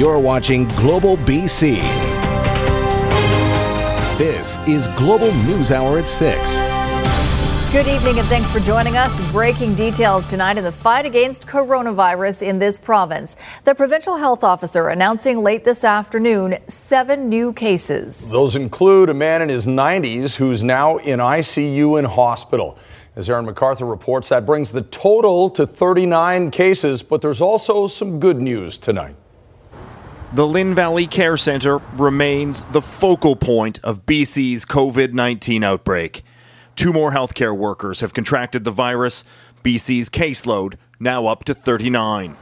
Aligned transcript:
You're 0.00 0.18
watching 0.18 0.66
Global 0.68 1.18
BC. 1.18 1.76
This 4.16 4.56
is 4.66 4.86
Global 4.96 5.30
News 5.44 5.70
Hour 5.70 5.98
at 5.98 6.08
6. 6.08 6.60
Good 7.70 7.86
evening 7.86 8.18
and 8.18 8.26
thanks 8.28 8.50
for 8.50 8.60
joining 8.60 8.96
us. 8.96 9.20
Breaking 9.30 9.74
details 9.74 10.24
tonight 10.24 10.56
in 10.56 10.64
the 10.64 10.72
fight 10.72 11.04
against 11.04 11.46
coronavirus 11.46 12.48
in 12.48 12.58
this 12.58 12.78
province. 12.78 13.36
The 13.64 13.74
provincial 13.74 14.16
health 14.16 14.42
officer 14.42 14.88
announcing 14.88 15.36
late 15.36 15.64
this 15.64 15.84
afternoon 15.84 16.56
seven 16.66 17.28
new 17.28 17.52
cases. 17.52 18.32
Those 18.32 18.56
include 18.56 19.10
a 19.10 19.14
man 19.14 19.42
in 19.42 19.50
his 19.50 19.66
90s 19.66 20.36
who's 20.36 20.62
now 20.62 20.96
in 20.96 21.18
ICU 21.18 21.98
in 21.98 22.06
hospital. 22.06 22.78
As 23.16 23.28
Aaron 23.28 23.44
McArthur 23.44 23.90
reports, 23.90 24.30
that 24.30 24.46
brings 24.46 24.72
the 24.72 24.80
total 24.80 25.50
to 25.50 25.66
39 25.66 26.50
cases, 26.52 27.02
but 27.02 27.20
there's 27.20 27.42
also 27.42 27.86
some 27.86 28.18
good 28.18 28.40
news 28.40 28.78
tonight. 28.78 29.14
The 30.32 30.46
Lynn 30.46 30.76
Valley 30.76 31.08
Care 31.08 31.36
Centre 31.36 31.78
remains 31.96 32.62
the 32.70 32.80
focal 32.80 33.34
point 33.34 33.80
of 33.82 34.06
BC's 34.06 34.64
COVID 34.64 35.12
19 35.12 35.64
outbreak. 35.64 36.22
Two 36.76 36.92
more 36.92 37.10
healthcare 37.10 37.56
workers 37.56 37.98
have 37.98 38.14
contracted 38.14 38.62
the 38.62 38.70
virus. 38.70 39.24
BC's 39.64 40.08
caseload 40.08 40.74
now 41.00 41.26
up 41.26 41.42
to 41.44 41.52
39. 41.52 42.36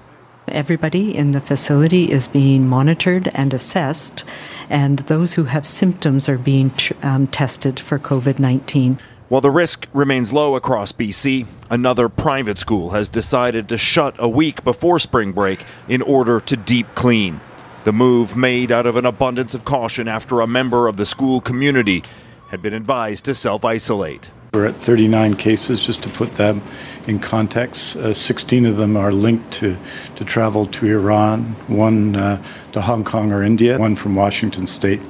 Everybody 0.49 1.17
in 1.17 1.33
the 1.33 1.41
facility 1.41 2.13
is 2.13 2.29
being 2.29 2.69
monitored 2.69 3.31
and 3.33 3.55
assessed, 3.55 4.23
and 4.69 4.99
those 5.01 5.35
who 5.35 5.45
have 5.45 5.65
symptoms 5.65 6.29
are 6.29 6.37
being 6.37 6.71
um, 7.03 7.27
tested 7.27 7.81
for 7.81 7.99
COVID 7.99 8.39
19. 8.39 8.99
While 9.31 9.41
the 9.41 9.51
risk 9.51 9.87
remains 9.95 10.31
low 10.31 10.57
across 10.57 10.93
BC, 10.93 11.47
another 11.71 12.11
private 12.11 12.59
school 12.59 12.91
has 12.91 13.09
decided 13.09 13.67
to 13.71 13.79
shut 13.79 14.15
a 14.19 14.29
week 14.29 14.63
before 14.63 14.99
spring 14.99 15.33
break 15.33 15.65
in 15.89 16.03
order 16.03 16.39
to 16.41 16.55
deep 16.55 16.95
clean. 16.95 17.41
The 17.89 17.93
move 17.95 18.37
made 18.37 18.71
out 18.71 18.85
of 18.85 18.97
an 18.97 19.07
abundance 19.07 19.55
of 19.55 19.65
caution 19.65 20.09
after 20.09 20.43
a 20.43 20.47
member 20.47 20.89
of 20.89 20.99
the 20.99 21.07
school 21.07 21.41
community 21.41 22.03
had 22.49 22.61
been 22.61 22.75
advised 22.75 23.25
to 23.25 23.35
self 23.35 23.65
isolate. 23.65 24.31
We're 24.53 24.67
at 24.67 24.77
39 24.77 25.37
cases, 25.37 25.87
just 25.87 26.03
to 26.03 26.11
put 26.11 26.33
them 26.33 26.61
in 27.07 27.19
context. 27.19 27.97
Uh, 27.97 28.13
16 28.13 28.67
of 28.67 28.77
them 28.77 28.95
are 28.95 29.11
linked 29.11 29.51
to, 29.55 29.79
to 30.17 30.25
travel 30.27 30.67
to 30.67 30.87
Iran, 30.87 31.57
one 31.67 32.15
uh, 32.15 32.43
to 32.73 32.83
Hong 32.83 33.05
Kong 33.05 33.33
or 33.33 33.43
India, 33.43 33.79
one 33.79 33.97
from 33.97 34.15
Washington 34.15 34.67
State. 34.67 35.01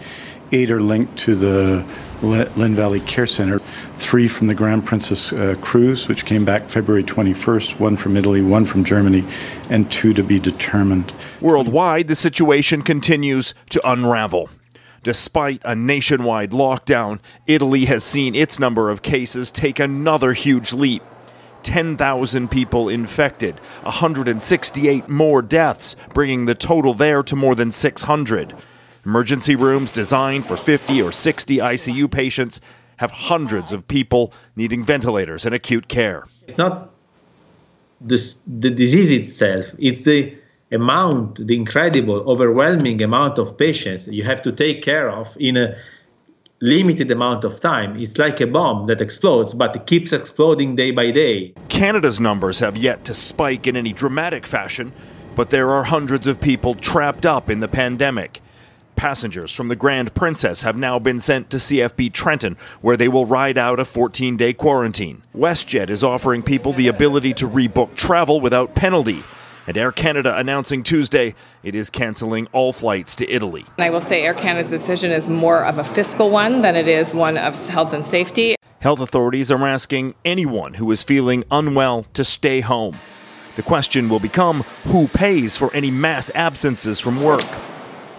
Eight 0.50 0.70
are 0.70 0.80
linked 0.80 1.18
to 1.18 1.34
the 1.34 1.84
Lynn 2.22 2.74
Valley 2.74 3.00
Care 3.00 3.26
Center, 3.26 3.58
three 3.96 4.26
from 4.28 4.46
the 4.46 4.54
Grand 4.54 4.86
Princess 4.86 5.30
uh, 5.30 5.54
cruise, 5.60 6.08
which 6.08 6.24
came 6.24 6.46
back 6.46 6.70
February 6.70 7.04
21st, 7.04 7.78
one 7.78 7.96
from 7.96 8.16
Italy, 8.16 8.40
one 8.40 8.64
from 8.64 8.82
Germany, 8.82 9.24
and 9.68 9.90
two 9.90 10.14
to 10.14 10.22
be 10.22 10.40
determined. 10.40 11.12
Worldwide, 11.42 12.08
the 12.08 12.16
situation 12.16 12.80
continues 12.80 13.52
to 13.68 13.90
unravel. 13.90 14.48
Despite 15.02 15.60
a 15.66 15.74
nationwide 15.74 16.52
lockdown, 16.52 17.20
Italy 17.46 17.84
has 17.84 18.02
seen 18.02 18.34
its 18.34 18.58
number 18.58 18.88
of 18.88 19.02
cases 19.02 19.50
take 19.50 19.78
another 19.78 20.32
huge 20.32 20.72
leap. 20.72 21.02
10,000 21.62 22.50
people 22.50 22.88
infected, 22.88 23.60
168 23.82 25.08
more 25.10 25.42
deaths, 25.42 25.94
bringing 26.14 26.46
the 26.46 26.54
total 26.54 26.94
there 26.94 27.22
to 27.22 27.36
more 27.36 27.54
than 27.54 27.70
600. 27.70 28.56
Emergency 29.08 29.56
rooms 29.56 29.90
designed 29.90 30.44
for 30.44 30.54
50 30.54 31.00
or 31.00 31.12
60 31.12 31.56
ICU 31.56 32.10
patients 32.10 32.60
have 32.98 33.10
hundreds 33.10 33.72
of 33.72 33.88
people 33.88 34.34
needing 34.54 34.84
ventilators 34.84 35.46
and 35.46 35.54
acute 35.54 35.88
care. 35.88 36.26
It's 36.42 36.58
not 36.58 36.90
this, 38.02 38.38
the 38.46 38.68
disease 38.68 39.10
itself, 39.10 39.74
it's 39.78 40.02
the 40.02 40.36
amount, 40.72 41.46
the 41.46 41.56
incredible, 41.56 42.16
overwhelming 42.30 43.02
amount 43.02 43.38
of 43.38 43.56
patients 43.56 44.06
you 44.08 44.24
have 44.24 44.42
to 44.42 44.52
take 44.52 44.82
care 44.82 45.10
of 45.10 45.34
in 45.40 45.56
a 45.56 45.74
limited 46.60 47.10
amount 47.10 47.44
of 47.44 47.58
time. 47.62 47.96
It's 47.98 48.18
like 48.18 48.42
a 48.42 48.46
bomb 48.46 48.88
that 48.88 49.00
explodes, 49.00 49.54
but 49.54 49.74
it 49.74 49.86
keeps 49.86 50.12
exploding 50.12 50.76
day 50.76 50.90
by 50.90 51.12
day. 51.12 51.54
Canada's 51.70 52.20
numbers 52.20 52.58
have 52.58 52.76
yet 52.76 53.06
to 53.06 53.14
spike 53.14 53.66
in 53.66 53.74
any 53.74 53.94
dramatic 53.94 54.44
fashion, 54.44 54.92
but 55.34 55.48
there 55.48 55.70
are 55.70 55.84
hundreds 55.84 56.26
of 56.26 56.38
people 56.38 56.74
trapped 56.74 57.24
up 57.24 57.48
in 57.48 57.60
the 57.60 57.68
pandemic. 57.68 58.42
Passengers 58.98 59.54
from 59.54 59.68
the 59.68 59.76
Grand 59.76 60.12
Princess 60.14 60.62
have 60.62 60.76
now 60.76 60.98
been 60.98 61.20
sent 61.20 61.50
to 61.50 61.56
CFB 61.56 62.12
Trenton, 62.12 62.56
where 62.80 62.96
they 62.96 63.06
will 63.06 63.26
ride 63.26 63.56
out 63.56 63.78
a 63.78 63.84
14 63.84 64.36
day 64.36 64.52
quarantine. 64.52 65.22
WestJet 65.36 65.88
is 65.88 66.02
offering 66.02 66.42
people 66.42 66.72
the 66.72 66.88
ability 66.88 67.32
to 67.34 67.48
rebook 67.48 67.94
travel 67.94 68.40
without 68.40 68.74
penalty 68.74 69.22
and 69.68 69.76
Air 69.76 69.92
Canada 69.92 70.36
announcing 70.36 70.82
Tuesday 70.82 71.34
it 71.62 71.74
is 71.74 71.90
canceling 71.90 72.48
all 72.52 72.72
flights 72.72 73.14
to 73.16 73.30
Italy. 73.30 73.64
I 73.78 73.90
will 73.90 74.00
say 74.00 74.22
Air 74.22 74.34
Canada's 74.34 74.70
decision 74.70 75.12
is 75.12 75.28
more 75.28 75.64
of 75.64 75.78
a 75.78 75.84
fiscal 75.84 76.30
one 76.30 76.62
than 76.62 76.74
it 76.74 76.88
is 76.88 77.14
one 77.14 77.36
of 77.36 77.54
health 77.68 77.92
and 77.92 78.04
safety. 78.04 78.56
Health 78.80 79.00
authorities 79.00 79.50
are 79.50 79.66
asking 79.66 80.14
anyone 80.24 80.74
who 80.74 80.90
is 80.90 81.02
feeling 81.02 81.44
unwell 81.50 82.04
to 82.14 82.24
stay 82.24 82.60
home. 82.60 82.96
The 83.56 83.62
question 83.62 84.08
will 84.08 84.20
become 84.20 84.62
who 84.86 85.06
pays 85.06 85.56
for 85.56 85.72
any 85.74 85.90
mass 85.90 86.30
absences 86.34 86.98
from 86.98 87.22
work. 87.22 87.44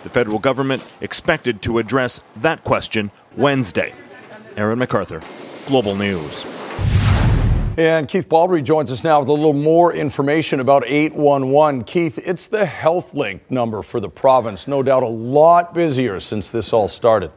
The 0.04 0.10
federal 0.10 0.40
government 0.40 0.96
expected 1.02 1.62
to 1.64 1.80
address 1.80 2.22
that 2.38 2.64
question 2.64 3.12
Wednesday. 3.36 3.94
Aaron 4.56 4.80
McArthur, 4.80 5.24
Global 5.68 5.96
News. 5.96 6.46
And 7.78 8.10
Keith 8.10 8.28
Baldrey 8.28 8.62
joins 8.62 8.92
us 8.92 9.06
now 9.06 9.22
with 9.22 9.30
a 9.30 9.34
little 9.34 9.54
more 9.54 9.94
information 9.94 10.60
about 10.60 10.84
811. 10.86 11.86
Keith, 11.86 12.18
it's 12.18 12.48
the 12.48 12.66
HealthLink 12.66 13.42
number 13.50 13.82
for 13.82 14.02
the 14.02 14.10
province. 14.10 14.68
No 14.68 14.84
doubt 14.84 15.04
a 15.04 15.08
lot 15.08 15.74
busier 15.74 16.20
since 16.20 16.50
this 16.50 16.74
all 16.74 16.90
started. 16.90 17.32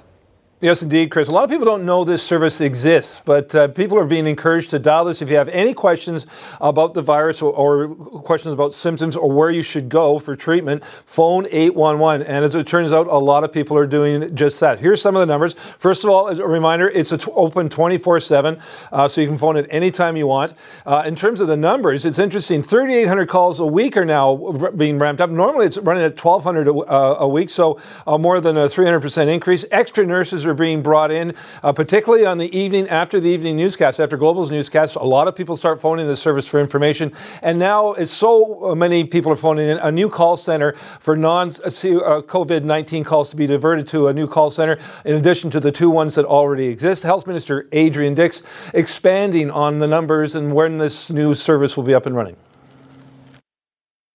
Yes, 0.62 0.80
indeed, 0.80 1.10
Chris. 1.10 1.26
A 1.26 1.32
lot 1.32 1.42
of 1.42 1.50
people 1.50 1.64
don't 1.64 1.84
know 1.84 2.04
this 2.04 2.22
service 2.22 2.60
exists, 2.60 3.20
but 3.24 3.52
uh, 3.52 3.66
people 3.66 3.98
are 3.98 4.04
being 4.04 4.28
encouraged 4.28 4.70
to 4.70 4.78
dial 4.78 5.04
this 5.04 5.20
if 5.20 5.28
you 5.28 5.34
have 5.34 5.48
any 5.48 5.74
questions 5.74 6.24
about 6.60 6.94
the 6.94 7.02
virus 7.02 7.42
or, 7.42 7.52
or, 7.52 7.88
questions 8.22 8.54
about 8.54 8.72
symptoms 8.72 9.16
or 9.16 9.28
where 9.32 9.50
you 9.50 9.64
should 9.64 9.88
go 9.88 10.20
for 10.20 10.36
treatment. 10.36 10.84
Phone 10.84 11.48
811. 11.50 12.24
And 12.28 12.44
as 12.44 12.54
it 12.54 12.64
turns 12.64 12.92
out, 12.92 13.08
a 13.08 13.18
lot 13.18 13.42
of 13.42 13.50
people 13.50 13.76
are 13.76 13.88
doing 13.88 14.36
just 14.36 14.60
that. 14.60 14.78
Here's 14.78 15.02
some 15.02 15.16
of 15.16 15.20
the 15.20 15.26
numbers. 15.26 15.54
First 15.54 16.04
of 16.04 16.10
all, 16.10 16.28
as 16.28 16.38
a 16.38 16.46
reminder, 16.46 16.88
it's 16.88 17.12
open 17.34 17.68
24 17.68 18.16
uh, 18.16 18.20
7, 18.20 18.60
so 19.08 19.20
you 19.20 19.26
can 19.26 19.38
phone 19.38 19.56
it 19.56 19.66
anytime 19.68 20.16
you 20.16 20.28
want. 20.28 20.54
Uh, 20.86 21.02
in 21.04 21.16
terms 21.16 21.40
of 21.40 21.48
the 21.48 21.56
numbers, 21.56 22.04
it's 22.04 22.20
interesting 22.20 22.62
3,800 22.62 23.28
calls 23.28 23.58
a 23.58 23.66
week 23.66 23.96
are 23.96 24.04
now 24.04 24.36
being 24.76 24.96
ramped 25.00 25.20
up. 25.20 25.28
Normally, 25.28 25.66
it's 25.66 25.78
running 25.78 26.04
at 26.04 26.24
1,200 26.24 26.68
a, 26.68 26.72
uh, 26.72 27.16
a 27.18 27.28
week, 27.28 27.50
so 27.50 27.80
uh, 28.06 28.16
more 28.16 28.40
than 28.40 28.56
a 28.56 28.66
300% 28.66 29.26
increase. 29.26 29.64
Extra 29.72 30.06
nurses 30.06 30.46
are 30.46 30.51
are 30.52 30.54
being 30.54 30.82
brought 30.82 31.10
in, 31.10 31.34
uh, 31.62 31.72
particularly 31.72 32.24
on 32.24 32.38
the 32.38 32.56
evening 32.56 32.88
after 32.88 33.18
the 33.18 33.28
evening 33.28 33.56
newscast, 33.56 33.98
after 33.98 34.16
Global's 34.16 34.50
newscast. 34.50 34.96
A 34.96 35.02
lot 35.02 35.26
of 35.26 35.34
people 35.34 35.56
start 35.56 35.80
phoning 35.80 36.06
the 36.06 36.16
service 36.16 36.46
for 36.46 36.60
information, 36.60 37.12
and 37.42 37.58
now 37.58 37.92
it's 37.94 38.10
so 38.10 38.74
many 38.76 39.04
people 39.04 39.32
are 39.32 39.36
phoning 39.36 39.68
in 39.68 39.78
a 39.78 39.91
new 39.91 40.08
call 40.08 40.36
center 40.36 40.72
for 41.00 41.16
non 41.16 41.48
uh, 41.48 41.50
COVID 41.50 42.64
19 42.64 43.04
calls 43.04 43.30
to 43.30 43.36
be 43.36 43.46
diverted 43.46 43.88
to 43.88 44.08
a 44.08 44.12
new 44.12 44.26
call 44.26 44.50
center, 44.50 44.78
in 45.04 45.16
addition 45.16 45.50
to 45.50 45.60
the 45.60 45.72
two 45.72 45.91
ones 45.91 46.14
that 46.14 46.24
already 46.24 46.66
exist. 46.66 47.02
Health 47.02 47.26
Minister 47.26 47.66
Adrian 47.72 48.14
Dix 48.14 48.42
expanding 48.74 49.50
on 49.50 49.78
the 49.78 49.86
numbers 49.86 50.34
and 50.34 50.54
when 50.54 50.78
this 50.78 51.10
new 51.10 51.34
service 51.34 51.76
will 51.76 51.84
be 51.84 51.94
up 51.94 52.06
and 52.06 52.14
running. 52.14 52.36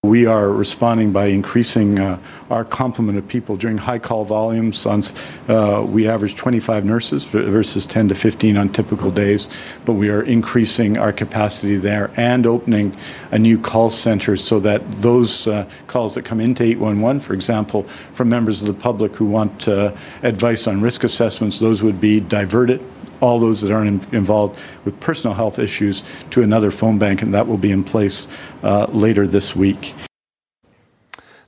We 0.08 0.24
are 0.24 0.48
responding 0.48 1.12
by 1.12 1.26
increasing 1.26 1.98
uh, 1.98 2.18
our 2.48 2.64
complement 2.64 3.18
of 3.18 3.28
people 3.28 3.58
during 3.58 3.76
high 3.76 3.98
call 3.98 4.24
volumes. 4.24 4.86
On, 4.86 5.02
uh, 5.48 5.84
we 5.86 6.08
average 6.08 6.34
25 6.34 6.86
nurses 6.86 7.24
versus 7.24 7.84
10 7.84 8.08
to 8.08 8.14
15 8.14 8.56
on 8.56 8.70
typical 8.70 9.10
days, 9.10 9.50
but 9.84 9.92
we 9.92 10.08
are 10.08 10.22
increasing 10.22 10.96
our 10.96 11.12
capacity 11.12 11.76
there 11.76 12.10
and 12.16 12.46
opening 12.46 12.96
a 13.32 13.38
new 13.38 13.58
call 13.58 13.90
center 13.90 14.34
so 14.38 14.58
that 14.60 14.90
those 14.92 15.46
uh, 15.46 15.68
calls 15.88 16.14
that 16.14 16.24
come 16.24 16.40
into 16.40 16.62
811, 16.62 17.20
for 17.20 17.34
example, 17.34 17.82
from 17.82 18.30
members 18.30 18.62
of 18.62 18.66
the 18.66 18.72
public 18.72 19.14
who 19.14 19.26
want 19.26 19.68
uh, 19.68 19.94
advice 20.22 20.66
on 20.66 20.80
risk 20.80 21.04
assessments, 21.04 21.58
those 21.58 21.82
would 21.82 22.00
be 22.00 22.18
diverted 22.18 22.82
all 23.20 23.38
those 23.38 23.60
that 23.60 23.72
aren't 23.72 24.12
involved 24.12 24.58
with 24.84 24.98
personal 25.00 25.34
health 25.34 25.58
issues 25.58 26.02
to 26.30 26.42
another 26.42 26.70
phone 26.70 26.98
bank, 26.98 27.22
and 27.22 27.34
that 27.34 27.46
will 27.46 27.58
be 27.58 27.70
in 27.70 27.84
place 27.84 28.26
uh, 28.62 28.86
later 28.90 29.26
this 29.26 29.54
week. 29.54 29.94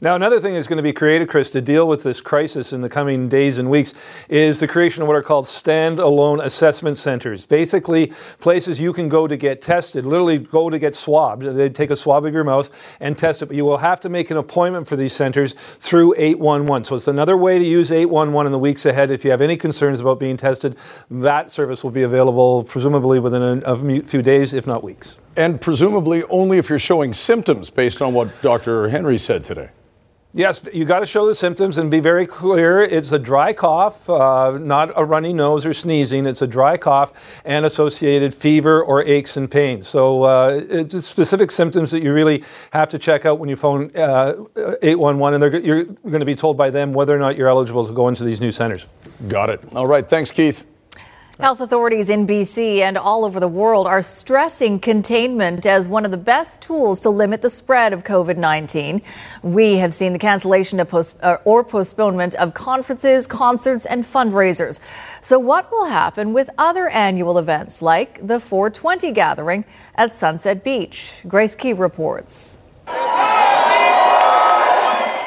Now, 0.03 0.15
another 0.15 0.41
thing 0.41 0.55
that's 0.55 0.67
going 0.67 0.79
to 0.79 0.83
be 0.83 0.95
created, 0.95 1.29
Chris, 1.29 1.51
to 1.51 1.61
deal 1.61 1.87
with 1.87 2.03
this 2.03 2.23
crisis 2.23 2.73
in 2.73 2.81
the 2.81 2.89
coming 2.89 3.29
days 3.29 3.59
and 3.59 3.69
weeks 3.69 3.93
is 4.31 4.59
the 4.59 4.67
creation 4.67 5.03
of 5.03 5.09
what 5.09 5.15
are 5.15 5.23
called 5.23 5.45
standalone 5.45 6.43
assessment 6.43 6.97
centers. 6.97 7.45
Basically, 7.45 8.11
places 8.39 8.81
you 8.81 8.95
can 8.95 9.11
go 9.11 9.27
to 9.27 9.37
get 9.37 9.61
tested, 9.61 10.07
literally 10.07 10.39
go 10.39 10.71
to 10.71 10.79
get 10.79 10.95
swabbed. 10.95 11.43
They 11.43 11.69
take 11.69 11.91
a 11.91 11.97
swab 11.97 12.25
of 12.25 12.33
your 12.33 12.45
mouth 12.45 12.71
and 12.99 13.19
test 13.19 13.43
it, 13.43 13.47
but 13.47 13.57
you 13.57 13.67
will 13.67 13.77
have 13.77 14.01
to 14.01 14.09
make 14.09 14.31
an 14.31 14.39
appointment 14.39 14.89
for 14.89 14.97
these 14.97 15.13
centers 15.13 15.53
through 15.53 16.15
811. 16.17 16.85
So 16.85 16.95
it's 16.95 17.07
another 17.07 17.37
way 17.37 17.59
to 17.59 17.65
use 17.65 17.93
811 17.93 18.47
in 18.47 18.53
the 18.53 18.59
weeks 18.59 18.87
ahead. 18.87 19.11
If 19.11 19.23
you 19.23 19.31
have 19.33 19.43
any 19.43 19.59
concerns 19.59 20.01
about 20.01 20.19
being 20.19 20.39
tested, 20.39 20.79
that 21.11 21.51
service 21.51 21.85
will 21.85 21.91
be 21.91 22.05
available 22.05 22.65
presumably 22.65 23.21
within 23.21 23.43
a, 23.43 23.61
a 23.67 24.03
few 24.03 24.23
days, 24.23 24.55
if 24.55 24.67
not 24.67 24.83
weeks. 24.83 25.21
And 25.37 25.61
presumably 25.61 26.23
only 26.31 26.57
if 26.57 26.71
you're 26.71 26.79
showing 26.79 27.13
symptoms 27.13 27.69
based 27.69 28.01
on 28.01 28.15
what 28.15 28.41
Dr. 28.41 28.89
Henry 28.89 29.19
said 29.19 29.45
today. 29.45 29.69
Yes, 30.33 30.69
you 30.73 30.85
got 30.85 31.01
to 31.01 31.07
show 31.07 31.27
the 31.27 31.35
symptoms 31.35 31.77
and 31.77 31.91
be 31.91 31.99
very 31.99 32.25
clear. 32.25 32.81
It's 32.81 33.11
a 33.11 33.19
dry 33.19 33.53
cough, 33.53 34.09
uh, 34.09 34.59
not 34.59 34.93
a 34.95 35.05
runny 35.05 35.33
nose 35.33 35.67
or 35.67 35.75
sneezing. 35.75 36.25
It's 36.25 36.41
a 36.41 36.47
dry 36.47 36.77
cough 36.77 37.41
and 37.45 37.67
associated 37.67 38.33
fever 38.33 38.81
or 38.81 39.03
aches 39.03 39.37
and 39.37 39.51
pains. 39.51 39.89
So 39.89 40.23
uh, 40.23 40.61
it's 40.69 41.05
specific 41.05 41.51
symptoms 41.51 41.91
that 41.91 42.05
you 42.05 42.13
really 42.13 42.45
have 42.73 42.89
to 42.91 42.99
check 42.99 43.27
out 43.27 43.41
when 43.41 43.49
you 43.49 43.57
phone 43.57 43.91
uh, 43.97 44.35
811, 44.83 45.43
and 45.43 45.65
you're 45.65 45.85
going 45.85 46.21
to 46.21 46.25
be 46.25 46.37
told 46.37 46.57
by 46.57 46.71
them 46.71 46.93
whether 46.93 47.15
or 47.15 47.19
not 47.19 47.37
you're 47.37 47.49
eligible 47.49 47.85
to 47.85 47.93
go 47.93 48.07
into 48.07 48.23
these 48.23 48.41
new 48.41 48.53
centers. 48.53 48.87
Got 49.27 49.51
it. 49.51 49.65
All 49.75 49.87
right. 49.87 50.09
Thanks, 50.09 50.31
Keith. 50.31 50.65
Health 51.41 51.63
authorities 51.63 52.11
in 52.11 52.27
BC 52.27 52.81
and 52.81 52.99
all 52.99 53.25
over 53.25 53.41
the 53.41 53.49
world 53.49 53.87
are 53.87 54.03
stressing 54.03 54.79
containment 54.79 55.65
as 55.65 55.89
one 55.89 56.05
of 56.05 56.11
the 56.11 56.19
best 56.19 56.61
tools 56.61 57.01
to 57.01 57.09
limit 57.09 57.41
the 57.41 57.49
spread 57.49 57.95
of 57.95 58.05
COVID 58.05 58.37
19. 58.37 59.01
We 59.43 59.79
have 59.79 59.95
seen 59.95 60.13
the 60.13 60.19
cancellation 60.19 60.85
post- 60.85 61.19
uh, 61.23 61.39
or 61.47 61.65
postponement 61.65 62.35
of 62.35 62.53
conferences, 62.53 63.27
concerts, 63.27 63.87
and 63.87 64.05
fundraisers. 64.05 64.81
So, 65.23 65.39
what 65.39 65.73
will 65.73 65.87
happen 65.87 66.35
with 66.35 66.51
other 66.59 66.91
annual 66.91 67.39
events 67.39 67.81
like 67.81 68.21
the 68.27 68.39
420 68.39 69.11
gathering 69.13 69.65
at 69.95 70.13
Sunset 70.13 70.63
Beach? 70.63 71.15
Grace 71.27 71.55
Ke 71.55 71.73
reports. 71.75 72.59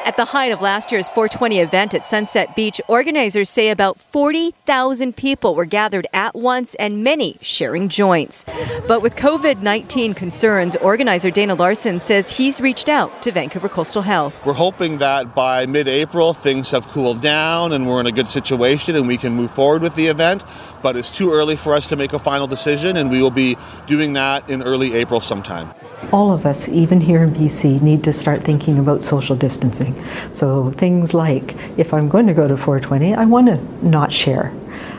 At 0.04 0.18
the 0.18 0.26
height 0.26 0.52
of 0.52 0.60
last 0.60 0.92
year's 0.92 1.08
420 1.08 1.60
event 1.60 1.94
at 1.94 2.04
Sunset 2.04 2.54
Beach, 2.54 2.78
organizers 2.88 3.48
say 3.48 3.70
about 3.70 3.98
40,000 3.98 5.16
people 5.16 5.54
were 5.54 5.64
gathered 5.64 6.06
at 6.12 6.34
once 6.34 6.74
and 6.74 7.02
many 7.02 7.38
sharing 7.40 7.88
joints. 7.88 8.44
But 8.86 9.00
with 9.00 9.16
COVID 9.16 9.62
19 9.62 10.12
concerns, 10.12 10.76
organizer 10.76 11.30
Dana 11.30 11.54
Larsen 11.54 12.00
says 12.00 12.36
he's 12.36 12.60
reached 12.60 12.90
out 12.90 13.22
to 13.22 13.32
Vancouver 13.32 13.70
Coastal 13.70 14.02
Health. 14.02 14.44
We're 14.44 14.52
hoping 14.52 14.98
that 14.98 15.34
by 15.34 15.64
mid 15.64 15.88
April 15.88 16.34
things 16.34 16.70
have 16.72 16.86
cooled 16.88 17.22
down 17.22 17.72
and 17.72 17.88
we're 17.88 18.00
in 18.00 18.06
a 18.06 18.12
good 18.12 18.28
situation 18.28 18.96
and 18.96 19.08
we 19.08 19.16
can 19.16 19.32
move 19.32 19.52
forward 19.52 19.80
with 19.80 19.96
the 19.96 20.08
event. 20.08 20.44
But 20.82 20.98
it's 20.98 21.16
too 21.16 21.32
early 21.32 21.56
for 21.56 21.72
us 21.72 21.88
to 21.88 21.96
make 21.96 22.12
a 22.12 22.18
final 22.18 22.46
decision, 22.46 22.98
and 22.98 23.10
we 23.10 23.22
will 23.22 23.30
be 23.30 23.56
doing 23.86 24.12
that 24.12 24.50
in 24.50 24.62
early 24.62 24.92
April 24.92 25.22
sometime 25.22 25.72
all 26.12 26.32
of 26.32 26.46
us, 26.46 26.68
even 26.68 27.00
here 27.00 27.22
in 27.22 27.32
BC, 27.32 27.82
need 27.82 28.04
to 28.04 28.12
start 28.12 28.42
thinking 28.42 28.78
about 28.78 29.02
social 29.02 29.36
distancing. 29.36 29.94
So 30.32 30.70
things 30.72 31.14
like 31.14 31.54
if 31.78 31.92
I'm 31.92 32.08
going 32.08 32.26
to 32.26 32.34
go 32.34 32.46
to 32.46 32.56
420, 32.56 33.14
I 33.14 33.24
want 33.24 33.48
to 33.48 33.86
not 33.86 34.12
share. 34.12 34.52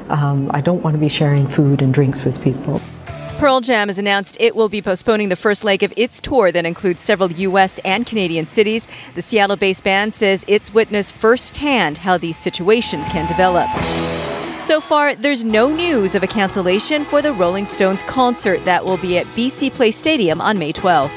Um, 0.10 0.52
I 0.54 0.62
don't 0.62 0.82
want 0.84 0.94
to 0.94 1.00
be 1.00 1.10
sharing 1.10 1.48
food 1.48 1.82
and 1.82 1.94
drinks 1.94 2.26
with 2.26 2.42
people. 2.44 2.82
Pearl 3.38 3.60
Jam 3.60 3.90
has 3.90 3.98
announced 3.98 4.38
it 4.40 4.56
will 4.56 4.70
be 4.70 4.82
postponing 4.82 5.28
the 5.28 5.36
first 5.36 5.66
leg 5.66 5.84
of 5.84 5.92
its 5.98 6.22
tour 6.22 6.54
that 6.54 6.66
includes 6.66 7.02
several 7.02 7.32
U.S. 7.34 7.80
and 7.80 8.06
Canadian 8.06 8.46
cities. 8.46 8.88
The 9.14 9.22
Seattle 9.22 9.58
based 9.58 9.84
band 9.84 10.14
says 10.14 10.46
it's 10.48 10.74
witnessed 10.74 11.16
firsthand 11.16 11.98
how 11.98 12.18
these 12.18 12.38
situations 12.38 13.10
can 13.10 13.28
develop. 13.28 13.68
So 14.66 14.82
far, 14.82 15.14
there's 15.14 15.44
no 15.44 15.70
news 15.70 16.16
of 16.16 16.24
a 16.24 16.28
cancellation 16.28 17.06
for 17.06 17.22
the 17.22 17.32
Rolling 17.32 17.68
Stones 17.68 18.02
concert 18.02 18.66
that 18.66 18.84
will 18.84 18.98
be 18.98 19.20
at 19.20 19.28
BC 19.28 19.72
Place 19.72 19.96
Stadium 19.96 20.42
on 20.42 20.58
May 20.58 20.74
12th. 20.74 21.14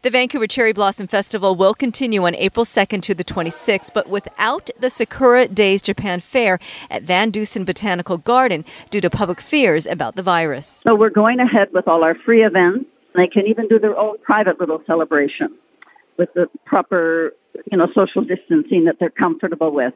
The 0.00 0.08
Vancouver 0.08 0.46
Cherry 0.46 0.72
Blossom 0.72 1.06
Festival 1.06 1.54
will 1.54 1.74
continue 1.74 2.24
on 2.24 2.34
April 2.34 2.64
2nd 2.64 3.02
to 3.02 3.14
the 3.14 3.24
26th, 3.24 3.92
but 3.92 4.08
without 4.08 4.70
the 4.80 4.88
Sakura 4.88 5.48
Days 5.48 5.82
Japan 5.82 6.20
Fair 6.20 6.58
at 6.88 7.04
VanDusen 7.04 7.66
Botanical 7.66 8.16
Garden 8.16 8.64
due 8.88 9.02
to 9.02 9.10
public 9.10 9.42
fears 9.42 9.84
about 9.84 10.16
the 10.16 10.22
virus. 10.22 10.80
So 10.82 10.94
we're 10.94 11.10
going 11.10 11.40
ahead 11.40 11.68
with 11.74 11.86
all 11.86 12.02
our 12.02 12.14
free 12.24 12.42
events. 12.42 12.86
They 13.14 13.26
can 13.26 13.46
even 13.46 13.68
do 13.68 13.78
their 13.78 13.98
own 13.98 14.16
private 14.22 14.58
little 14.58 14.82
celebration 14.86 15.58
with 16.16 16.30
the 16.32 16.46
proper 16.64 17.34
you 17.70 17.78
know, 17.78 17.86
social 17.94 18.22
distancing 18.22 18.84
that 18.84 18.96
they're 18.98 19.10
comfortable 19.10 19.70
with. 19.70 19.94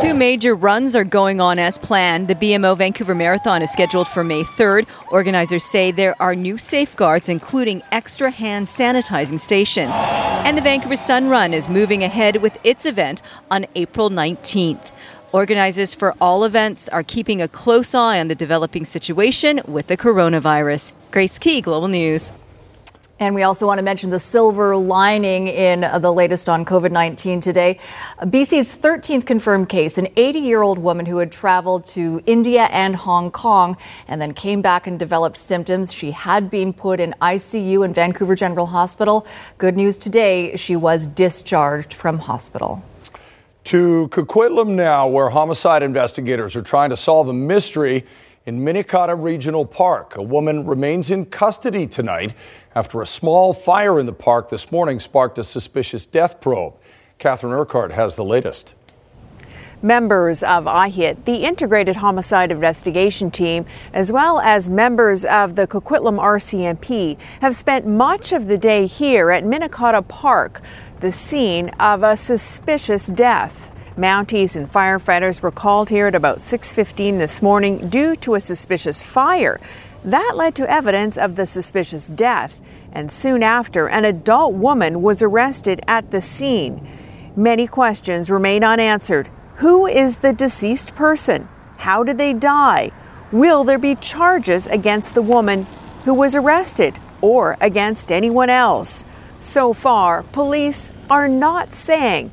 Two 0.00 0.14
major 0.14 0.54
runs 0.54 0.96
are 0.96 1.04
going 1.04 1.40
on 1.40 1.58
as 1.58 1.78
planned. 1.78 2.28
The 2.28 2.34
BMO 2.34 2.76
Vancouver 2.76 3.14
Marathon 3.14 3.62
is 3.62 3.70
scheduled 3.70 4.08
for 4.08 4.24
May 4.24 4.42
3rd. 4.42 4.86
Organizers 5.10 5.64
say 5.64 5.90
there 5.90 6.20
are 6.20 6.34
new 6.34 6.58
safeguards, 6.58 7.28
including 7.28 7.82
extra 7.92 8.30
hand 8.30 8.66
sanitizing 8.66 9.38
stations. 9.38 9.92
And 9.94 10.56
the 10.58 10.62
Vancouver 10.62 10.96
Sun 10.96 11.28
Run 11.28 11.54
is 11.54 11.68
moving 11.68 12.02
ahead 12.02 12.42
with 12.42 12.58
its 12.64 12.84
event 12.84 13.22
on 13.50 13.66
April 13.74 14.10
19th. 14.10 14.90
Organizers 15.32 15.94
for 15.94 16.14
all 16.20 16.44
events 16.44 16.88
are 16.90 17.02
keeping 17.02 17.42
a 17.42 17.48
close 17.48 17.94
eye 17.94 18.20
on 18.20 18.28
the 18.28 18.34
developing 18.34 18.84
situation 18.84 19.60
with 19.66 19.88
the 19.88 19.96
coronavirus. 19.96 20.92
Grace 21.10 21.38
Ke, 21.38 21.62
Global 21.62 21.88
News. 21.88 22.30
And 23.20 23.34
we 23.34 23.44
also 23.44 23.64
want 23.64 23.78
to 23.78 23.84
mention 23.84 24.10
the 24.10 24.18
silver 24.18 24.76
lining 24.76 25.46
in 25.46 25.84
uh, 25.84 26.00
the 26.00 26.12
latest 26.12 26.48
on 26.48 26.64
COVID 26.64 26.90
19 26.90 27.40
today. 27.40 27.78
BC's 28.18 28.76
13th 28.76 29.24
confirmed 29.24 29.68
case 29.68 29.98
an 29.98 30.08
80 30.16 30.40
year 30.40 30.62
old 30.62 30.80
woman 30.80 31.06
who 31.06 31.18
had 31.18 31.30
traveled 31.30 31.84
to 31.86 32.20
India 32.26 32.66
and 32.72 32.96
Hong 32.96 33.30
Kong 33.30 33.76
and 34.08 34.20
then 34.20 34.34
came 34.34 34.62
back 34.62 34.88
and 34.88 34.98
developed 34.98 35.36
symptoms. 35.36 35.92
She 35.92 36.10
had 36.10 36.50
been 36.50 36.72
put 36.72 36.98
in 36.98 37.14
ICU 37.22 37.84
in 37.84 37.94
Vancouver 37.94 38.34
General 38.34 38.66
Hospital. 38.66 39.26
Good 39.58 39.76
news 39.76 39.96
today, 39.96 40.56
she 40.56 40.74
was 40.74 41.06
discharged 41.06 41.94
from 41.94 42.18
hospital. 42.18 42.82
To 43.64 44.08
Coquitlam 44.08 44.70
now, 44.70 45.06
where 45.06 45.28
homicide 45.28 45.84
investigators 45.84 46.56
are 46.56 46.62
trying 46.62 46.90
to 46.90 46.96
solve 46.96 47.28
a 47.28 47.32
mystery 47.32 48.04
in 48.46 48.60
Minnekhada 48.60 49.20
Regional 49.20 49.64
Park. 49.64 50.16
A 50.16 50.22
woman 50.22 50.66
remains 50.66 51.10
in 51.10 51.24
custody 51.26 51.86
tonight 51.86 52.34
after 52.74 53.00
a 53.00 53.06
small 53.06 53.54
fire 53.54 53.98
in 53.98 54.06
the 54.06 54.12
park 54.12 54.50
this 54.50 54.70
morning 54.70 55.00
sparked 55.00 55.38
a 55.38 55.44
suspicious 55.44 56.04
death 56.04 56.40
probe. 56.40 56.74
Catherine 57.18 57.54
Urquhart 57.54 57.92
has 57.92 58.16
the 58.16 58.24
latest. 58.24 58.74
Members 59.80 60.42
of 60.42 60.64
IHIT, 60.64 61.24
the 61.24 61.44
Integrated 61.44 61.96
Homicide 61.96 62.50
Investigation 62.50 63.30
Team, 63.30 63.66
as 63.92 64.10
well 64.12 64.40
as 64.40 64.70
members 64.70 65.24
of 65.24 65.56
the 65.56 65.66
Coquitlam 65.66 66.18
RCMP, 66.18 67.18
have 67.40 67.54
spent 67.54 67.86
much 67.86 68.32
of 68.32 68.46
the 68.46 68.56
day 68.58 68.86
here 68.86 69.30
at 69.30 69.44
Minnekhada 69.44 70.06
Park, 70.06 70.62
the 71.00 71.12
scene 71.12 71.68
of 71.80 72.02
a 72.02 72.16
suspicious 72.16 73.08
death. 73.08 73.73
Mounties 73.96 74.56
and 74.56 74.68
firefighters 74.68 75.40
were 75.40 75.52
called 75.52 75.88
here 75.88 76.08
at 76.08 76.16
about 76.16 76.40
6:15 76.40 77.18
this 77.18 77.40
morning 77.40 77.86
due 77.86 78.16
to 78.16 78.34
a 78.34 78.40
suspicious 78.40 79.00
fire. 79.00 79.60
That 80.04 80.32
led 80.34 80.56
to 80.56 80.68
evidence 80.68 81.16
of 81.16 81.36
the 81.36 81.46
suspicious 81.46 82.08
death, 82.08 82.60
and 82.92 83.08
soon 83.08 83.44
after, 83.44 83.86
an 83.86 84.04
adult 84.04 84.54
woman 84.54 85.00
was 85.00 85.22
arrested 85.22 85.80
at 85.86 86.10
the 86.10 86.20
scene. 86.20 86.84
Many 87.36 87.68
questions 87.68 88.32
remain 88.32 88.64
unanswered. 88.64 89.28
Who 89.56 89.86
is 89.86 90.18
the 90.18 90.32
deceased 90.32 90.96
person? 90.96 91.46
How 91.76 92.02
did 92.02 92.18
they 92.18 92.32
die? 92.32 92.90
Will 93.30 93.62
there 93.62 93.78
be 93.78 93.94
charges 93.94 94.66
against 94.66 95.14
the 95.14 95.22
woman 95.22 95.68
who 96.04 96.14
was 96.14 96.34
arrested 96.34 96.98
or 97.20 97.56
against 97.60 98.10
anyone 98.10 98.50
else? 98.50 99.04
So 99.38 99.72
far, 99.72 100.24
police 100.24 100.90
are 101.08 101.28
not 101.28 101.72
saying 101.72 102.32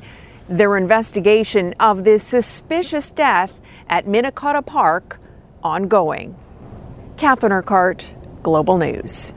their 0.51 0.75
investigation 0.75 1.73
of 1.79 2.03
this 2.03 2.23
suspicious 2.23 3.11
death 3.11 3.61
at 3.87 4.05
Minnekhada 4.05 4.65
Park 4.65 5.19
ongoing. 5.63 6.35
Catherine 7.15 7.53
Urquhart, 7.53 8.13
Global 8.43 8.77
News. 8.77 9.33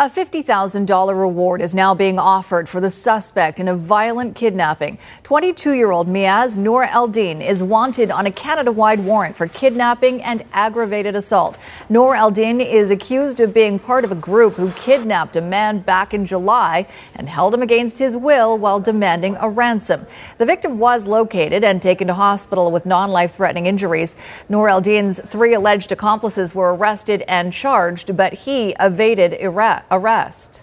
A 0.00 0.08
$50,000 0.08 1.18
reward 1.18 1.60
is 1.60 1.74
now 1.74 1.92
being 1.92 2.20
offered 2.20 2.68
for 2.68 2.80
the 2.80 2.88
suspect 2.88 3.58
in 3.58 3.66
a 3.66 3.74
violent 3.74 4.36
kidnapping. 4.36 4.96
22 5.24 5.72
year 5.72 5.90
old 5.90 6.06
Miaz 6.06 6.56
Noor 6.56 6.86
Eldin 6.86 7.44
is 7.44 7.64
wanted 7.64 8.12
on 8.12 8.24
a 8.24 8.30
Canada 8.30 8.70
wide 8.70 9.00
warrant 9.00 9.36
for 9.36 9.48
kidnapping 9.48 10.22
and 10.22 10.44
aggravated 10.52 11.16
assault. 11.16 11.58
Noor 11.88 12.14
Eldin 12.14 12.64
is 12.64 12.92
accused 12.92 13.40
of 13.40 13.52
being 13.52 13.80
part 13.80 14.04
of 14.04 14.12
a 14.12 14.14
group 14.14 14.54
who 14.54 14.70
kidnapped 14.70 15.34
a 15.34 15.40
man 15.40 15.80
back 15.80 16.14
in 16.14 16.24
July 16.24 16.86
and 17.16 17.28
held 17.28 17.52
him 17.52 17.62
against 17.62 17.98
his 17.98 18.16
will 18.16 18.56
while 18.56 18.78
demanding 18.78 19.36
a 19.40 19.50
ransom. 19.50 20.06
The 20.38 20.46
victim 20.46 20.78
was 20.78 21.08
located 21.08 21.64
and 21.64 21.82
taken 21.82 22.06
to 22.06 22.14
hospital 22.14 22.70
with 22.70 22.86
non 22.86 23.10
life 23.10 23.32
threatening 23.32 23.66
injuries. 23.66 24.14
Noor 24.48 24.68
Eldin's 24.68 25.18
three 25.28 25.54
alleged 25.54 25.90
accomplices 25.90 26.54
were 26.54 26.72
arrested 26.72 27.24
and 27.26 27.52
charged, 27.52 28.16
but 28.16 28.32
he 28.32 28.76
evaded 28.78 29.36
arrest 29.42 29.86
arrest. 29.90 30.62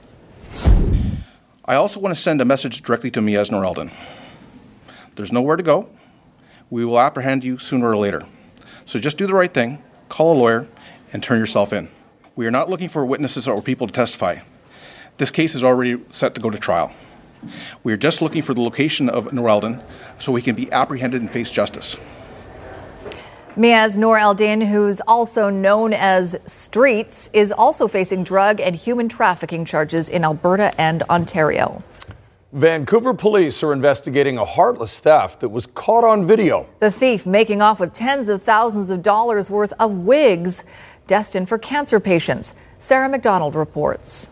I 1.65 1.75
also 1.75 1.99
want 1.99 2.15
to 2.15 2.21
send 2.21 2.41
a 2.41 2.45
message 2.45 2.81
directly 2.81 3.09
to 3.11 3.21
Miaz 3.21 3.51
Noor 3.51 3.89
There's 5.15 5.31
nowhere 5.31 5.55
to 5.55 5.63
go. 5.63 5.89
We 6.69 6.85
will 6.85 6.99
apprehend 6.99 7.43
you 7.43 7.57
sooner 7.57 7.89
or 7.89 7.97
later. 7.97 8.21
So 8.85 8.99
just 8.99 9.17
do 9.17 9.25
the 9.25 9.33
right 9.33 9.53
thing, 9.53 9.81
call 10.09 10.35
a 10.35 10.37
lawyer, 10.37 10.67
and 11.11 11.23
turn 11.23 11.39
yourself 11.39 11.73
in. 11.73 11.89
We 12.35 12.45
are 12.45 12.51
not 12.51 12.69
looking 12.69 12.89
for 12.89 13.05
witnesses 13.05 13.47
or 13.47 13.61
people 13.61 13.87
to 13.87 13.93
testify. 13.93 14.39
This 15.17 15.31
case 15.31 15.55
is 15.55 15.63
already 15.63 16.01
set 16.11 16.35
to 16.35 16.41
go 16.41 16.49
to 16.49 16.57
trial. 16.57 16.91
We 17.83 17.93
are 17.93 17.97
just 17.97 18.21
looking 18.21 18.41
for 18.41 18.53
the 18.53 18.61
location 18.61 19.09
of 19.09 19.31
Noor 19.31 19.81
so 20.19 20.35
he 20.35 20.41
can 20.41 20.55
be 20.55 20.71
apprehended 20.71 21.21
and 21.21 21.31
face 21.31 21.51
justice. 21.51 21.95
Miaz 23.55 23.97
Noor 23.97 24.17
Eldin, 24.19 24.67
who's 24.67 24.99
also 25.07 25.49
known 25.49 25.93
as 25.93 26.35
Streets, 26.45 27.29
is 27.31 27.53
also 27.53 27.87
facing 27.87 28.21
drug 28.21 28.59
and 28.59 28.75
human 28.75 29.07
trafficking 29.07 29.63
charges 29.63 30.09
in 30.09 30.25
Alberta 30.25 30.73
and 30.77 31.03
Ontario. 31.03 31.81
Vancouver 32.51 33.13
police 33.13 33.63
are 33.63 33.71
investigating 33.71 34.37
a 34.37 34.43
heartless 34.43 34.99
theft 34.99 35.39
that 35.39 35.47
was 35.47 35.67
caught 35.67 36.03
on 36.03 36.27
video. 36.27 36.67
The 36.79 36.91
thief 36.91 37.25
making 37.25 37.61
off 37.61 37.79
with 37.79 37.93
tens 37.93 38.27
of 38.27 38.41
thousands 38.41 38.89
of 38.89 39.01
dollars 39.01 39.49
worth 39.49 39.71
of 39.79 39.99
wigs 39.99 40.65
destined 41.07 41.47
for 41.47 41.57
cancer 41.57 42.01
patients. 42.01 42.55
Sarah 42.77 43.07
McDonald 43.07 43.55
reports. 43.55 44.31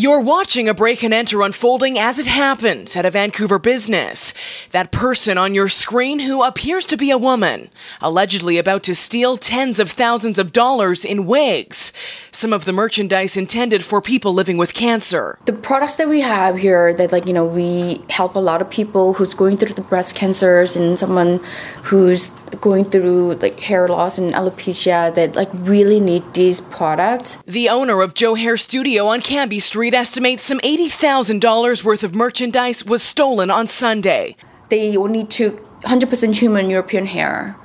You're 0.00 0.20
watching 0.20 0.66
a 0.66 0.72
break 0.72 1.02
and 1.02 1.12
enter 1.12 1.42
unfolding 1.42 1.98
as 1.98 2.18
it 2.18 2.26
happens 2.26 2.96
at 2.96 3.04
a 3.04 3.10
Vancouver 3.10 3.58
business. 3.58 4.32
That 4.70 4.92
person 4.92 5.36
on 5.36 5.54
your 5.54 5.68
screen 5.68 6.20
who 6.20 6.42
appears 6.42 6.86
to 6.86 6.96
be 6.96 7.10
a 7.10 7.18
woman, 7.18 7.68
allegedly 8.00 8.56
about 8.56 8.82
to 8.84 8.94
steal 8.94 9.36
tens 9.36 9.78
of 9.78 9.90
thousands 9.90 10.38
of 10.38 10.52
dollars 10.52 11.04
in 11.04 11.26
wigs, 11.26 11.92
some 12.32 12.54
of 12.54 12.64
the 12.64 12.72
merchandise 12.72 13.36
intended 13.36 13.84
for 13.84 14.00
people 14.00 14.32
living 14.32 14.56
with 14.56 14.72
cancer. 14.72 15.38
The 15.44 15.52
products 15.52 15.96
that 15.96 16.08
we 16.08 16.22
have 16.22 16.56
here 16.56 16.94
that 16.94 17.12
like, 17.12 17.26
you 17.26 17.34
know, 17.34 17.44
we 17.44 18.02
help 18.08 18.36
a 18.36 18.38
lot 18.38 18.62
of 18.62 18.70
people 18.70 19.12
who's 19.12 19.34
going 19.34 19.58
through 19.58 19.74
the 19.74 19.82
breast 19.82 20.16
cancers 20.16 20.76
and 20.76 20.98
someone 20.98 21.40
who's 21.82 22.30
going 22.60 22.84
through 22.84 23.34
like 23.34 23.60
hair 23.60 23.86
loss 23.86 24.18
and 24.18 24.32
alopecia 24.32 25.14
that 25.14 25.36
like 25.36 25.48
really 25.52 26.00
need 26.00 26.22
these 26.34 26.60
products. 26.60 27.36
The 27.46 27.68
owner 27.68 28.00
of 28.00 28.14
Joe 28.14 28.34
Hair 28.34 28.56
Studio 28.56 29.06
on 29.06 29.20
Cambie 29.20 29.62
Street 29.62 29.89
estimates 29.94 30.42
some 30.42 30.58
$80,000 30.60 31.84
worth 31.84 32.02
of 32.02 32.14
merchandise 32.14 32.84
was 32.84 33.02
stolen 33.02 33.50
on 33.50 33.66
Sunday. 33.66 34.36
They 34.68 34.96
only 34.96 35.24
took 35.24 35.62
100% 35.82 36.38
human 36.38 36.70
European 36.70 37.06
hair. 37.06 37.56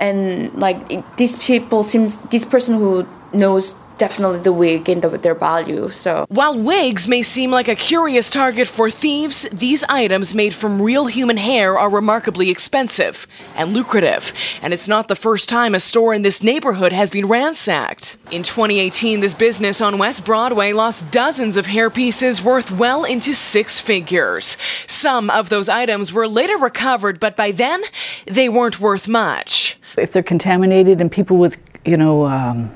And 0.00 0.52
like 0.54 1.16
these 1.16 1.36
people 1.44 1.82
seems 1.82 2.16
this 2.16 2.44
person 2.44 2.74
who 2.74 3.06
knows 3.32 3.74
definitely 4.02 4.40
the 4.40 4.52
wig 4.52 4.88
and 4.88 5.00
the, 5.00 5.10
their 5.10 5.36
value. 5.36 5.88
So 5.88 6.26
while 6.28 6.58
wigs 6.58 7.06
may 7.06 7.22
seem 7.22 7.52
like 7.52 7.68
a 7.68 7.76
curious 7.76 8.30
target 8.30 8.66
for 8.66 8.90
thieves, 8.90 9.46
these 9.52 9.84
items 9.84 10.34
made 10.34 10.54
from 10.54 10.82
real 10.82 11.06
human 11.06 11.36
hair 11.36 11.78
are 11.78 11.88
remarkably 11.88 12.50
expensive 12.50 13.28
and 13.54 13.72
lucrative. 13.72 14.32
And 14.60 14.72
it's 14.72 14.88
not 14.88 15.06
the 15.06 15.14
first 15.14 15.48
time 15.48 15.72
a 15.76 15.78
store 15.78 16.12
in 16.14 16.22
this 16.22 16.42
neighborhood 16.42 16.92
has 16.92 17.12
been 17.12 17.28
ransacked. 17.28 18.18
In 18.32 18.42
2018, 18.42 19.20
this 19.20 19.34
business 19.34 19.80
on 19.80 19.98
West 19.98 20.24
Broadway 20.24 20.72
lost 20.72 21.12
dozens 21.12 21.56
of 21.56 21.66
hair 21.66 21.88
pieces 21.88 22.42
worth 22.42 22.72
well 22.72 23.04
into 23.04 23.32
six 23.32 23.78
figures. 23.78 24.56
Some 24.88 25.30
of 25.30 25.48
those 25.48 25.68
items 25.68 26.12
were 26.12 26.26
later 26.26 26.58
recovered, 26.58 27.20
but 27.20 27.36
by 27.36 27.52
then 27.52 27.80
they 28.26 28.48
weren't 28.48 28.80
worth 28.80 29.06
much. 29.06 29.78
If 29.96 30.12
they're 30.12 30.24
contaminated 30.24 31.00
and 31.00 31.12
people 31.12 31.36
with, 31.36 31.62
you 31.84 31.96
know, 31.96 32.26
um 32.26 32.72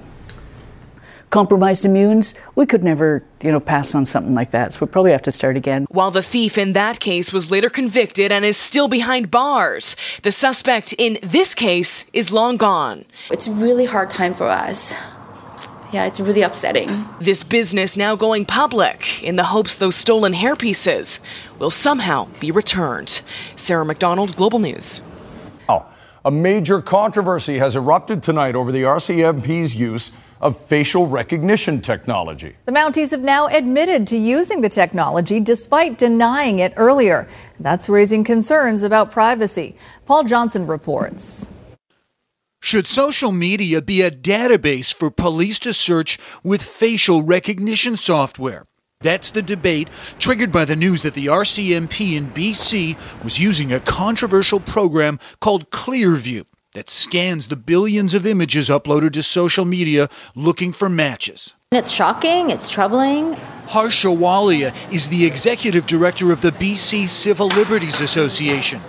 compromised 1.31 1.85
immunes, 1.85 2.35
we 2.55 2.67
could 2.67 2.85
never, 2.85 3.23
you 3.43 3.51
know, 3.51 3.61
pass 3.61 3.95
on 3.95 4.07
something 4.07 4.35
like 4.35 4.51
that. 4.53 4.75
So 4.75 4.81
we'd 4.81 4.93
probably 4.93 5.13
have 5.13 5.23
to 5.23 5.33
start 5.33 5.57
again. 5.57 5.87
While 5.91 6.11
the 6.11 6.23
thief 6.23 6.57
in 6.59 6.73
that 6.75 7.01
case 7.01 7.33
was 7.33 7.51
later 7.51 7.69
convicted 7.69 8.33
and 8.33 8.45
is 8.45 8.57
still 8.57 8.89
behind 8.89 9.31
bars, 9.31 9.97
the 10.23 10.33
suspect 10.33 10.95
in 10.99 11.19
this 11.23 11.55
case 11.55 12.07
is 12.13 12.33
long 12.33 12.57
gone. 12.57 13.05
It's 13.31 13.47
a 13.47 13.53
really 13.53 13.87
hard 13.87 14.11
time 14.11 14.35
for 14.35 14.49
us. 14.49 14.95
Yeah, 15.93 16.07
it's 16.07 16.19
really 16.21 16.43
upsetting. 16.43 17.07
This 17.21 17.43
business 17.43 17.97
now 17.97 18.17
going 18.17 18.45
public 18.45 19.23
in 19.23 19.37
the 19.37 19.45
hopes 19.45 19.79
those 19.79 19.95
stolen 19.95 20.33
hair 20.33 20.57
pieces 20.57 21.21
will 21.59 21.71
somehow 21.71 22.29
be 22.41 22.51
returned. 22.51 23.23
Sarah 23.55 23.85
McDonald, 23.85 24.37
Global 24.37 24.59
News. 24.59 25.03
Oh, 25.69 25.87
a 26.25 26.31
major 26.31 26.83
controversy 26.83 27.59
has 27.59 27.77
erupted 27.77 28.23
tonight 28.23 28.57
over 28.57 28.73
the 28.73 28.83
RCMP's 28.83 29.77
use 29.77 30.11
of 30.41 30.59
facial 30.59 31.07
recognition 31.07 31.81
technology. 31.81 32.57
The 32.67 32.73
Mounties 32.73 33.11
have 33.11 33.23
now 33.23 33.47
admitted 33.49 34.07
to 34.09 34.17
using 34.17 34.61
the 34.61 34.69
technology 34.69 35.41
despite 35.41 35.99
denying 35.99 36.59
it 36.59 36.73
earlier. 36.77 37.27
That's 37.61 37.89
raising 37.89 38.25
concerns 38.25 38.83
about 38.83 39.11
privacy. 39.11 39.77
Paul 40.07 40.25
Johnson 40.25 40.67
reports. 40.67 41.49
Should 42.61 42.87
social 42.87 43.33
media 43.33 43.81
be 43.81 44.03
a 44.03 44.11
database 44.11 44.93
for 44.93 45.11
police 45.11 45.59
to 45.61 45.73
search 45.73 46.19
with 46.43 46.63
facial 46.63 47.23
recognition 47.23 47.97
software? 47.97 48.67
That's 49.01 49.31
the 49.31 49.43
debate 49.43 49.89
triggered 50.19 50.51
by 50.51 50.65
the 50.65 50.75
news 50.75 51.03
that 51.03 51.15
the 51.15 51.27
RCMP 51.27 52.17
in 52.17 52.29
BC 52.31 52.97
was 53.23 53.39
using 53.39 53.73
a 53.73 53.81
controversial 53.81 54.59
program 54.59 55.21
called 55.41 55.71
Clearview 55.71 56.45
that 56.77 56.91
scans 56.91 57.49
the 57.49 57.57
billions 57.57 58.13
of 58.13 58.27
images 58.27 58.69
uploaded 58.69 59.15
to 59.15 59.23
social 59.23 59.65
media 59.65 60.11
looking 60.35 60.73
for 60.73 60.91
matches. 60.91 61.55
It's 61.73 61.91
shocking, 61.91 62.51
it's 62.51 62.69
troubling. 62.69 63.33
Harsha 63.67 64.09
Walia 64.09 64.75
is 64.93 65.09
the 65.09 65.25
executive 65.25 65.87
director 65.87 66.31
of 66.33 66.43
the 66.43 66.51
BC 66.51 67.09
Civil 67.09 67.47
Liberties 67.47 68.03
Association. 68.03 68.83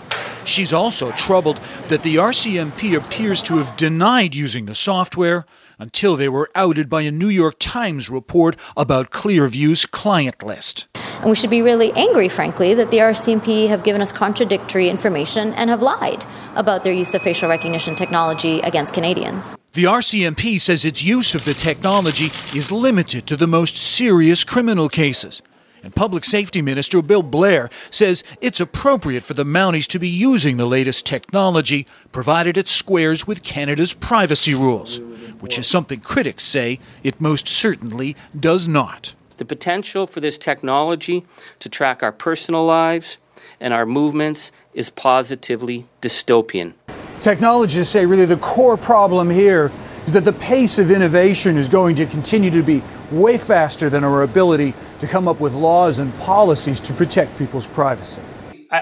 She's 0.44 0.74
also 0.74 1.13
troubled 1.13 1.62
that 1.88 2.03
the 2.03 2.17
RCMP 2.17 2.98
appears 2.98 3.41
to 3.44 3.56
have 3.56 3.77
denied 3.77 4.36
using 4.36 4.65
the 4.65 4.75
software 4.75 5.46
until 5.79 6.17
they 6.17 6.27
were 6.27 6.50
outed 6.56 6.89
by 6.89 7.03
a 7.03 7.12
New 7.12 7.29
York 7.29 7.56
Times 7.58 8.10
report 8.10 8.58
about 8.75 9.12
Clearview's 9.12 9.86
client 9.86 10.44
list. 10.44 10.88
And 11.19 11.29
we 11.29 11.36
should 11.36 11.50
be 11.50 11.62
really 11.62 11.91
angry, 11.93 12.29
frankly, 12.29 12.74
that 12.75 12.91
the 12.91 12.97
RCMP 12.97 13.67
have 13.67 13.83
given 13.83 14.01
us 14.01 14.12
contradictory 14.12 14.88
information 14.88 15.53
and 15.53 15.69
have 15.69 15.81
lied 15.81 16.25
about 16.55 16.83
their 16.83 16.93
use 16.93 17.13
of 17.15 17.21
facial 17.21 17.50
recognition 17.50 17.95
technology 17.95 18.59
against 18.62 18.93
Canadians. 18.93 19.55
The 19.74 19.86
RCMP 19.86 20.62
says 20.62 20.86
its 20.86 21.03
use 21.03 21.33
of 21.36 21.45
the 21.45 21.53
technology 21.53 22.25
is 22.57 22.71
limited 22.71 23.25
to 23.27 23.36
the 23.36 23.47
most 23.47 23.77
serious 23.77 24.43
criminal 24.43 24.89
cases. 24.89 25.41
And 25.83 25.95
Public 25.95 26.25
Safety 26.25 26.62
Minister 26.62 27.01
Bill 27.01 27.24
Blair 27.24 27.69
says 27.89 28.24
it's 28.41 28.59
appropriate 28.59 29.24
for 29.24 29.33
the 29.33 29.43
Mounties 29.45 29.88
to 29.88 30.00
be 30.00 30.07
using 30.07 30.57
the 30.57 30.65
latest 30.65 31.05
technology, 31.05 31.88
provided 32.12 32.57
it 32.57 32.67
squares 32.67 33.25
with 33.25 33.43
Canada's 33.43 33.93
privacy 33.93 34.53
rules, 34.53 35.00
which 35.39 35.57
is 35.57 35.67
something 35.67 36.00
critics 36.00 36.43
say 36.43 36.79
it 37.03 37.21
most 37.21 37.47
certainly 37.47 38.15
does 38.38 38.67
not. 38.67 39.15
The 39.38 39.46
potential 39.46 40.08
for 40.08 40.20
this 40.20 40.38
technology 40.38 41.24
to 41.60 41.70
track 41.70 42.01
our 42.01 42.12
personal 42.12 42.65
lives 42.65 43.20
and 43.60 43.72
our 43.72 43.86
movements 43.86 44.51
is 44.74 44.89
positively 44.89 45.86
dystopian. 46.01 46.74
Technologists 47.22 47.94
say 47.94 48.06
really 48.06 48.25
the 48.25 48.38
core 48.38 48.77
problem 48.77 49.29
here 49.29 49.72
is 50.08 50.13
that 50.13 50.25
the 50.25 50.34
pace 50.34 50.79
of 50.79 50.89
innovation 50.89 51.56
is 51.56 51.70
going 51.70 51.96
to 51.96 52.06
continue 52.08 52.50
to 52.50 52.63
be 52.63 52.82
way 53.12 53.38
faster 53.38 53.89
than 53.89 54.03
our 54.03 54.24
ability 54.24 54.74
to 55.00 55.08
come 55.08 55.27
up 55.27 55.39
with 55.39 55.53
laws 55.53 56.00
and 56.00 56.15
policies 56.17 56.82
to 56.82 56.94
protect 56.94 57.38
people's 57.38 57.67
privacy. 57.67 58.22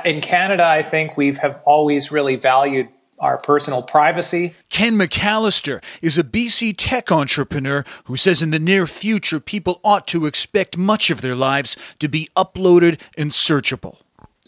In 0.05 0.21
Canada, 0.21 0.65
I 0.65 0.81
think 0.81 1.17
we 1.17 1.33
have 1.35 1.61
always 1.65 2.11
really 2.11 2.37
valued 2.37 2.87
our 3.19 3.37
personal 3.37 3.81
privacy. 3.81 4.53
Ken 4.69 4.97
McAllister 4.97 5.83
is 6.01 6.17
a 6.17 6.23
BC 6.23 6.75
tech 6.77 7.11
entrepreneur 7.11 7.83
who 8.05 8.15
says 8.15 8.41
in 8.41 8.51
the 8.51 8.59
near 8.59 8.87
future, 8.87 9.39
people 9.39 9.79
ought 9.83 10.07
to 10.07 10.25
expect 10.25 10.77
much 10.77 11.09
of 11.09 11.21
their 11.21 11.35
lives 11.35 11.77
to 11.99 12.07
be 12.07 12.29
uploaded 12.35 12.99
and 13.17 13.31
searchable. 13.31 13.97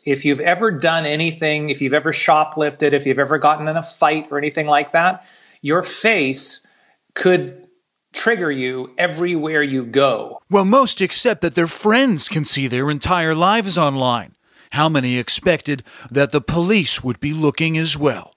If 0.06 0.24
you've 0.24 0.40
ever 0.40 0.72
done 0.72 1.06
anything, 1.06 1.70
if 1.70 1.82
you've 1.82 1.94
ever 1.94 2.12
shoplifted, 2.12 2.94
if 2.94 3.06
you've 3.06 3.20
ever 3.20 3.38
gotten 3.38 3.68
in 3.68 3.76
a 3.76 3.82
fight 3.82 4.28
or 4.32 4.38
anything 4.38 4.68
like 4.68 4.92
that, 4.92 5.26
your 5.62 5.82
face 5.82 6.66
could 7.14 7.68
trigger 8.14 8.52
you 8.52 8.94
everywhere 8.98 9.62
you 9.62 9.86
go. 9.86 10.40
Well, 10.50 10.66
most 10.66 11.02
accept 11.02 11.42
that 11.42 11.56
their 11.56 11.68
friends 11.68 12.30
can 12.30 12.46
see 12.46 12.68
their 12.68 12.90
entire 12.90 13.36
lives 13.36 13.78
online. 13.78 14.36
How 14.72 14.90
many 14.90 15.18
expected 15.18 15.84
that 16.12 16.32
the 16.32 16.42
police 16.42 17.04
would 17.04 17.20
be 17.20 17.34
looking 17.34 17.78
as 17.78 17.98
well? 17.98 18.34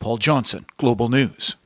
Paul 0.00 0.16
Johnson, 0.16 0.64
Global 0.78 1.10
News. 1.10 1.56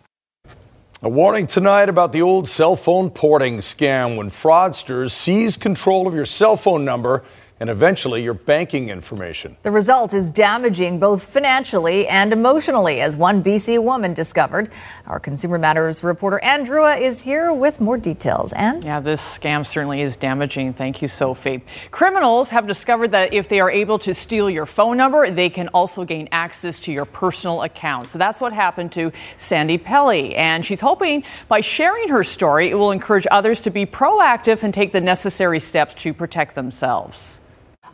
A 1.00 1.08
warning 1.08 1.46
tonight 1.46 1.88
about 1.88 2.12
the 2.12 2.20
old 2.20 2.48
cell 2.48 2.74
phone 2.74 3.10
porting 3.10 3.58
scam 3.58 4.16
when 4.16 4.28
fraudsters 4.28 5.12
seize 5.12 5.56
control 5.56 6.08
of 6.08 6.14
your 6.14 6.26
cell 6.26 6.56
phone 6.56 6.84
number 6.84 7.22
and 7.60 7.70
eventually 7.70 8.22
your 8.22 8.34
banking 8.34 8.88
information. 8.88 9.56
The 9.62 9.70
result 9.70 10.12
is 10.12 10.30
damaging 10.30 10.98
both 10.98 11.22
financially 11.22 12.08
and 12.08 12.32
emotionally, 12.32 13.00
as 13.00 13.16
one 13.16 13.44
BC 13.44 13.82
woman 13.82 14.12
discovered. 14.12 14.70
Our 15.06 15.20
Consumer 15.20 15.58
Matters 15.58 16.02
reporter 16.02 16.40
Anne 16.40 16.66
Drewa 16.66 17.00
is 17.00 17.22
here 17.22 17.52
with 17.52 17.80
more 17.80 17.96
details. 17.96 18.52
And 18.54 18.82
yeah, 18.82 19.00
this 19.00 19.22
scam 19.22 19.64
certainly 19.64 20.02
is 20.02 20.16
damaging. 20.16 20.74
Thank 20.74 21.00
you, 21.00 21.08
Sophie. 21.08 21.62
Criminals 21.90 22.50
have 22.50 22.66
discovered 22.66 23.12
that 23.12 23.32
if 23.32 23.48
they 23.48 23.60
are 23.60 23.70
able 23.70 23.98
to 24.00 24.12
steal 24.14 24.50
your 24.50 24.66
phone 24.66 24.96
number, 24.96 25.30
they 25.30 25.48
can 25.48 25.68
also 25.68 26.04
gain 26.04 26.28
access 26.32 26.80
to 26.80 26.92
your 26.92 27.04
personal 27.04 27.62
account. 27.62 28.08
So 28.08 28.18
that's 28.18 28.40
what 28.40 28.52
happened 28.52 28.92
to 28.92 29.12
Sandy 29.36 29.78
Pelly, 29.78 30.34
and 30.34 30.66
she's 30.66 30.80
hoping 30.80 31.22
by 31.48 31.60
sharing 31.60 32.08
her 32.08 32.24
story, 32.24 32.70
it 32.70 32.74
will 32.74 32.90
encourage 32.90 33.26
others 33.30 33.60
to 33.60 33.70
be 33.70 33.86
proactive 33.86 34.62
and 34.62 34.74
take 34.74 34.92
the 34.92 35.00
necessary 35.00 35.60
steps 35.60 35.94
to 35.94 36.12
protect 36.12 36.54
themselves. 36.54 37.40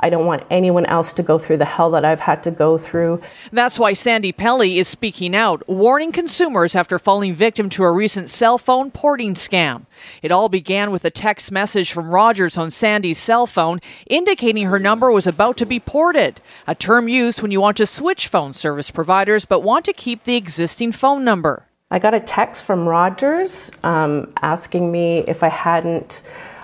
I 0.00 0.10
don't 0.10 0.26
want 0.26 0.44
anyone 0.50 0.86
else 0.86 1.12
to 1.12 1.22
go 1.22 1.38
through 1.38 1.58
the 1.58 1.64
hell 1.64 1.90
that 1.90 2.04
I've 2.04 2.20
had 2.20 2.42
to 2.44 2.50
go 2.50 2.78
through. 2.78 3.20
That's 3.52 3.78
why 3.78 3.92
Sandy 3.92 4.32
Pelly 4.32 4.78
is 4.78 4.88
speaking 4.88 5.36
out, 5.36 5.66
warning 5.68 6.10
consumers 6.10 6.74
after 6.74 6.98
falling 6.98 7.34
victim 7.34 7.68
to 7.70 7.84
a 7.84 7.92
recent 7.92 8.30
cell 8.30 8.56
phone 8.58 8.90
porting 8.90 9.34
scam. 9.34 9.84
It 10.22 10.32
all 10.32 10.48
began 10.48 10.90
with 10.90 11.04
a 11.04 11.10
text 11.10 11.52
message 11.52 11.92
from 11.92 12.10
Rogers 12.10 12.56
on 12.56 12.70
Sandy's 12.70 13.18
cell 13.18 13.46
phone 13.46 13.80
indicating 14.06 14.66
her 14.66 14.78
number 14.78 15.10
was 15.10 15.26
about 15.26 15.58
to 15.58 15.66
be 15.66 15.78
ported, 15.78 16.40
a 16.66 16.74
term 16.74 17.06
used 17.06 17.42
when 17.42 17.50
you 17.50 17.60
want 17.60 17.76
to 17.76 17.86
switch 17.86 18.28
phone 18.28 18.52
service 18.52 18.90
providers 18.90 19.44
but 19.44 19.60
want 19.60 19.84
to 19.84 19.92
keep 19.92 20.24
the 20.24 20.36
existing 20.36 20.92
phone 20.92 21.24
number. 21.24 21.66
I 21.90 21.98
got 21.98 22.14
a 22.14 22.20
text 22.20 22.64
from 22.64 22.88
Rogers 22.88 23.70
um, 23.82 24.32
asking 24.42 24.92
me 24.92 25.24
if 25.26 25.42
I 25.42 25.48
hadn't 25.48 26.22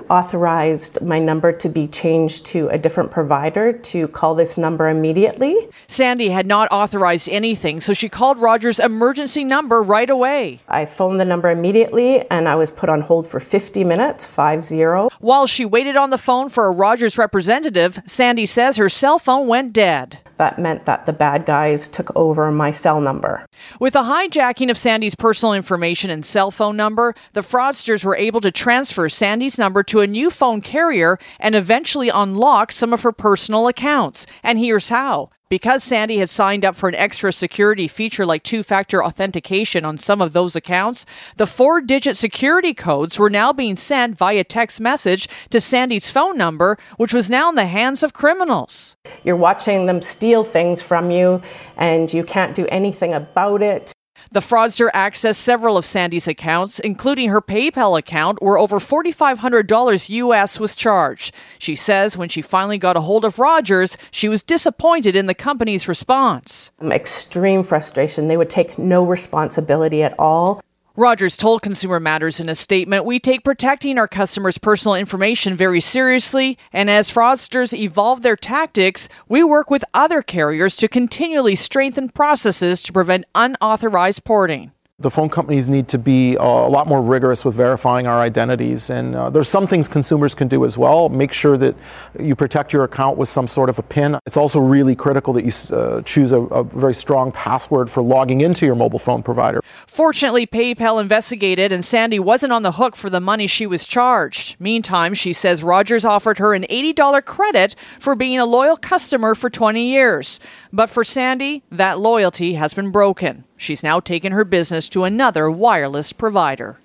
authorized 0.09 1.01
my 1.03 1.19
number 1.19 1.53
to 1.53 1.69
be 1.69 1.87
changed 1.89 2.47
to 2.47 2.69
a 2.69 2.79
different 2.79 3.11
provider 3.11 3.73
to 3.73 4.09
call 4.09 4.35
this 4.35 4.57
number 4.57 4.89
immediately. 4.89 5.57
Sandy 5.87 6.29
had 6.31 6.47
not 6.47 6.69
authorized 6.71 7.29
anything, 7.29 7.81
so 7.81 7.93
she 7.93 8.09
called 8.09 8.39
Rogers' 8.39 8.79
emergency 8.79 9.45
number 9.45 9.83
right 9.83 10.11
away. 10.11 10.61
I 10.69 10.87
phoned 10.87 11.21
the 11.21 11.25
number 11.25 11.51
immediately 11.51 12.29
and 12.31 12.49
I 12.49 12.55
was 12.55 12.71
put 12.71 12.89
on 12.89 13.01
hold 13.01 13.27
for 13.27 13.41
50 13.41 13.85
minutes, 13.85 14.27
50. 14.27 14.83
While 15.21 15.47
she 15.47 15.65
waited 15.65 15.97
on 15.97 16.11
the 16.11 16.19
phone 16.19 16.49
for 16.49 16.67
a 16.67 16.73
Rogers 16.73 17.19
representative, 17.19 18.01
Sandy 18.07 18.47
says 18.47 18.77
her 18.77 18.89
cell 18.89 19.19
phone 19.19 19.47
went 19.47 19.73
dead 19.73 20.19
that 20.37 20.59
meant 20.59 20.87
that 20.87 21.07
the 21.07 21.13
bad 21.13 21.47
guys 21.47 21.89
took 21.89 22.15
over 22.17 22.51
my 22.51 22.73
cell 22.73 23.01
number. 23.01 23.47
With 23.81 23.95
the 23.95 24.03
hijacking 24.03 24.71
of 24.71 24.79
Sandy's 24.79 25.15
personal 25.15 25.55
information 25.55 26.11
and 26.11 26.25
cell 26.25 26.51
phone 26.51 26.77
number, 26.77 27.15
the 27.33 27.41
fraudsters 27.41 28.05
were 28.05 28.17
able 28.17 28.41
to 28.41 28.51
transfer 28.51 29.09
Sandy's 29.09 29.59
number 29.59 29.83
to 29.85 30.01
a 30.01 30.07
new 30.07 30.31
phone 30.31 30.61
carrier 30.61 31.19
and 31.41 31.55
eventually 31.55 32.09
unlock 32.09 32.73
some 32.73 32.93
of 32.93 33.03
her 33.03 33.13
personal 33.13 33.69
accounts. 33.69 34.27
And 34.43 34.59
here's 34.59 34.89
how. 34.89 35.31
Because 35.49 35.85
Sandy 35.85 36.19
had 36.19 36.29
signed 36.29 36.65
up 36.65 36.75
for 36.75 36.89
an 36.89 36.97
extra 36.97 37.33
security 37.33 37.87
feature 37.87 38.27
like 38.27 38.43
two 38.43 38.65
factor 38.65 39.05
authentication 39.05 39.85
on 39.85 39.97
some 39.97 40.21
of 40.21 40.33
those 40.33 40.57
accounts, 40.57 41.07
the 41.37 41.47
four 41.47 41.81
digit 41.81 42.17
security 42.17 42.75
codes 42.75 43.17
were 43.17 43.31
now 43.31 43.53
being 43.53 43.77
sent 43.77 44.19
via 44.19 44.43
text 44.43 44.81
message 44.81 45.29
to 45.51 45.61
Sandy's 45.61 46.11
phone 46.11 46.37
number, 46.37 46.77
which 46.97 47.15
was 47.15 47.31
now 47.31 47.49
in 47.49 47.55
the 47.55 47.67
hands 47.67 48.03
of 48.03 48.13
criminals. 48.13 48.97
You're 49.23 49.37
watching 49.37 49.87
them 49.87 50.03
steal 50.03 50.43
things 50.43 50.83
from 50.83 51.13
you, 51.13 51.41
and 51.77 52.13
you 52.13 52.25
can't 52.25 52.57
do 52.57 52.67
anything 52.67 53.15
about 53.15 53.63
it. 53.63 53.93
The 54.33 54.41
fraudster 54.41 54.91
accessed 54.93 55.37
several 55.37 55.77
of 55.77 55.85
Sandy's 55.85 56.29
accounts, 56.29 56.79
including 56.81 57.29
her 57.31 57.41
PayPal 57.41 57.99
account, 57.99 58.43
where 58.43 58.59
over 58.59 58.79
$4,500 58.79 60.09
US 60.09 60.61
was 60.61 60.75
charged. 60.77 61.35
She 61.59 61.75
says 61.75 62.17
when 62.17 62.29
she 62.29 62.43
finally 62.43 62.79
got 62.79 62.97
a 62.97 63.01
hold 63.01 63.25
of 63.25 63.39
Rogers, 63.39 63.97
she 64.11 64.29
was 64.29 64.43
disappointed 64.43 65.17
in 65.17 65.27
the 65.27 65.35
company's 65.35 65.89
response. 65.89 66.71
Extreme 66.83 67.63
frustration. 67.63 68.29
They 68.29 68.37
would 68.37 68.51
take 68.51 68.79
no 68.79 69.05
responsibility 69.05 70.03
at 70.03 70.19
all. 70.19 70.61
Rogers 70.99 71.37
told 71.37 71.61
Consumer 71.61 72.01
Matters 72.01 72.41
in 72.41 72.49
a 72.49 72.55
statement 72.55 73.05
We 73.05 73.19
take 73.19 73.45
protecting 73.45 73.99
our 73.99 74.09
customers' 74.09 74.57
personal 74.57 74.95
information 74.95 75.55
very 75.55 75.79
seriously, 75.79 76.57
and 76.73 76.89
as 76.89 77.11
fraudsters 77.11 77.79
evolve 77.79 78.23
their 78.23 78.35
tactics, 78.35 79.07
we 79.29 79.45
work 79.45 79.71
with 79.71 79.85
other 79.93 80.23
carriers 80.23 80.75
to 80.77 80.89
continually 80.89 81.55
strengthen 81.55 82.09
processes 82.09 82.81
to 82.81 82.95
prevent 82.95 83.27
unauthorized 83.35 84.25
porting. 84.25 84.73
The 84.99 85.11
phone 85.11 85.29
companies 85.29 85.69
need 85.69 85.89
to 85.89 85.99
be 85.99 86.39
uh, 86.39 86.43
a 86.43 86.71
lot 86.71 86.87
more 86.87 87.03
rigorous 87.03 87.45
with 87.45 87.55
verifying 87.55 88.07
our 88.07 88.19
identities. 88.19 88.89
And 88.89 89.15
uh, 89.15 89.29
there's 89.29 89.47
some 89.47 89.67
things 89.67 89.89
consumers 89.89 90.35
can 90.35 90.49
do 90.49 90.65
as 90.65 90.79
well. 90.79 91.11
Make 91.11 91.35
sure 91.35 91.59
that 91.59 91.77
you 92.19 92.35
protect 92.35 92.73
your 92.73 92.85
account 92.85 93.19
with 93.19 93.29
some 93.29 93.47
sort 93.47 93.69
of 93.69 93.79
a 93.79 93.83
PIN. 93.83 94.19
It's 94.25 94.39
also 94.39 94.59
really 94.59 94.97
critical 94.97 95.35
that 95.35 95.45
you 95.45 95.77
uh, 95.77 96.01
choose 96.01 96.33
a, 96.33 96.41
a, 96.45 96.65
very 96.65 96.95
strong 96.95 97.31
password 97.31 97.91
for 97.91 98.03
logging 98.03 98.41
into 98.41 98.65
your 98.65 98.75
mobile 98.75 98.99
phone 98.99 99.23
provider. 99.23 99.61
Fortunately, 99.87 100.47
PayPal 100.47 100.99
investigated, 100.99 101.73
and 101.73 101.85
Sandy 101.85 102.19
wasn't 102.19 102.55
on 102.55 102.63
the 102.63 102.73
hook 102.73 102.97
for 102.97 103.11
the 103.11 103.21
money 103.21 103.47
she 103.47 103.67
was 103.67 103.85
charged. 103.85 104.59
Meantime, 104.59 105.13
she 105.13 105.35
says 105.35 105.63
Rogers 105.63 106.07
offered 106.07 106.39
her 106.39 106.55
an 106.55 106.63
$80 106.71 107.23
credit 107.27 107.77
for 108.01 108.15
being 108.15 108.39
a 108.39 108.47
loyal 108.47 108.79
customer 108.79 109.35
for 109.35 109.51
20 109.51 109.91
years. 109.91 110.41
But 110.73 110.89
for 110.89 111.05
Sandy, 111.05 111.65
that 111.71 111.99
loyalty 112.01 112.55
has 112.55 112.73
been 112.73 112.91
broken. 112.91 113.45
She's 113.57 113.83
now 113.83 114.01
taken 114.01 114.33
her 114.33 114.45
business 114.45 114.89
to 114.91 115.05
another 115.05 115.51
wireless 115.51 116.13
provider. 116.13 116.79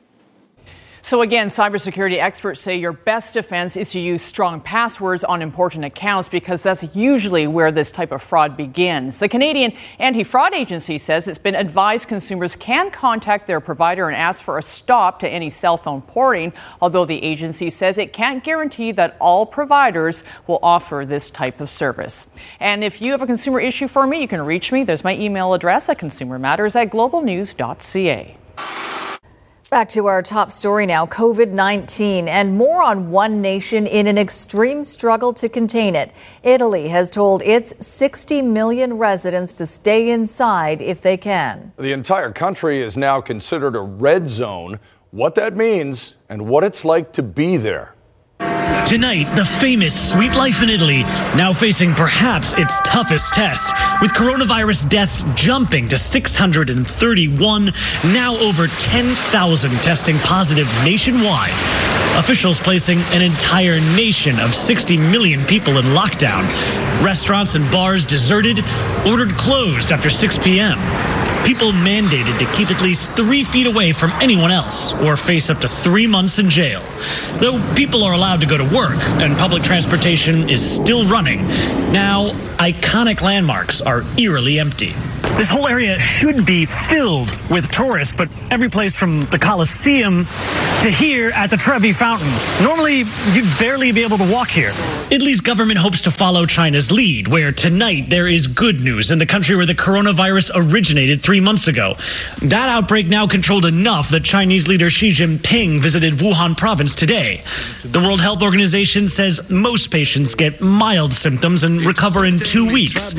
So, 1.03 1.23
again, 1.23 1.47
cybersecurity 1.47 2.19
experts 2.19 2.61
say 2.61 2.77
your 2.77 2.93
best 2.93 3.33
defense 3.33 3.75
is 3.75 3.91
to 3.91 3.99
use 3.99 4.21
strong 4.21 4.61
passwords 4.61 5.23
on 5.23 5.41
important 5.41 5.83
accounts 5.83 6.29
because 6.29 6.61
that's 6.61 6.85
usually 6.95 7.47
where 7.47 7.71
this 7.71 7.91
type 7.91 8.11
of 8.11 8.21
fraud 8.21 8.55
begins. 8.55 9.19
The 9.19 9.27
Canadian 9.27 9.73
Anti 9.97 10.23
Fraud 10.23 10.53
Agency 10.53 10.99
says 10.99 11.27
it's 11.27 11.39
been 11.39 11.55
advised 11.55 12.07
consumers 12.07 12.55
can 12.55 12.91
contact 12.91 13.47
their 13.47 13.59
provider 13.59 14.07
and 14.07 14.15
ask 14.15 14.43
for 14.43 14.59
a 14.59 14.61
stop 14.61 15.19
to 15.19 15.27
any 15.27 15.49
cell 15.49 15.75
phone 15.75 16.03
porting, 16.03 16.53
although 16.81 17.05
the 17.05 17.21
agency 17.23 17.71
says 17.71 17.97
it 17.97 18.13
can't 18.13 18.43
guarantee 18.43 18.91
that 18.91 19.17
all 19.19 19.45
providers 19.45 20.23
will 20.45 20.59
offer 20.61 21.03
this 21.07 21.31
type 21.31 21.59
of 21.61 21.69
service. 21.69 22.27
And 22.59 22.83
if 22.83 23.01
you 23.01 23.11
have 23.11 23.23
a 23.23 23.27
consumer 23.27 23.59
issue 23.59 23.87
for 23.87 24.05
me, 24.05 24.21
you 24.21 24.27
can 24.27 24.41
reach 24.43 24.71
me. 24.71 24.83
There's 24.83 25.03
my 25.03 25.17
email 25.17 25.55
address 25.55 25.89
at 25.89 25.97
consumermatters 25.97 26.75
at 26.75 26.91
globalnews.ca. 26.91 28.37
Back 29.71 29.87
to 29.91 30.07
our 30.07 30.21
top 30.21 30.51
story 30.51 30.85
now 30.85 31.05
COVID 31.05 31.51
19 31.51 32.27
and 32.27 32.57
more 32.57 32.83
on 32.83 33.09
one 33.09 33.41
nation 33.41 33.87
in 33.87 34.05
an 34.05 34.17
extreme 34.17 34.83
struggle 34.83 35.31
to 35.35 35.47
contain 35.47 35.95
it. 35.95 36.11
Italy 36.43 36.89
has 36.89 37.09
told 37.09 37.41
its 37.41 37.73
60 37.79 38.41
million 38.41 38.95
residents 38.95 39.53
to 39.53 39.65
stay 39.65 40.09
inside 40.11 40.81
if 40.81 40.99
they 40.99 41.15
can. 41.15 41.71
The 41.77 41.93
entire 41.93 42.33
country 42.33 42.81
is 42.81 42.97
now 42.97 43.21
considered 43.21 43.77
a 43.77 43.79
red 43.79 44.29
zone. 44.29 44.77
What 45.11 45.35
that 45.35 45.55
means 45.55 46.15
and 46.27 46.47
what 46.47 46.65
it's 46.65 46.83
like 46.83 47.13
to 47.13 47.23
be 47.23 47.55
there. 47.55 47.95
Tonight, 48.85 49.35
the 49.35 49.45
famous 49.45 50.09
Sweet 50.11 50.35
Life 50.35 50.61
in 50.61 50.69
Italy 50.69 51.03
now 51.35 51.53
facing 51.53 51.93
perhaps 51.93 52.53
its 52.53 52.79
toughest 52.81 53.33
test, 53.33 53.73
with 54.01 54.13
coronavirus 54.13 54.89
deaths 54.89 55.23
jumping 55.35 55.87
to 55.87 55.97
631, 55.97 57.65
now 58.13 58.35
over 58.37 58.67
10,000 58.67 59.71
testing 59.77 60.17
positive 60.19 60.67
nationwide. 60.83 61.53
Officials 62.17 62.59
placing 62.59 62.99
an 63.13 63.21
entire 63.21 63.79
nation 63.95 64.39
of 64.39 64.53
60 64.53 64.97
million 64.97 65.45
people 65.45 65.77
in 65.77 65.85
lockdown. 65.85 66.43
Restaurants 67.03 67.55
and 67.55 67.69
bars 67.71 68.05
deserted, 68.05 68.59
ordered 69.05 69.31
closed 69.37 69.91
after 69.91 70.09
6 70.09 70.37
p.m 70.39 71.20
people 71.45 71.71
mandated 71.71 72.37
to 72.39 72.45
keep 72.53 72.71
at 72.71 72.81
least 72.81 73.09
three 73.11 73.43
feet 73.43 73.67
away 73.67 73.91
from 73.91 74.11
anyone 74.21 74.51
else 74.51 74.93
or 74.93 75.15
face 75.15 75.49
up 75.49 75.59
to 75.59 75.67
three 75.67 76.07
months 76.07 76.39
in 76.39 76.49
jail. 76.49 76.81
Though 77.39 77.61
people 77.75 78.03
are 78.03 78.13
allowed 78.13 78.41
to 78.41 78.47
go 78.47 78.57
to 78.57 78.75
work 78.75 78.99
and 79.21 79.37
public 79.37 79.63
transportation 79.63 80.49
is 80.49 80.61
still 80.63 81.05
running, 81.07 81.39
now 81.91 82.29
iconic 82.57 83.21
landmarks 83.21 83.81
are 83.81 84.03
eerily 84.17 84.59
empty. 84.59 84.93
This 85.37 85.49
whole 85.49 85.67
area 85.67 85.97
should 85.97 86.45
be 86.45 86.65
filled 86.65 87.35
with 87.49 87.71
tourists, 87.71 88.13
but 88.15 88.29
every 88.51 88.69
place 88.69 88.95
from 88.95 89.21
the 89.31 89.39
Colosseum 89.39 90.25
to 90.81 90.89
here 90.89 91.31
at 91.35 91.49
the 91.49 91.57
Trevi 91.57 91.91
Fountain. 91.91 92.31
Normally, 92.61 93.03
you'd 93.33 93.59
barely 93.59 93.91
be 93.91 94.03
able 94.03 94.17
to 94.17 94.31
walk 94.31 94.49
here. 94.49 94.73
Italy's 95.09 95.41
government 95.41 95.77
hopes 95.77 96.01
to 96.01 96.11
follow 96.11 96.45
China's 96.45 96.91
lead, 96.91 97.27
where 97.27 97.51
tonight 97.51 98.05
there 98.09 98.27
is 98.27 98.47
good 98.47 98.81
news 98.81 99.11
in 99.11 99.17
the 99.19 99.25
country 99.25 99.55
where 99.55 99.65
the 99.65 99.73
coronavirus 99.73 100.51
originated 100.55 101.21
three 101.21 101.39
months 101.39 101.67
ago. 101.67 101.95
That 102.41 102.69
outbreak 102.69 103.07
now 103.07 103.27
controlled 103.27 103.65
enough 103.65 104.09
that 104.09 104.23
Chinese 104.23 104.67
leader 104.67 104.89
Xi 104.89 105.09
Jinping 105.09 105.81
visited 105.81 106.13
Wuhan 106.13 106.55
province 106.55 106.95
today. 106.95 107.41
The 107.83 107.99
World 107.99 108.21
Health 108.21 108.41
Organization 108.41 109.07
says 109.07 109.49
most 109.49 109.91
patients 109.91 110.33
get 110.35 110.61
mild 110.61 111.13
symptoms 111.13 111.63
and 111.63 111.81
recover 111.81 112.25
in 112.25 112.37
two 112.37 112.65
weeks. 112.65 113.13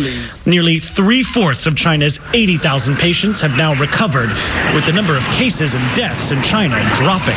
Nearly 0.47 0.79
three 0.79 1.23
fourths 1.23 1.67
of 1.67 1.77
China 1.77 2.02
China's 2.03 2.35
80,000 2.35 2.97
patients 2.97 3.41
have 3.41 3.57
now 3.57 3.75
recovered, 3.75 4.29
with 4.75 4.85
the 4.87 4.93
number 4.93 5.17
of 5.17 5.25
cases 5.27 5.75
and 5.75 5.97
deaths 5.97 6.33
in 6.33 6.43
China 6.43 6.83
dropping. 6.97 7.37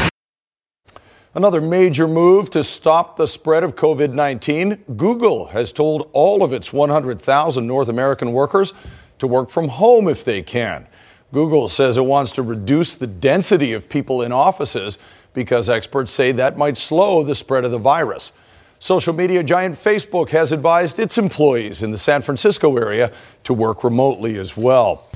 Another 1.36 1.62
major 1.62 2.08
move 2.08 2.50
to 2.50 2.64
stop 2.64 3.16
the 3.16 3.28
spread 3.28 3.64
of 3.64 3.76
COVID 3.76 4.14
19 4.14 4.84
Google 4.98 5.48
has 5.50 5.72
told 5.72 6.10
all 6.14 6.42
of 6.42 6.52
its 6.52 6.74
100,000 6.74 7.68
North 7.68 7.90
American 7.90 8.34
workers 8.34 8.74
to 9.20 9.28
work 9.28 9.52
from 9.52 9.68
home 9.68 10.08
if 10.08 10.24
they 10.24 10.42
can. 10.42 10.88
Google 11.32 11.70
says 11.70 11.96
it 11.96 12.06
wants 12.06 12.32
to 12.32 12.42
reduce 12.42 12.96
the 12.96 13.06
density 13.06 13.72
of 13.72 13.88
people 13.88 14.24
in 14.24 14.32
offices 14.32 14.98
because 15.34 15.70
experts 15.70 16.12
say 16.12 16.32
that 16.32 16.58
might 16.58 16.78
slow 16.78 17.22
the 17.22 17.36
spread 17.36 17.66
of 17.66 17.72
the 17.72 17.78
virus. 17.78 18.32
Social 18.80 19.14
media 19.14 19.42
giant 19.42 19.76
Facebook 19.76 20.30
has 20.30 20.52
advised 20.52 21.00
its 21.00 21.18
employees 21.18 21.82
in 21.82 21.92
the 21.92 21.98
San 21.98 22.22
Francisco 22.22 22.78
area 22.78 23.12
to 23.44 23.54
work 23.54 23.84
remotely 23.84 24.38
as 24.38 24.58
well. 24.58 25.08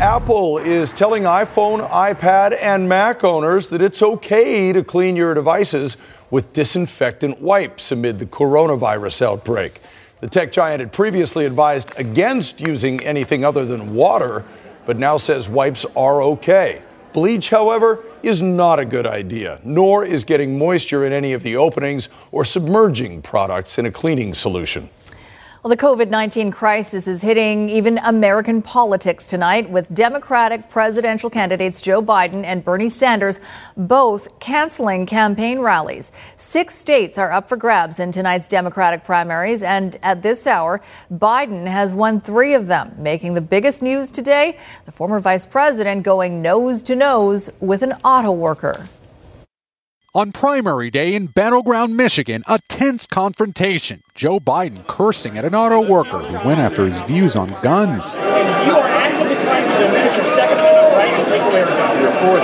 Apple 0.00 0.58
is 0.58 0.92
telling 0.92 1.24
iPhone, 1.24 1.88
iPad, 1.90 2.56
and 2.60 2.88
Mac 2.88 3.22
owners 3.24 3.68
that 3.68 3.82
it's 3.82 4.00
okay 4.02 4.72
to 4.72 4.82
clean 4.82 5.16
your 5.16 5.34
devices 5.34 5.96
with 6.30 6.52
disinfectant 6.52 7.40
wipes 7.40 7.90
amid 7.92 8.18
the 8.18 8.26
coronavirus 8.26 9.22
outbreak. 9.22 9.80
The 10.20 10.28
tech 10.28 10.52
giant 10.52 10.80
had 10.80 10.92
previously 10.92 11.46
advised 11.46 11.92
against 11.98 12.60
using 12.60 13.02
anything 13.02 13.44
other 13.44 13.64
than 13.64 13.94
water, 13.94 14.44
but 14.86 14.98
now 14.98 15.16
says 15.16 15.48
wipes 15.48 15.84
are 15.96 16.22
okay. 16.22 16.82
Bleach, 17.12 17.50
however, 17.50 18.04
is 18.22 18.40
not 18.40 18.78
a 18.78 18.84
good 18.84 19.06
idea, 19.06 19.60
nor 19.64 20.04
is 20.04 20.24
getting 20.24 20.58
moisture 20.58 21.04
in 21.04 21.12
any 21.12 21.32
of 21.32 21.42
the 21.42 21.56
openings 21.56 22.08
or 22.30 22.44
submerging 22.44 23.22
products 23.22 23.78
in 23.78 23.86
a 23.86 23.90
cleaning 23.90 24.34
solution. 24.34 24.88
Well, 25.62 25.68
the 25.68 25.76
COVID 25.76 26.08
19 26.08 26.52
crisis 26.52 27.06
is 27.06 27.20
hitting 27.20 27.68
even 27.68 27.98
American 27.98 28.62
politics 28.62 29.26
tonight 29.26 29.68
with 29.68 29.92
Democratic 29.92 30.70
presidential 30.70 31.28
candidates 31.28 31.82
Joe 31.82 32.00
Biden 32.00 32.46
and 32.46 32.64
Bernie 32.64 32.88
Sanders 32.88 33.40
both 33.76 34.38
canceling 34.40 35.04
campaign 35.04 35.58
rallies. 35.58 36.12
Six 36.38 36.76
states 36.76 37.18
are 37.18 37.30
up 37.30 37.46
for 37.46 37.58
grabs 37.58 37.98
in 38.00 38.10
tonight's 38.10 38.48
Democratic 38.48 39.04
primaries, 39.04 39.62
and 39.62 39.98
at 40.02 40.22
this 40.22 40.46
hour, 40.46 40.80
Biden 41.12 41.66
has 41.66 41.94
won 41.94 42.22
three 42.22 42.54
of 42.54 42.66
them. 42.66 42.94
Making 42.96 43.34
the 43.34 43.42
biggest 43.42 43.82
news 43.82 44.10
today, 44.10 44.56
the 44.86 44.92
former 44.92 45.20
vice 45.20 45.44
president 45.44 46.04
going 46.04 46.40
nose 46.40 46.80
to 46.84 46.96
nose 46.96 47.50
with 47.60 47.82
an 47.82 47.92
auto 48.02 48.32
worker. 48.32 48.88
On 50.12 50.32
primary 50.32 50.90
day 50.90 51.14
in 51.14 51.28
Battleground, 51.28 51.96
Michigan, 51.96 52.42
a 52.48 52.58
tense 52.66 53.06
confrontation. 53.06 54.02
Joe 54.12 54.40
Biden 54.40 54.84
cursing 54.88 55.38
at 55.38 55.44
an 55.44 55.54
auto 55.54 55.86
worker 55.88 56.18
who 56.18 56.48
went 56.48 56.58
after 56.58 56.84
his 56.84 57.00
views 57.02 57.36
on 57.36 57.50
guns. 57.62 58.16
You 58.16 58.20
are 58.20 58.88
actively 58.90 59.36
trying 59.36 59.62
to 59.62 59.78
diminish 59.78 60.16
your 60.16 60.24
Second 60.34 60.58
Amendment 60.58 60.94
right 60.98 61.12
and 61.14 61.28
take 61.28 61.42
away 61.42 61.62
our 61.62 61.68
gun. 61.68 62.02
You're 62.02 62.10
for 62.10 62.42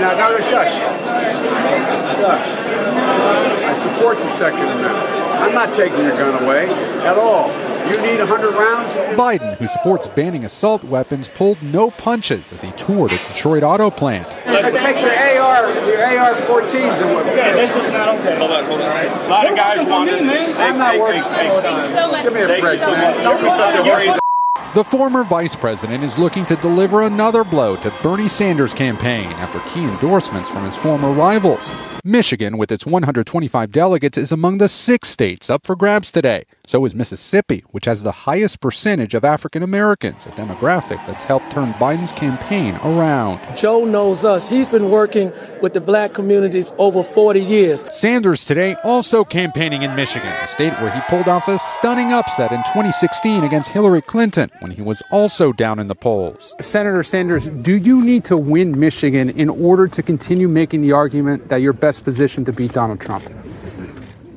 Now, 0.00 0.14
now, 0.18 0.40
shush. 0.40 0.74
Shush. 2.18 2.48
I 3.62 3.74
support 3.74 4.18
the 4.18 4.26
Second 4.26 4.66
Amendment. 4.66 5.08
I'm 5.38 5.54
not 5.54 5.72
taking 5.76 6.00
your 6.00 6.16
gun 6.16 6.42
away 6.42 6.66
at 7.06 7.16
all. 7.16 7.50
You 7.84 8.00
need 8.00 8.18
100 8.18 8.54
rounds? 8.54 8.92
Biden, 9.18 9.56
who 9.56 9.66
supports 9.66 10.08
banning 10.08 10.44
assault 10.44 10.82
weapons, 10.84 11.28
pulled 11.28 11.62
no 11.62 11.90
punches 11.90 12.52
as 12.52 12.62
he 12.62 12.70
toured 12.72 13.12
a 13.12 13.18
Detroit 13.28 13.62
auto 13.62 13.90
plant. 13.90 14.30
Take 14.84 14.96
the 14.96 15.38
AR, 15.38 15.72
the 15.72 16.18
AR-14s 16.18 17.02
and 17.02 17.14
what? 17.14 17.24
This 17.26 17.70
is 17.76 17.92
not 17.92 18.08
okay. 18.18 18.38
Hold 18.38 18.50
on, 18.50 18.64
hold 18.64 18.80
on. 18.80 18.88
A 18.88 19.28
lot 19.28 19.46
of 19.50 19.56
guys 19.56 19.86
wanted. 19.86 20.22
I'm 20.22 20.78
not 20.78 20.98
working. 20.98 21.22
Thanks 21.22 21.94
so 21.94 22.10
much. 22.10 22.24
Give 22.24 22.34
me 22.34 22.42
a 22.42 22.60
break. 22.60 22.80
Don't 22.80 23.42
be 23.42 23.50
such 23.50 23.74
a 23.74 23.82
worry. 23.82 24.23
The 24.74 24.82
former 24.82 25.22
vice 25.22 25.54
president 25.54 26.02
is 26.02 26.18
looking 26.18 26.44
to 26.46 26.56
deliver 26.56 27.02
another 27.02 27.44
blow 27.44 27.76
to 27.76 27.94
Bernie 28.02 28.26
Sanders' 28.26 28.72
campaign 28.72 29.30
after 29.34 29.60
key 29.72 29.84
endorsements 29.84 30.48
from 30.48 30.64
his 30.64 30.74
former 30.74 31.12
rivals. 31.12 31.72
Michigan, 32.06 32.58
with 32.58 32.70
its 32.70 32.84
125 32.84 33.70
delegates, 33.70 34.18
is 34.18 34.30
among 34.30 34.58
the 34.58 34.68
six 34.68 35.08
states 35.08 35.48
up 35.48 35.64
for 35.64 35.74
grabs 35.74 36.10
today. 36.12 36.44
So 36.66 36.84
is 36.84 36.94
Mississippi, 36.94 37.64
which 37.70 37.86
has 37.86 38.02
the 38.02 38.12
highest 38.12 38.60
percentage 38.60 39.14
of 39.14 39.24
African 39.24 39.62
Americans, 39.62 40.26
a 40.26 40.30
demographic 40.30 40.98
that's 41.06 41.24
helped 41.24 41.50
turn 41.50 41.72
Biden's 41.74 42.12
campaign 42.12 42.74
around. 42.84 43.56
Joe 43.56 43.86
knows 43.86 44.22
us. 44.22 44.50
He's 44.50 44.68
been 44.68 44.90
working 44.90 45.32
with 45.62 45.72
the 45.72 45.80
black 45.80 46.12
communities 46.12 46.74
over 46.76 47.02
40 47.02 47.40
years. 47.40 47.84
Sanders 47.90 48.44
today 48.44 48.76
also 48.84 49.24
campaigning 49.24 49.82
in 49.82 49.94
Michigan, 49.96 50.28
a 50.28 50.48
state 50.48 50.74
where 50.80 50.90
he 50.90 51.00
pulled 51.08 51.28
off 51.28 51.48
a 51.48 51.58
stunning 51.58 52.12
upset 52.12 52.52
in 52.52 52.58
2016 52.64 53.44
against 53.44 53.70
Hillary 53.70 54.02
Clinton 54.02 54.50
when 54.64 54.70
he 54.70 54.80
was 54.80 55.02
also 55.10 55.52
down 55.52 55.78
in 55.78 55.88
the 55.88 55.94
polls. 55.94 56.54
Senator 56.58 57.02
Sanders, 57.02 57.50
do 57.50 57.76
you 57.76 58.02
need 58.02 58.24
to 58.24 58.34
win 58.34 58.80
Michigan 58.80 59.28
in 59.28 59.50
order 59.50 59.86
to 59.86 60.02
continue 60.02 60.48
making 60.48 60.80
the 60.80 60.90
argument 60.90 61.50
that 61.50 61.56
you're 61.56 61.74
best 61.74 62.02
positioned 62.02 62.46
to 62.46 62.52
beat 62.52 62.72
Donald 62.72 62.98
Trump? 62.98 63.28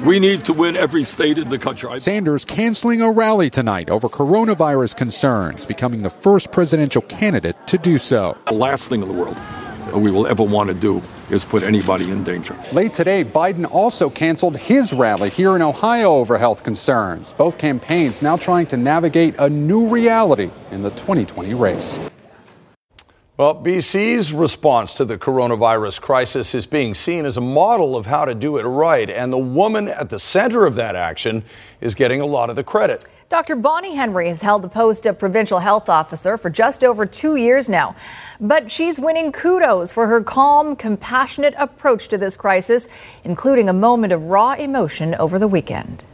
We 0.05 0.19
need 0.19 0.43
to 0.43 0.51
win 0.51 0.75
every 0.75 1.03
state 1.03 1.37
in 1.37 1.47
the 1.47 1.57
country. 1.57 1.97
Sanders 2.01 2.43
canceling 2.43 3.01
a 3.01 3.09
rally 3.09 3.49
tonight 3.49 3.89
over 3.89 4.09
coronavirus 4.09 4.97
concerns, 4.97 5.65
becoming 5.65 6.03
the 6.03 6.09
first 6.09 6.51
presidential 6.51 7.03
candidate 7.03 7.55
to 7.67 7.77
do 7.77 7.97
so. 7.97 8.37
The 8.47 8.53
last 8.53 8.89
thing 8.89 9.01
in 9.01 9.07
the 9.07 9.13
world 9.13 9.37
we 9.95 10.11
will 10.11 10.27
ever 10.27 10.43
want 10.43 10.69
to 10.69 10.73
do 10.73 11.01
is 11.29 11.45
put 11.45 11.63
anybody 11.63 12.11
in 12.11 12.23
danger. 12.23 12.55
Late 12.71 12.93
today, 12.93 13.23
Biden 13.23 13.69
also 13.69 14.09
canceled 14.09 14.57
his 14.57 14.93
rally 14.93 15.29
here 15.29 15.55
in 15.55 15.61
Ohio 15.61 16.15
over 16.15 16.37
health 16.37 16.63
concerns. 16.63 17.33
Both 17.33 17.57
campaigns 17.57 18.21
now 18.21 18.37
trying 18.37 18.67
to 18.67 18.77
navigate 18.77 19.35
a 19.39 19.49
new 19.49 19.87
reality 19.87 20.51
in 20.71 20.81
the 20.81 20.91
2020 20.91 21.53
race. 21.53 21.99
Well, 23.37 23.53
BC's 23.53 24.33
response 24.33 24.95
to 24.95 25.05
the 25.05 25.15
coronavirus 25.15 26.01
crisis 26.01 26.55
is 26.55 26.65
being 26.65 26.95
seen 26.95 27.23
as 27.23 27.37
a 27.37 27.41
model 27.41 27.95
of 27.95 28.07
how 28.07 28.25
to 28.25 28.33
do 28.33 28.57
it 28.57 28.63
right, 28.63 29.07
and 29.07 29.31
the 29.31 29.37
woman 29.37 29.89
at 29.89 30.09
the 30.09 30.17
center 30.17 30.65
of 30.65 30.73
that 30.73 30.95
action 30.95 31.43
is 31.79 31.93
getting 31.93 32.19
a 32.19 32.25
lot 32.25 32.49
of 32.49 32.55
the 32.55 32.63
credit. 32.63 33.05
Dr. 33.29 33.57
Bonnie 33.57 33.95
Henry 33.95 34.29
has 34.29 34.41
held 34.41 34.61
the 34.61 34.69
post 34.69 35.05
of 35.05 35.19
provincial 35.19 35.59
health 35.59 35.89
officer 35.89 36.37
for 36.37 36.49
just 36.49 36.81
over 36.81 37.05
two 37.05 37.35
years 37.35 37.67
now. 37.67 37.93
But 38.39 38.71
she's 38.71 39.01
winning 39.01 39.33
kudos 39.33 39.91
for 39.91 40.07
her 40.07 40.23
calm, 40.23 40.77
compassionate 40.77 41.53
approach 41.57 42.07
to 42.07 42.17
this 42.17 42.37
crisis, 42.37 42.87
including 43.25 43.67
a 43.67 43.73
moment 43.73 44.13
of 44.13 44.23
raw 44.23 44.53
emotion 44.53 45.13
over 45.15 45.37
the 45.39 45.47
weekend. 45.47 46.05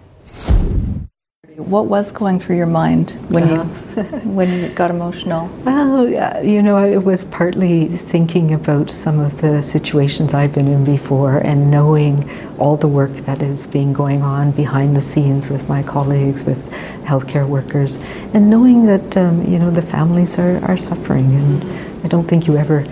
What 1.57 1.85
was 1.85 2.11
going 2.11 2.39
through 2.39 2.55
your 2.55 2.65
mind 2.65 3.11
when 3.29 3.47
you 3.47 3.57
when 4.23 4.51
you 4.51 4.69
got 4.69 4.89
emotional? 4.89 5.47
Well, 5.63 6.09
yeah, 6.09 6.41
you 6.41 6.63
know, 6.63 6.75
I 6.75 6.97
was 6.97 7.25
partly 7.25 7.95
thinking 7.95 8.55
about 8.55 8.89
some 8.89 9.19
of 9.19 9.39
the 9.39 9.61
situations 9.61 10.33
I've 10.33 10.51
been 10.51 10.67
in 10.67 10.83
before 10.83 11.37
and 11.37 11.69
knowing 11.69 12.27
all 12.57 12.75
the 12.75 12.87
work 12.87 13.11
that 13.27 13.43
is 13.43 13.67
being 13.67 13.93
going 13.93 14.23
on 14.23 14.51
behind 14.53 14.95
the 14.95 15.01
scenes 15.01 15.47
with 15.47 15.69
my 15.69 15.83
colleagues, 15.83 16.43
with 16.43 16.67
healthcare 17.03 17.47
workers, 17.47 17.99
and 18.33 18.49
knowing 18.49 18.87
that, 18.87 19.15
um, 19.15 19.43
you 19.45 19.59
know, 19.59 19.69
the 19.69 19.83
families 19.83 20.39
are, 20.39 20.57
are 20.65 20.77
suffering. 20.77 21.35
And 21.35 21.63
I 22.03 22.07
don't 22.07 22.27
think 22.27 22.47
you 22.47 22.57
ever 22.57 22.83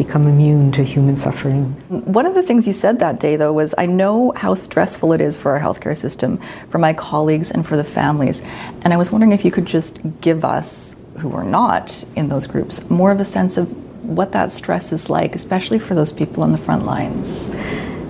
become 0.00 0.26
immune 0.26 0.72
to 0.72 0.82
human 0.82 1.14
suffering. 1.14 1.64
One 1.88 2.24
of 2.24 2.34
the 2.34 2.42
things 2.42 2.66
you 2.66 2.72
said 2.72 3.00
that 3.00 3.20
day, 3.20 3.36
though, 3.36 3.52
was 3.52 3.74
I 3.76 3.84
know 3.84 4.32
how 4.34 4.54
stressful 4.54 5.12
it 5.12 5.20
is 5.20 5.36
for 5.36 5.52
our 5.52 5.60
healthcare 5.60 5.94
system, 5.94 6.38
for 6.70 6.78
my 6.78 6.94
colleagues, 6.94 7.50
and 7.50 7.66
for 7.66 7.76
the 7.76 7.84
families. 7.84 8.40
And 8.80 8.94
I 8.94 8.96
was 8.96 9.12
wondering 9.12 9.32
if 9.32 9.44
you 9.44 9.50
could 9.50 9.66
just 9.66 9.98
give 10.22 10.42
us, 10.42 10.96
who 11.18 11.34
are 11.34 11.44
not 11.44 12.02
in 12.16 12.30
those 12.30 12.46
groups, 12.46 12.88
more 12.88 13.12
of 13.12 13.20
a 13.20 13.26
sense 13.26 13.58
of 13.58 13.68
what 14.02 14.32
that 14.32 14.50
stress 14.50 14.90
is 14.90 15.10
like, 15.10 15.34
especially 15.34 15.78
for 15.78 15.94
those 15.94 16.12
people 16.14 16.42
on 16.42 16.52
the 16.52 16.58
front 16.58 16.86
lines. 16.86 17.50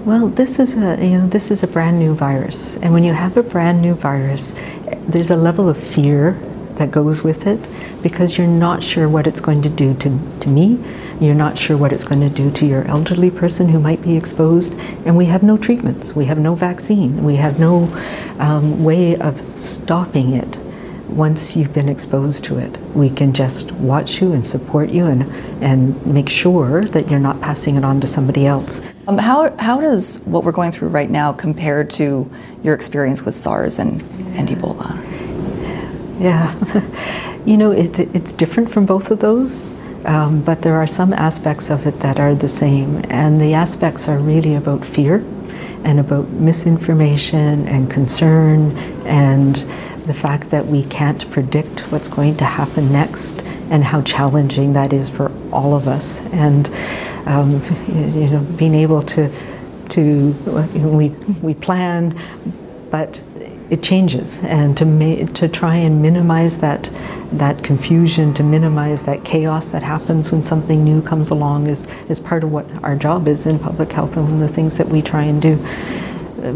Well, 0.04 0.28
this 0.28 0.60
is 0.60 0.76
a 0.76 0.96
you 1.04 1.18
know 1.18 1.26
this 1.26 1.50
is 1.50 1.64
a 1.64 1.66
brand 1.66 1.98
new 1.98 2.14
virus, 2.14 2.76
and 2.76 2.94
when 2.94 3.02
you 3.02 3.12
have 3.12 3.36
a 3.36 3.42
brand 3.42 3.82
new 3.82 3.94
virus, 3.94 4.54
there's 5.08 5.30
a 5.30 5.36
level 5.36 5.68
of 5.68 5.76
fear 5.76 6.38
that 6.76 6.90
goes 6.90 7.22
with 7.22 7.46
it 7.46 7.60
because 8.02 8.38
you're 8.38 8.46
not 8.46 8.82
sure 8.82 9.08
what 9.08 9.26
it's 9.26 9.40
going 9.40 9.60
to 9.62 9.68
do 9.68 9.92
to, 9.94 10.08
to 10.40 10.48
me. 10.48 10.82
You're 11.20 11.34
not 11.34 11.58
sure 11.58 11.76
what 11.76 11.92
it's 11.92 12.04
going 12.04 12.22
to 12.22 12.30
do 12.30 12.50
to 12.52 12.66
your 12.66 12.84
elderly 12.86 13.30
person 13.30 13.68
who 13.68 13.78
might 13.78 14.00
be 14.00 14.16
exposed. 14.16 14.72
And 15.04 15.18
we 15.18 15.26
have 15.26 15.42
no 15.42 15.58
treatments. 15.58 16.16
We 16.16 16.24
have 16.24 16.38
no 16.38 16.54
vaccine. 16.54 17.22
We 17.22 17.36
have 17.36 17.58
no 17.58 17.92
um, 18.38 18.82
way 18.82 19.16
of 19.16 19.42
stopping 19.60 20.32
it 20.32 20.56
once 21.10 21.56
you've 21.56 21.74
been 21.74 21.90
exposed 21.90 22.44
to 22.44 22.56
it. 22.56 22.74
We 22.94 23.10
can 23.10 23.34
just 23.34 23.70
watch 23.72 24.22
you 24.22 24.32
and 24.32 24.46
support 24.46 24.88
you 24.88 25.04
and, 25.06 25.24
and 25.62 26.06
make 26.06 26.30
sure 26.30 26.84
that 26.86 27.10
you're 27.10 27.20
not 27.20 27.38
passing 27.42 27.76
it 27.76 27.84
on 27.84 28.00
to 28.00 28.06
somebody 28.06 28.46
else. 28.46 28.80
Um, 29.06 29.18
how, 29.18 29.54
how 29.58 29.78
does 29.78 30.20
what 30.20 30.44
we're 30.44 30.52
going 30.52 30.70
through 30.70 30.88
right 30.88 31.10
now 31.10 31.32
compare 31.32 31.84
to 31.84 32.30
your 32.62 32.74
experience 32.74 33.24
with 33.24 33.34
SARS 33.34 33.78
and, 33.78 34.00
and 34.36 34.48
Ebola? 34.48 34.96
Yeah, 36.18 36.54
you 37.44 37.58
know, 37.58 37.72
it, 37.72 37.98
it's 37.98 38.32
different 38.32 38.70
from 38.70 38.86
both 38.86 39.10
of 39.10 39.18
those. 39.18 39.68
Um, 40.04 40.40
but 40.40 40.62
there 40.62 40.76
are 40.76 40.86
some 40.86 41.12
aspects 41.12 41.70
of 41.70 41.86
it 41.86 42.00
that 42.00 42.18
are 42.18 42.34
the 42.34 42.48
same, 42.48 43.04
and 43.10 43.40
the 43.40 43.54
aspects 43.54 44.08
are 44.08 44.18
really 44.18 44.54
about 44.54 44.84
fear 44.84 45.24
and 45.84 46.00
about 46.00 46.28
misinformation 46.30 47.66
and 47.68 47.90
concern 47.90 48.76
and 49.06 49.56
the 50.06 50.14
fact 50.14 50.50
that 50.50 50.66
we 50.66 50.84
can't 50.84 51.30
predict 51.30 51.80
what's 51.92 52.08
going 52.08 52.36
to 52.36 52.44
happen 52.44 52.92
next 52.92 53.42
and 53.70 53.84
how 53.84 54.02
challenging 54.02 54.72
that 54.72 54.92
is 54.92 55.08
for 55.08 55.30
all 55.52 55.74
of 55.74 55.86
us. 55.86 56.22
And 56.32 56.68
um, 57.26 57.62
you 57.88 58.28
know, 58.30 58.40
being 58.56 58.74
able 58.74 59.02
to 59.02 59.30
to 59.90 60.00
you 60.02 60.78
know, 60.78 60.88
we 60.88 61.08
we 61.42 61.54
plan, 61.54 62.18
but 62.90 63.22
it 63.70 63.82
changes, 63.82 64.42
and 64.42 64.76
to 64.76 65.26
to 65.26 65.48
try 65.48 65.76
and 65.76 66.02
minimize 66.02 66.58
that 66.58 66.90
that 67.32 67.62
confusion, 67.62 68.34
to 68.34 68.42
minimize 68.42 69.04
that 69.04 69.24
chaos 69.24 69.68
that 69.68 69.82
happens 69.82 70.32
when 70.32 70.42
something 70.42 70.82
new 70.82 71.00
comes 71.00 71.30
along, 71.30 71.68
is 71.68 71.86
is 72.08 72.18
part 72.20 72.42
of 72.44 72.50
what 72.50 72.66
our 72.82 72.96
job 72.96 73.28
is 73.28 73.46
in 73.46 73.58
public 73.58 73.92
health 73.92 74.16
and 74.16 74.24
one 74.24 74.42
of 74.42 74.48
the 74.48 74.54
things 74.54 74.76
that 74.76 74.88
we 74.88 75.00
try 75.00 75.22
and 75.22 75.40
do. 75.40 75.56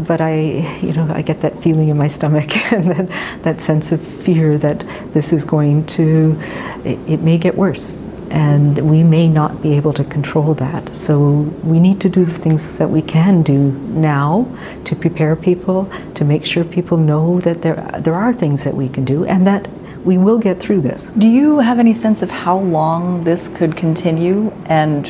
But 0.07 0.19
I, 0.19 0.79
you 0.81 0.93
know, 0.93 1.07
I 1.13 1.21
get 1.21 1.41
that 1.41 1.61
feeling 1.61 1.89
in 1.89 1.97
my 1.97 2.07
stomach 2.07 2.57
and 2.73 2.85
that, 2.91 3.43
that 3.43 3.61
sense 3.61 3.91
of 3.91 4.01
fear 4.01 4.57
that 4.57 4.83
this 5.13 5.31
is 5.31 5.45
going 5.45 5.85
to, 5.87 6.35
it, 6.83 6.97
it 7.07 7.21
may 7.21 7.37
get 7.37 7.55
worse 7.55 7.95
and 8.35 8.77
we 8.79 9.01
may 9.01 9.29
not 9.29 9.61
be 9.61 9.73
able 9.77 9.93
to 9.93 10.03
control 10.03 10.53
that. 10.55 10.93
So 10.93 11.29
we 11.63 11.79
need 11.79 12.01
to 12.01 12.09
do 12.09 12.25
the 12.25 12.33
things 12.33 12.77
that 12.77 12.89
we 12.89 13.01
can 13.01 13.43
do 13.43 13.71
now 14.09 14.45
to 14.83 14.93
prepare 14.93 15.37
people, 15.37 15.89
to 16.15 16.25
make 16.25 16.45
sure 16.45 16.65
people 16.65 16.97
know 16.97 17.39
that 17.39 17.61
there, 17.61 17.75
there 17.99 18.13
are 18.13 18.33
things 18.33 18.65
that 18.65 18.75
we 18.75 18.89
can 18.89 19.05
do 19.05 19.23
and 19.23 19.47
that 19.47 19.69
we 20.03 20.17
will 20.17 20.37
get 20.37 20.59
through 20.59 20.81
this. 20.81 21.07
Do 21.17 21.29
you 21.29 21.59
have 21.59 21.79
any 21.79 21.93
sense 21.93 22.21
of 22.21 22.29
how 22.29 22.57
long 22.57 23.23
this 23.23 23.47
could 23.47 23.77
continue 23.77 24.51
and 24.65 25.07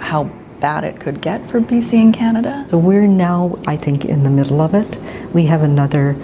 how 0.00 0.24
bad 0.58 0.82
it 0.82 0.98
could 0.98 1.20
get 1.20 1.46
for 1.46 1.60
BC 1.60 1.92
and 1.94 2.12
Canada? 2.12 2.66
So 2.70 2.78
we're 2.78 3.06
now, 3.06 3.56
I 3.68 3.76
think, 3.76 4.04
in 4.04 4.24
the 4.24 4.30
middle 4.30 4.60
of 4.60 4.74
it. 4.74 4.98
We 5.32 5.46
have 5.46 5.62
another 5.62 6.16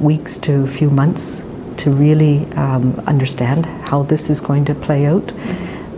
weeks 0.00 0.38
to 0.38 0.62
a 0.62 0.68
few 0.68 0.90
months 0.90 1.42
to 1.78 1.90
really 1.90 2.46
um, 2.54 2.98
understand 3.06 3.66
how 3.66 4.02
this 4.02 4.30
is 4.30 4.40
going 4.40 4.64
to 4.66 4.74
play 4.74 5.06
out. 5.06 5.30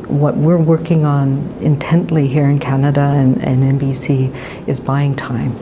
What 0.09 0.37
we're 0.37 0.59
working 0.59 1.05
on 1.05 1.39
intently 1.61 2.29
here 2.29 2.49
in 2.49 2.59
Canada 2.59 3.01
and, 3.01 3.43
and 3.45 3.62
in 3.62 3.79
BC 3.79 4.69
is 4.69 4.81
buying 4.81 5.15
time. 5.15 5.57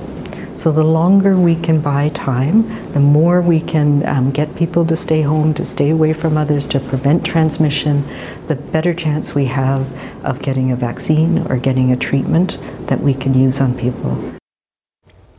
So 0.56 0.70
the 0.70 0.84
longer 0.84 1.36
we 1.36 1.56
can 1.56 1.80
buy 1.80 2.10
time, 2.10 2.92
the 2.92 3.00
more 3.00 3.42
we 3.42 3.60
can 3.60 4.06
um, 4.06 4.30
get 4.30 4.54
people 4.54 4.86
to 4.86 4.94
stay 4.94 5.22
home, 5.22 5.52
to 5.54 5.64
stay 5.64 5.90
away 5.90 6.12
from 6.12 6.36
others, 6.36 6.66
to 6.68 6.80
prevent 6.80 7.26
transmission, 7.26 8.04
the 8.46 8.54
better 8.54 8.94
chance 8.94 9.34
we 9.34 9.46
have 9.46 9.84
of 10.24 10.42
getting 10.42 10.70
a 10.70 10.76
vaccine 10.76 11.44
or 11.50 11.56
getting 11.56 11.90
a 11.90 11.96
treatment 11.96 12.58
that 12.86 13.00
we 13.00 13.14
can 13.14 13.34
use 13.34 13.60
on 13.60 13.76
people. 13.76 14.34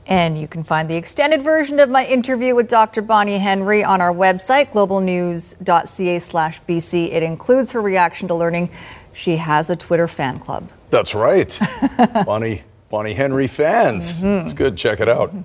And 0.07 0.37
you 0.37 0.47
can 0.47 0.63
find 0.63 0.87
the 0.89 0.95
extended 0.95 1.41
version 1.41 1.79
of 1.79 1.89
my 1.89 2.05
interview 2.05 2.53
with 2.53 2.67
Dr. 2.67 3.01
Bonnie 3.01 3.39
Henry 3.39 3.83
on 3.83 4.01
our 4.01 4.13
website, 4.13 4.69
globalnews.ca 4.71 6.19
slash 6.19 6.61
BC. 6.67 7.11
It 7.11 7.23
includes 7.23 7.71
her 7.71 7.81
reaction 7.81 8.27
to 8.27 8.35
learning 8.35 8.69
she 9.13 9.37
has 9.37 9.69
a 9.69 9.75
Twitter 9.75 10.07
fan 10.07 10.39
club. 10.39 10.69
That's 10.91 11.15
right. 11.15 11.57
Bonnie, 12.25 12.63
Bonnie 12.89 13.13
Henry 13.15 13.47
fans. 13.47 14.19
Mhm. 14.21 14.43
It's 14.43 14.53
good. 14.53 14.77
Check 14.77 14.99
it 14.99 15.09
out. 15.09 15.33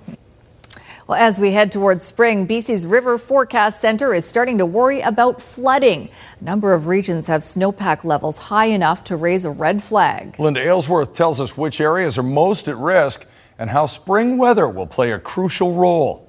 Well, 1.07 1.19
as 1.19 1.41
we 1.41 1.51
head 1.51 1.73
towards 1.73 2.05
spring, 2.05 2.47
BC's 2.47 2.87
River 2.87 3.17
Forecast 3.17 3.81
Center 3.81 4.13
is 4.13 4.23
starting 4.23 4.59
to 4.59 4.65
worry 4.65 5.01
about 5.01 5.41
flooding. 5.41 6.07
A 6.39 6.43
number 6.43 6.73
of 6.73 6.87
regions 6.87 7.27
have 7.27 7.41
snowpack 7.41 8.05
levels 8.05 8.37
high 8.37 8.67
enough 8.67 9.03
to 9.05 9.17
raise 9.17 9.43
a 9.43 9.51
red 9.51 9.83
flag. 9.83 10.39
Linda 10.39 10.61
Aylesworth 10.61 11.13
tells 11.13 11.41
us 11.41 11.57
which 11.57 11.81
areas 11.81 12.17
are 12.17 12.23
most 12.23 12.69
at 12.69 12.77
risk 12.77 13.25
and 13.61 13.69
how 13.69 13.85
spring 13.85 14.39
weather 14.39 14.67
will 14.67 14.87
play 14.87 15.11
a 15.11 15.19
crucial 15.19 15.75
role. 15.75 16.27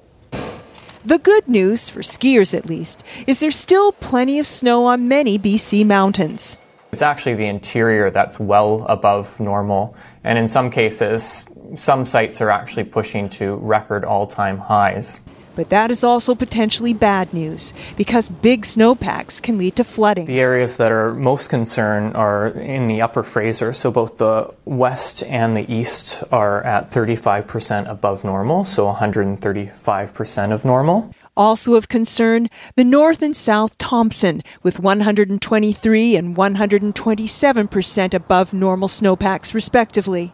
The 1.03 1.17
good 1.17 1.47
news, 1.47 1.89
for 1.89 2.01
skiers 2.01 2.55
at 2.55 2.67
least, 2.67 3.03
is 3.25 3.39
there's 3.39 3.55
still 3.55 3.91
plenty 3.91 4.37
of 4.37 4.45
snow 4.45 4.85
on 4.85 5.07
many 5.07 5.39
BC 5.39 5.83
mountains. 5.83 6.57
It's 6.91 7.01
actually 7.01 7.33
the 7.33 7.47
interior 7.47 8.11
that's 8.11 8.39
well 8.39 8.85
above 8.87 9.39
normal, 9.39 9.95
and 10.23 10.37
in 10.37 10.47
some 10.47 10.69
cases, 10.69 11.43
some 11.75 12.05
sites 12.05 12.39
are 12.39 12.51
actually 12.51 12.83
pushing 12.83 13.27
to 13.29 13.55
record 13.55 14.05
all 14.05 14.27
time 14.27 14.59
highs. 14.59 15.19
But 15.55 15.69
that 15.69 15.91
is 15.91 16.03
also 16.03 16.35
potentially 16.35 16.93
bad 16.93 17.33
news 17.33 17.73
because 17.95 18.29
big 18.29 18.65
snowpacks 18.65 19.39
can 19.39 19.57
lead 19.57 19.75
to 19.75 19.83
flooding. 19.83 20.25
The 20.25 20.39
areas 20.39 20.77
that 20.77 20.91
are 20.91 21.13
most 21.13 21.49
concerned 21.49 22.15
are 22.15 22.47
in 22.47 22.87
the 22.87 23.01
upper 23.01 23.23
Fraser, 23.23 23.73
so 23.73 23.91
both 23.91 24.17
the 24.17 24.53
west 24.65 25.23
and 25.23 25.55
the 25.55 25.71
east 25.71 26.23
are 26.31 26.63
at 26.63 26.89
35% 26.89 27.89
above 27.89 28.23
normal, 28.23 28.65
so 28.65 28.91
135% 28.91 30.51
of 30.51 30.65
normal. 30.65 31.13
Also 31.35 31.73
of 31.73 31.89
concern, 31.89 32.47
the 32.75 32.83
North 32.83 33.21
and 33.23 33.35
South 33.35 33.77
Thompson, 33.77 34.43
with 34.61 34.79
123 34.79 36.15
and 36.15 36.35
127% 36.35 38.13
above 38.13 38.53
normal 38.53 38.87
snowpacks, 38.87 39.55
respectively. 39.55 40.31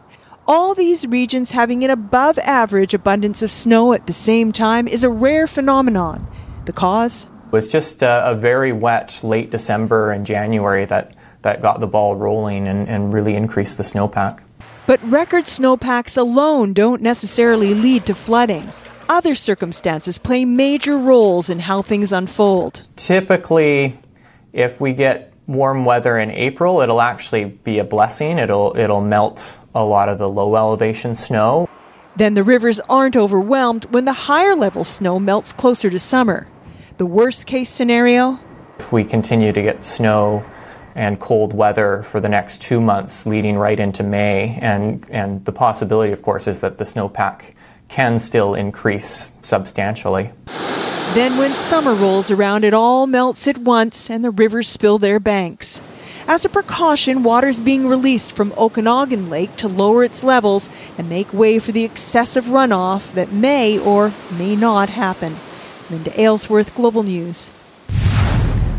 All 0.52 0.74
these 0.74 1.06
regions 1.06 1.52
having 1.52 1.84
an 1.84 1.92
above 1.92 2.40
average 2.40 2.96
abundance 2.96 3.44
of 3.44 3.52
snow 3.52 3.94
at 3.94 4.08
the 4.08 4.14
same 4.14 4.52
time 4.52 4.88
is 4.88 5.04
a 5.04 5.10
rare 5.10 5.46
phenomenon. 5.46 6.26
The 6.66 6.74
cause? 6.74 7.26
It 7.26 7.52
was 7.52 7.68
just 7.68 8.02
a, 8.02 8.28
a 8.28 8.34
very 8.34 8.72
wet 8.72 9.20
late 9.22 9.52
December 9.52 10.10
and 10.10 10.26
January 10.26 10.86
that, 10.86 11.14
that 11.44 11.62
got 11.62 11.82
the 11.82 11.86
ball 11.86 12.16
rolling 12.16 12.68
and, 12.68 12.90
and 12.90 13.14
really 13.14 13.36
increased 13.36 13.78
the 13.78 13.84
snowpack. 13.84 14.42
But 14.88 15.00
record 15.04 15.48
snowpacks 15.48 16.18
alone 16.18 16.74
don't 16.74 17.04
necessarily 17.04 17.76
lead 17.76 18.08
to 18.08 18.16
flooding. 18.16 18.72
Other 19.08 19.36
circumstances 19.36 20.18
play 20.18 20.46
major 20.46 20.98
roles 20.98 21.52
in 21.52 21.60
how 21.60 21.84
things 21.84 22.12
unfold. 22.12 22.88
Typically, 22.96 24.00
if 24.52 24.82
we 24.82 24.94
get 24.94 25.32
warm 25.46 25.86
weather 25.86 26.18
in 26.18 26.32
April, 26.32 26.82
it'll 26.82 27.02
actually 27.02 27.46
be 27.46 27.78
a 27.78 27.84
blessing. 27.84 28.40
It'll, 28.40 28.76
it'll 28.76 29.02
melt 29.02 29.59
a 29.74 29.84
lot 29.84 30.10
of 30.10 30.18
the 30.18 30.30
low 30.30 30.56
elevation 30.56 31.16
snow. 31.16 31.70
Then 32.16 32.34
the 32.34 32.44
rivers 32.44 32.80
aren't 32.90 33.16
overwhelmed 33.16 33.86
when 33.86 34.06
the 34.06 34.14
higher 34.14 34.56
level 34.56 34.84
snow 34.84 35.20
melts 35.20 35.54
closer 35.54 35.90
to 35.90 36.00
summer. 36.00 36.48
The 36.98 37.06
worst 37.06 37.48
case 37.48 37.70
scenario? 37.70 38.40
If 38.80 38.92
we 38.92 39.04
continue 39.04 39.54
to 39.54 39.62
get 39.62 39.86
snow 39.86 40.44
and 40.96 41.20
cold 41.20 41.54
weather 41.54 42.04
for 42.04 42.20
the 42.20 42.28
next 42.28 42.62
two 42.62 42.82
months 42.82 43.26
leading 43.26 43.58
right 43.58 43.80
into 43.80 44.04
May, 44.04 44.58
and, 44.62 45.06
and 45.10 45.46
the 45.46 45.52
possibility, 45.52 46.12
of 46.12 46.22
course, 46.22 46.48
is 46.48 46.62
that 46.62 46.78
the 46.78 46.84
snowpack 46.84 47.54
can 47.88 48.20
still 48.20 48.54
increase 48.54 49.30
substantially. 49.42 50.32
Then, 51.14 51.38
when 51.40 51.50
summer 51.50 51.94
rolls 51.94 52.30
around, 52.30 52.64
it 52.64 52.74
all 52.74 53.08
melts 53.08 53.48
at 53.48 53.58
once 53.58 54.10
and 54.10 54.24
the 54.24 54.30
rivers 54.30 54.68
spill 54.68 55.00
their 55.00 55.20
banks. 55.20 55.82
As 56.30 56.46
a 56.46 56.50
precaution, 56.50 57.24
water 57.24 57.48
is 57.48 57.60
being 57.60 57.88
released 57.88 58.34
from 58.34 58.54
Okanagan 58.56 59.32
Lake 59.32 59.56
to 59.56 59.68
lower 59.68 60.04
its 60.04 60.24
levels 60.24 60.70
and 60.96 61.10
make 61.10 61.34
way 61.34 61.58
for 61.58 61.72
the 61.72 61.84
excessive 61.84 62.46
runoff 62.46 63.12
that 63.14 63.32
may 63.32 63.80
or 63.80 64.14
may 64.38 64.56
not 64.56 64.90
happen. 64.90 65.38
Linda 65.90 66.12
Aylesworth, 66.22 66.76
Global 66.76 67.02
News. 67.02 67.52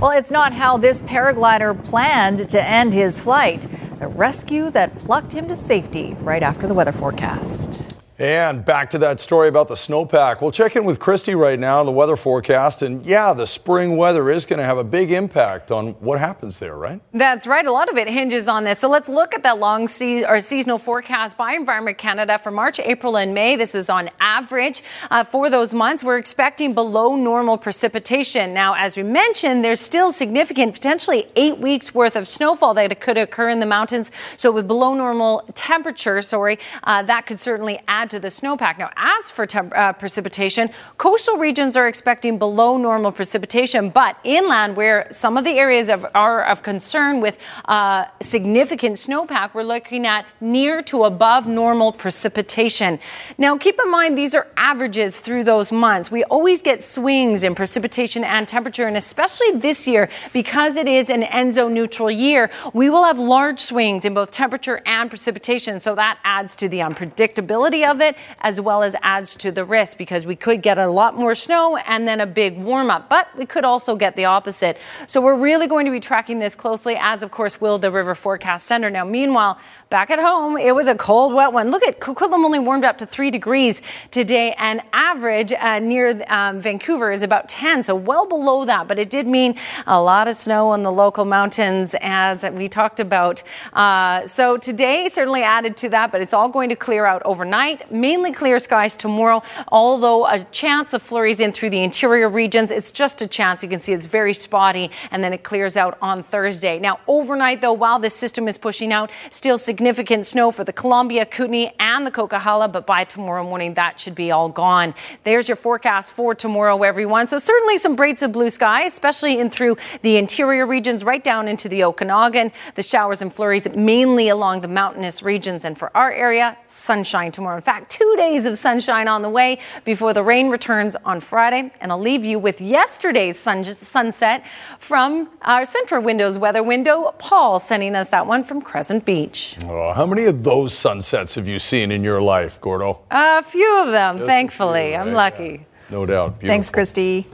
Well, 0.00 0.12
it's 0.12 0.30
not 0.30 0.52
how 0.52 0.76
this 0.76 1.02
paraglider 1.02 1.74
planned 1.86 2.48
to 2.50 2.62
end 2.62 2.94
his 2.94 3.18
flight. 3.18 3.66
The 3.98 4.06
rescue 4.06 4.70
that 4.70 4.94
plucked 5.00 5.32
him 5.32 5.48
to 5.48 5.56
safety 5.56 6.16
right 6.20 6.44
after 6.44 6.68
the 6.68 6.74
weather 6.74 6.92
forecast. 6.92 7.99
And 8.20 8.66
back 8.66 8.90
to 8.90 8.98
that 8.98 9.18
story 9.18 9.48
about 9.48 9.68
the 9.68 9.76
snowpack. 9.76 10.42
We'll 10.42 10.50
check 10.50 10.76
in 10.76 10.85
with 10.85 10.98
Kristi 10.98 11.35
right 11.35 11.59
now 11.59 11.80
on 11.80 11.87
the 11.87 11.92
weather 11.92 12.16
forecast. 12.16 12.83
And 12.83 13.02
yeah, 13.06 13.33
the 13.33 13.46
spring 13.46 13.96
weather 13.96 14.28
is 14.28 14.44
going 14.44 14.59
to 14.59 14.64
have 14.66 14.76
a 14.76 14.85
big 14.85 15.11
impact 15.11 15.70
on 15.70 15.92
what 16.00 16.20
happens 16.20 16.59
there, 16.59 16.76
right? 16.76 17.00
That's 17.14 17.46
right. 17.46 17.64
A 17.64 17.72
lot 17.72 17.88
of 17.88 17.96
it 17.96 18.09
hinges 18.09 18.46
on 18.46 18.64
this. 18.64 18.78
So 18.78 18.90
let's 18.90 19.09
look 19.09 19.35
at 19.35 19.42
that 19.44 19.59
long 19.59 19.88
se- 19.88 20.26
or 20.26 20.42
seasonal 20.42 20.76
forecast 20.76 21.38
by 21.38 21.54
Environment 21.54 21.96
Canada 21.96 22.38
for 22.38 22.50
March, 22.50 22.78
April, 22.78 23.16
and 23.16 23.33
May. 23.33 23.56
This 23.56 23.74
is 23.74 23.88
on 23.88 24.11
average 24.20 24.83
uh, 25.11 25.24
for 25.24 25.48
those 25.48 25.72
months. 25.72 26.04
We're 26.04 26.18
expecting 26.18 26.74
below 26.74 27.16
normal 27.16 27.56
precipitation. 27.56 28.52
Now, 28.52 28.74
as 28.74 28.98
we 28.98 29.02
mentioned, 29.02 29.64
there's 29.64 29.80
still 29.80 30.12
significant, 30.12 30.74
potentially 30.74 31.26
eight 31.37 31.56
weeks 31.56 31.94
worth 31.94 32.16
of 32.16 32.28
snowfall 32.28 32.74
that 32.74 33.00
could 33.00 33.16
occur 33.16 33.48
in 33.48 33.61
the 33.61 33.66
mountains. 33.66 34.11
So 34.37 34.52
with 34.52 34.68
below 34.68 34.92
normal 34.92 35.48
temperature, 35.54 36.20
sorry, 36.20 36.59
uh, 36.85 37.02
that 37.04 37.24
could 37.24 37.40
certainly 37.40 37.80
add 37.88 38.09
to 38.10 38.20
the 38.20 38.28
snowpack. 38.28 38.78
Now, 38.78 38.90
as 38.96 39.30
for 39.30 39.46
temp- 39.46 39.76
uh, 39.76 39.92
precipitation, 39.94 40.70
coastal 40.98 41.36
regions 41.36 41.76
are 41.76 41.88
expecting 41.88 42.38
below 42.38 42.76
normal 42.76 43.12
precipitation, 43.12 43.90
but 43.90 44.16
inland, 44.24 44.76
where 44.76 45.06
some 45.10 45.36
of 45.36 45.44
the 45.44 45.58
areas 45.58 45.88
of, 45.88 46.04
are 46.14 46.44
of 46.44 46.62
concern 46.62 47.20
with 47.20 47.38
uh, 47.66 48.04
significant 48.20 48.96
snowpack, 48.96 49.54
we're 49.54 49.62
looking 49.62 50.06
at 50.06 50.26
near 50.40 50.82
to 50.82 51.04
above 51.04 51.46
normal 51.46 51.92
precipitation. 51.92 52.98
Now, 53.38 53.56
keep 53.56 53.80
in 53.80 53.90
mind 53.90 54.18
these 54.18 54.34
are 54.34 54.46
averages 54.56 55.20
through 55.20 55.44
those 55.44 55.70
months. 55.72 56.10
We 56.10 56.24
always 56.24 56.62
get 56.62 56.82
swings 56.82 57.42
in 57.42 57.54
precipitation 57.54 58.24
and 58.24 58.46
temperature, 58.48 58.86
and 58.86 58.96
especially 58.96 59.52
this 59.52 59.86
year, 59.86 60.08
because 60.32 60.76
it 60.76 60.88
is 60.88 61.10
an 61.10 61.22
ENSO 61.22 61.70
neutral 61.70 62.10
year, 62.10 62.50
we 62.74 62.90
will 62.90 63.04
have 63.04 63.18
large 63.18 63.60
swings 63.60 64.04
in 64.04 64.14
both 64.14 64.30
temperature 64.32 64.82
and 64.84 65.08
precipitation. 65.08 65.80
So 65.80 65.94
that 65.94 66.18
adds 66.24 66.56
to 66.56 66.68
the 66.68 66.78
unpredictability 66.78 67.88
of 67.88 67.99
it 68.02 68.16
as 68.40 68.60
well 68.60 68.82
as 68.82 68.94
adds 69.02 69.36
to 69.36 69.50
the 69.50 69.64
risk 69.64 69.96
because 69.96 70.26
we 70.26 70.36
could 70.36 70.62
get 70.62 70.78
a 70.78 70.86
lot 70.86 71.16
more 71.16 71.34
snow 71.34 71.76
and 71.76 72.06
then 72.06 72.20
a 72.20 72.26
big 72.26 72.58
warm 72.58 72.90
up, 72.90 73.08
but 73.08 73.28
we 73.36 73.46
could 73.46 73.64
also 73.64 73.96
get 73.96 74.16
the 74.16 74.24
opposite. 74.24 74.78
So 75.06 75.20
we're 75.20 75.36
really 75.36 75.66
going 75.66 75.86
to 75.86 75.92
be 75.92 76.00
tracking 76.00 76.38
this 76.38 76.54
closely, 76.54 76.96
as 76.98 77.22
of 77.22 77.30
course 77.30 77.60
will 77.60 77.78
the 77.78 77.90
River 77.90 78.14
Forecast 78.14 78.66
Center. 78.66 78.90
Now, 78.90 79.04
meanwhile, 79.04 79.58
back 79.90 80.10
at 80.10 80.18
home, 80.18 80.56
it 80.56 80.74
was 80.74 80.86
a 80.86 80.94
cold, 80.94 81.34
wet 81.34 81.52
one. 81.52 81.70
Look 81.70 81.82
at 81.82 82.00
Coquitlam 82.00 82.44
only 82.44 82.58
warmed 82.58 82.84
up 82.84 82.98
to 82.98 83.06
three 83.06 83.30
degrees 83.30 83.82
today, 84.10 84.54
and 84.58 84.80
average 84.92 85.52
uh, 85.52 85.78
near 85.78 86.22
um, 86.28 86.60
Vancouver 86.60 87.10
is 87.10 87.22
about 87.22 87.48
10, 87.48 87.82
so 87.82 87.94
well 87.94 88.26
below 88.26 88.64
that. 88.64 88.86
But 88.86 88.98
it 88.98 89.10
did 89.10 89.26
mean 89.26 89.56
a 89.86 90.00
lot 90.00 90.28
of 90.28 90.36
snow 90.36 90.68
on 90.68 90.82
the 90.82 90.92
local 90.92 91.24
mountains, 91.24 91.94
as 92.00 92.42
we 92.42 92.68
talked 92.68 93.00
about. 93.00 93.42
Uh, 93.72 94.26
so 94.26 94.56
today 94.56 95.08
certainly 95.08 95.42
added 95.42 95.76
to 95.78 95.88
that, 95.88 96.12
but 96.12 96.20
it's 96.20 96.32
all 96.32 96.48
going 96.48 96.68
to 96.68 96.76
clear 96.76 97.04
out 97.06 97.22
overnight. 97.24 97.79
Mainly 97.90 98.32
clear 98.32 98.58
skies 98.58 98.96
tomorrow, 98.96 99.42
although 99.68 100.26
a 100.26 100.44
chance 100.44 100.92
of 100.92 101.02
flurries 101.02 101.40
in 101.40 101.52
through 101.52 101.70
the 101.70 101.82
interior 101.82 102.28
regions. 102.28 102.70
It's 102.70 102.92
just 102.92 103.22
a 103.22 103.26
chance. 103.26 103.62
You 103.62 103.68
can 103.68 103.80
see 103.80 103.92
it's 103.92 104.06
very 104.06 104.34
spotty, 104.34 104.90
and 105.10 105.22
then 105.22 105.32
it 105.32 105.42
clears 105.42 105.76
out 105.76 105.98
on 106.02 106.22
Thursday. 106.22 106.78
Now, 106.78 107.00
overnight, 107.06 107.60
though, 107.60 107.72
while 107.72 107.98
this 107.98 108.14
system 108.14 108.48
is 108.48 108.58
pushing 108.58 108.92
out, 108.92 109.10
still 109.30 109.58
significant 109.58 110.26
snow 110.26 110.50
for 110.50 110.64
the 110.64 110.72
Columbia, 110.72 111.24
Kootenay, 111.26 111.74
and 111.78 112.06
the 112.06 112.10
Coquihalla, 112.10 112.70
but 112.72 112.86
by 112.86 113.04
tomorrow 113.04 113.44
morning, 113.44 113.74
that 113.74 114.00
should 114.00 114.14
be 114.14 114.30
all 114.30 114.48
gone. 114.48 114.94
There's 115.24 115.48
your 115.48 115.56
forecast 115.56 116.12
for 116.12 116.34
tomorrow, 116.34 116.82
everyone. 116.82 117.26
So, 117.26 117.38
certainly 117.38 117.76
some 117.76 117.96
breaks 117.96 118.22
of 118.22 118.32
blue 118.32 118.50
sky, 118.50 118.82
especially 118.82 119.38
in 119.38 119.50
through 119.50 119.76
the 120.02 120.16
interior 120.16 120.66
regions, 120.66 121.04
right 121.04 121.22
down 121.22 121.48
into 121.48 121.68
the 121.68 121.84
Okanagan. 121.84 122.52
The 122.74 122.82
showers 122.82 123.22
and 123.22 123.32
flurries 123.32 123.68
mainly 123.74 124.28
along 124.28 124.60
the 124.60 124.68
mountainous 124.68 125.22
regions, 125.22 125.64
and 125.64 125.78
for 125.78 125.94
our 125.96 126.12
area, 126.12 126.56
sunshine 126.66 127.32
tomorrow. 127.32 127.56
In 127.56 127.62
fact, 127.62 127.69
two 127.88 128.14
days 128.16 128.46
of 128.46 128.59
sunshine 128.59 129.06
on 129.09 129.22
the 129.22 129.28
way 129.28 129.59
before 129.85 130.12
the 130.12 130.22
rain 130.22 130.50
returns 130.50 130.96
on 131.04 131.20
Friday. 131.20 131.70
And 131.80 131.92
I'll 131.92 132.00
leave 132.00 132.24
you 132.24 132.38
with 132.38 132.61
yesterday's 132.61 133.38
sun- 133.38 133.64
sunset 133.64 134.44
from 134.78 135.28
our 135.42 135.62
Centra 135.62 136.02
Windows 136.02 136.37
weather 136.38 136.62
window. 136.62 137.14
Paul 137.18 137.61
sending 137.61 137.94
us 137.94 138.11
that 138.11 138.26
one 138.26 138.42
from 138.44 138.61
Crescent 138.61 139.04
Beach. 139.04 139.56
Oh, 139.64 139.92
how 139.92 140.06
many 140.06 140.24
of 140.24 140.42
those 140.42 140.74
sunsets 140.76 141.37
have 141.37 141.46
you 141.46 141.59
seen 141.59 141.90
in 141.92 142.02
your 142.02 142.20
life, 142.20 142.61
Gordo? 142.61 142.98
A 143.11 143.42
few 143.42 143.80
of 143.83 143.92
them, 143.92 144.18
Just 144.18 144.26
thankfully. 144.26 144.88
few, 144.90 144.96
I'm 144.96 145.06
right? 145.09 145.30
lucky. 145.30 145.66
No 145.90 146.04
doubt. 146.06 146.40
Beautiful. 146.40 146.48
Thanks, 146.48 146.70
Kristi. 146.70 147.26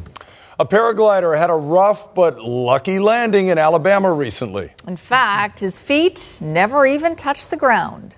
A 0.59 0.65
paraglider 0.65 1.37
had 1.37 1.51
a 1.51 1.55
rough 1.55 2.15
but 2.15 2.41
lucky 2.41 2.99
landing 2.99 3.49
in 3.49 3.59
Alabama 3.59 4.11
recently. 4.13 4.73
In 4.89 4.97
fact, 4.97 5.61
his 5.61 5.79
feet 5.79 6.39
never 6.43 6.87
even 6.87 7.15
touched 7.15 7.51
the 7.51 7.59
ground. 7.59 8.17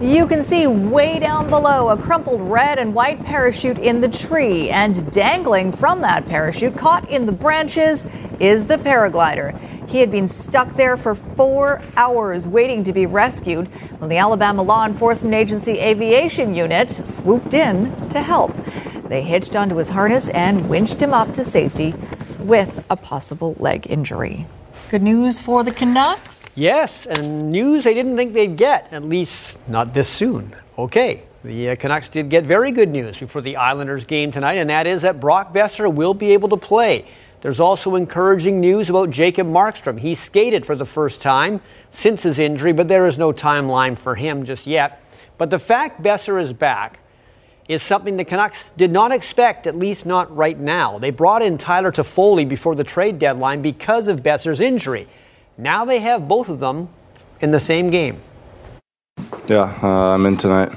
You 0.00 0.28
can 0.28 0.44
see 0.44 0.64
way 0.68 1.18
down 1.18 1.50
below 1.50 1.88
a 1.88 1.96
crumpled 1.96 2.40
red 2.40 2.78
and 2.78 2.94
white 2.94 3.24
parachute 3.24 3.80
in 3.80 4.00
the 4.00 4.08
tree, 4.08 4.70
and 4.70 5.10
dangling 5.10 5.72
from 5.72 6.02
that 6.02 6.24
parachute, 6.24 6.76
caught 6.76 7.10
in 7.10 7.26
the 7.26 7.32
branches, 7.32 8.06
is 8.38 8.66
the 8.66 8.76
paraglider. 8.76 9.58
He 9.88 9.98
had 9.98 10.12
been 10.12 10.28
stuck 10.28 10.72
there 10.76 10.96
for 10.96 11.16
four 11.16 11.82
hours 11.96 12.46
waiting 12.46 12.84
to 12.84 12.92
be 12.92 13.06
rescued 13.06 13.66
when 13.98 14.08
the 14.08 14.18
Alabama 14.18 14.62
Law 14.62 14.86
Enforcement 14.86 15.34
Agency 15.34 15.80
Aviation 15.80 16.54
Unit 16.54 16.90
swooped 16.90 17.52
in 17.52 17.90
to 18.10 18.22
help. 18.22 18.54
They 19.08 19.22
hitched 19.22 19.56
onto 19.56 19.74
his 19.74 19.88
harness 19.88 20.28
and 20.28 20.68
winched 20.68 21.02
him 21.02 21.12
up 21.12 21.34
to 21.34 21.44
safety 21.44 21.92
with 22.38 22.86
a 22.88 22.94
possible 22.94 23.56
leg 23.58 23.90
injury. 23.90 24.46
Good 24.90 25.02
news 25.02 25.38
for 25.38 25.64
the 25.64 25.70
Canucks. 25.70 26.56
Yes, 26.56 27.04
and 27.04 27.50
news 27.50 27.84
they 27.84 27.92
didn't 27.92 28.16
think 28.16 28.32
they'd 28.32 28.56
get, 28.56 28.90
at 28.90 29.04
least 29.04 29.58
not 29.68 29.92
this 29.92 30.08
soon. 30.08 30.56
Okay, 30.78 31.24
the 31.44 31.70
uh, 31.70 31.76
Canucks 31.76 32.08
did 32.08 32.30
get 32.30 32.44
very 32.44 32.72
good 32.72 32.88
news 32.88 33.18
before 33.18 33.42
the 33.42 33.54
Islanders 33.56 34.06
game 34.06 34.32
tonight, 34.32 34.54
and 34.54 34.70
that 34.70 34.86
is 34.86 35.02
that 35.02 35.20
Brock 35.20 35.52
Boeser 35.52 35.92
will 35.92 36.14
be 36.14 36.32
able 36.32 36.48
to 36.48 36.56
play. 36.56 37.04
There's 37.42 37.60
also 37.60 37.96
encouraging 37.96 38.60
news 38.60 38.88
about 38.88 39.10
Jacob 39.10 39.46
Markstrom. 39.46 39.98
He 39.98 40.14
skated 40.14 40.64
for 40.64 40.74
the 40.74 40.86
first 40.86 41.20
time 41.20 41.60
since 41.90 42.22
his 42.22 42.38
injury, 42.38 42.72
but 42.72 42.88
there 42.88 43.06
is 43.06 43.18
no 43.18 43.30
timeline 43.30 43.96
for 43.96 44.14
him 44.14 44.42
just 44.42 44.66
yet. 44.66 45.02
But 45.36 45.50
the 45.50 45.58
fact 45.58 46.02
Boeser 46.02 46.40
is 46.40 46.54
back 46.54 47.00
is 47.68 47.82
something 47.82 48.16
the 48.16 48.24
Canucks 48.24 48.70
did 48.70 48.90
not 48.90 49.12
expect, 49.12 49.66
at 49.66 49.76
least 49.76 50.06
not 50.06 50.34
right 50.34 50.58
now. 50.58 50.98
They 50.98 51.10
brought 51.10 51.42
in 51.42 51.58
Tyler 51.58 51.92
Toffoli 51.92 52.48
before 52.48 52.74
the 52.74 52.84
trade 52.84 53.18
deadline 53.18 53.60
because 53.60 54.08
of 54.08 54.22
Boeser's 54.22 54.60
injury. 54.60 55.06
Now 55.58 55.84
they 55.84 56.00
have 56.00 56.26
both 56.26 56.48
of 56.48 56.60
them 56.60 56.88
in 57.40 57.50
the 57.50 57.60
same 57.60 57.90
game. 57.90 58.18
Yeah, 59.46 59.78
uh, 59.82 60.14
I'm 60.14 60.24
in 60.24 60.36
tonight. 60.38 60.72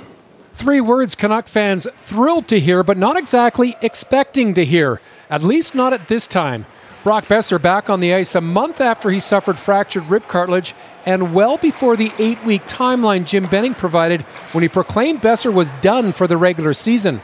Three 0.56 0.82
words 0.82 1.15
Canuck 1.15 1.47
fans 1.47 1.88
thrilled 2.06 2.47
to 2.49 2.60
hear, 2.60 2.84
but 2.84 2.97
not 2.97 3.17
exactly 3.17 3.75
expecting 3.82 4.54
to 4.56 4.65
hear, 4.65 5.01
at 5.30 5.43
least 5.43 5.73
not 5.73 5.93
at 5.93 6.08
this 6.10 6.27
time. 6.27 6.65
Brock 7.04 7.26
Boeser 7.26 7.60
back 7.60 7.90
on 7.90 8.00
the 8.00 8.14
ice 8.14 8.36
a 8.36 8.42
month 8.42 8.80
after 8.80 9.10
he 9.10 9.20
suffered 9.20 9.58
fractured 9.58 10.06
rib 10.06 10.28
cartilage 10.28 10.76
and 11.06 11.34
well 11.34 11.58
before 11.58 11.96
the 11.96 12.12
eight 12.20 12.44
week 12.44 12.68
timeline 12.68 13.26
Jim 13.26 13.48
Benning 13.48 13.74
provided 13.74 14.22
when 14.52 14.62
he 14.62 14.70
proclaimed 14.70 15.20
Boeser 15.20 15.52
was 15.52 15.72
done 15.82 16.12
for 16.12 16.28
the 16.28 16.38
regular 16.38 16.74
season. 16.74 17.20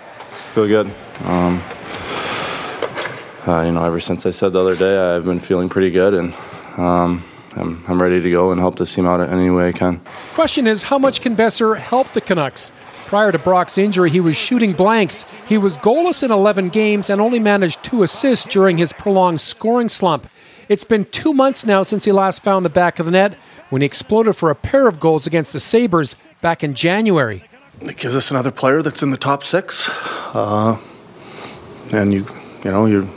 Feel 0.54 0.68
good. 0.68 0.88
Um, 1.26 1.62
uh, 3.46 3.62
you 3.62 3.72
know, 3.72 3.84
ever 3.84 4.00
since 4.00 4.26
I 4.26 4.32
said 4.32 4.54
the 4.54 4.60
other 4.60 4.76
day, 4.76 4.98
I've 4.98 5.26
been 5.26 5.40
feeling 5.40 5.70
pretty 5.70 5.92
good, 5.92 6.14
and 6.14 6.34
um, 6.78 7.24
I'm, 7.56 7.84
I'm 7.88 8.02
ready 8.02 8.20
to 8.20 8.32
go 8.32 8.52
and 8.52 8.60
help 8.60 8.78
this 8.78 8.94
team 8.94 9.06
out 9.06 9.22
in 9.22 9.30
any 9.30 9.50
way 9.50 9.70
I 9.70 9.72
can. 9.72 10.02
Question 10.34 10.68
is, 10.68 10.84
how 10.84 10.98
much 10.98 11.22
can 11.22 11.36
Boeser 11.36 11.78
help 11.78 12.12
the 12.14 12.22
Canucks? 12.22 12.72
Prior 13.08 13.32
to 13.32 13.40
Brock's 13.40 13.78
injury, 13.78 14.10
he 14.10 14.20
was 14.20 14.36
shooting 14.36 14.74
blanks. 14.74 15.24
He 15.48 15.58
was 15.58 15.78
goalless 15.78 16.24
in 16.24 16.32
11 16.32 16.68
games 16.68 17.10
and 17.10 17.22
only 17.22 17.40
managed 17.40 17.82
two 17.82 18.04
assists 18.04 18.44
during 18.46 18.78
his 18.78 18.92
prolonged 18.92 19.40
scoring 19.40 19.88
slump. 19.88 20.30
It's 20.68 20.84
been 20.84 21.06
two 21.06 21.34
months 21.34 21.66
now 21.66 21.84
since 21.84 22.04
he 22.04 22.12
last 22.12 22.44
found 22.44 22.66
the 22.66 22.70
back 22.70 23.00
of 23.00 23.06
the 23.06 23.14
net 23.14 23.36
when 23.70 23.82
he 23.82 23.86
exploded 23.86 24.36
for 24.36 24.52
a 24.52 24.56
pair 24.56 24.90
of 24.90 25.00
goals 25.00 25.26
against 25.26 25.54
the 25.54 25.62
Sabres 25.62 26.18
back 26.42 26.66
in 26.66 26.74
January. 26.74 27.46
It 27.80 27.96
gives 27.96 28.14
us 28.14 28.30
another 28.30 28.52
player 28.52 28.82
that's 28.82 29.02
in 29.02 29.12
the 29.12 29.18
top 29.18 29.42
six, 29.42 29.90
uh, 30.36 30.78
and 31.94 32.12
you, 32.14 32.28
you 32.66 32.72
know, 32.72 32.88
you're 32.88 33.08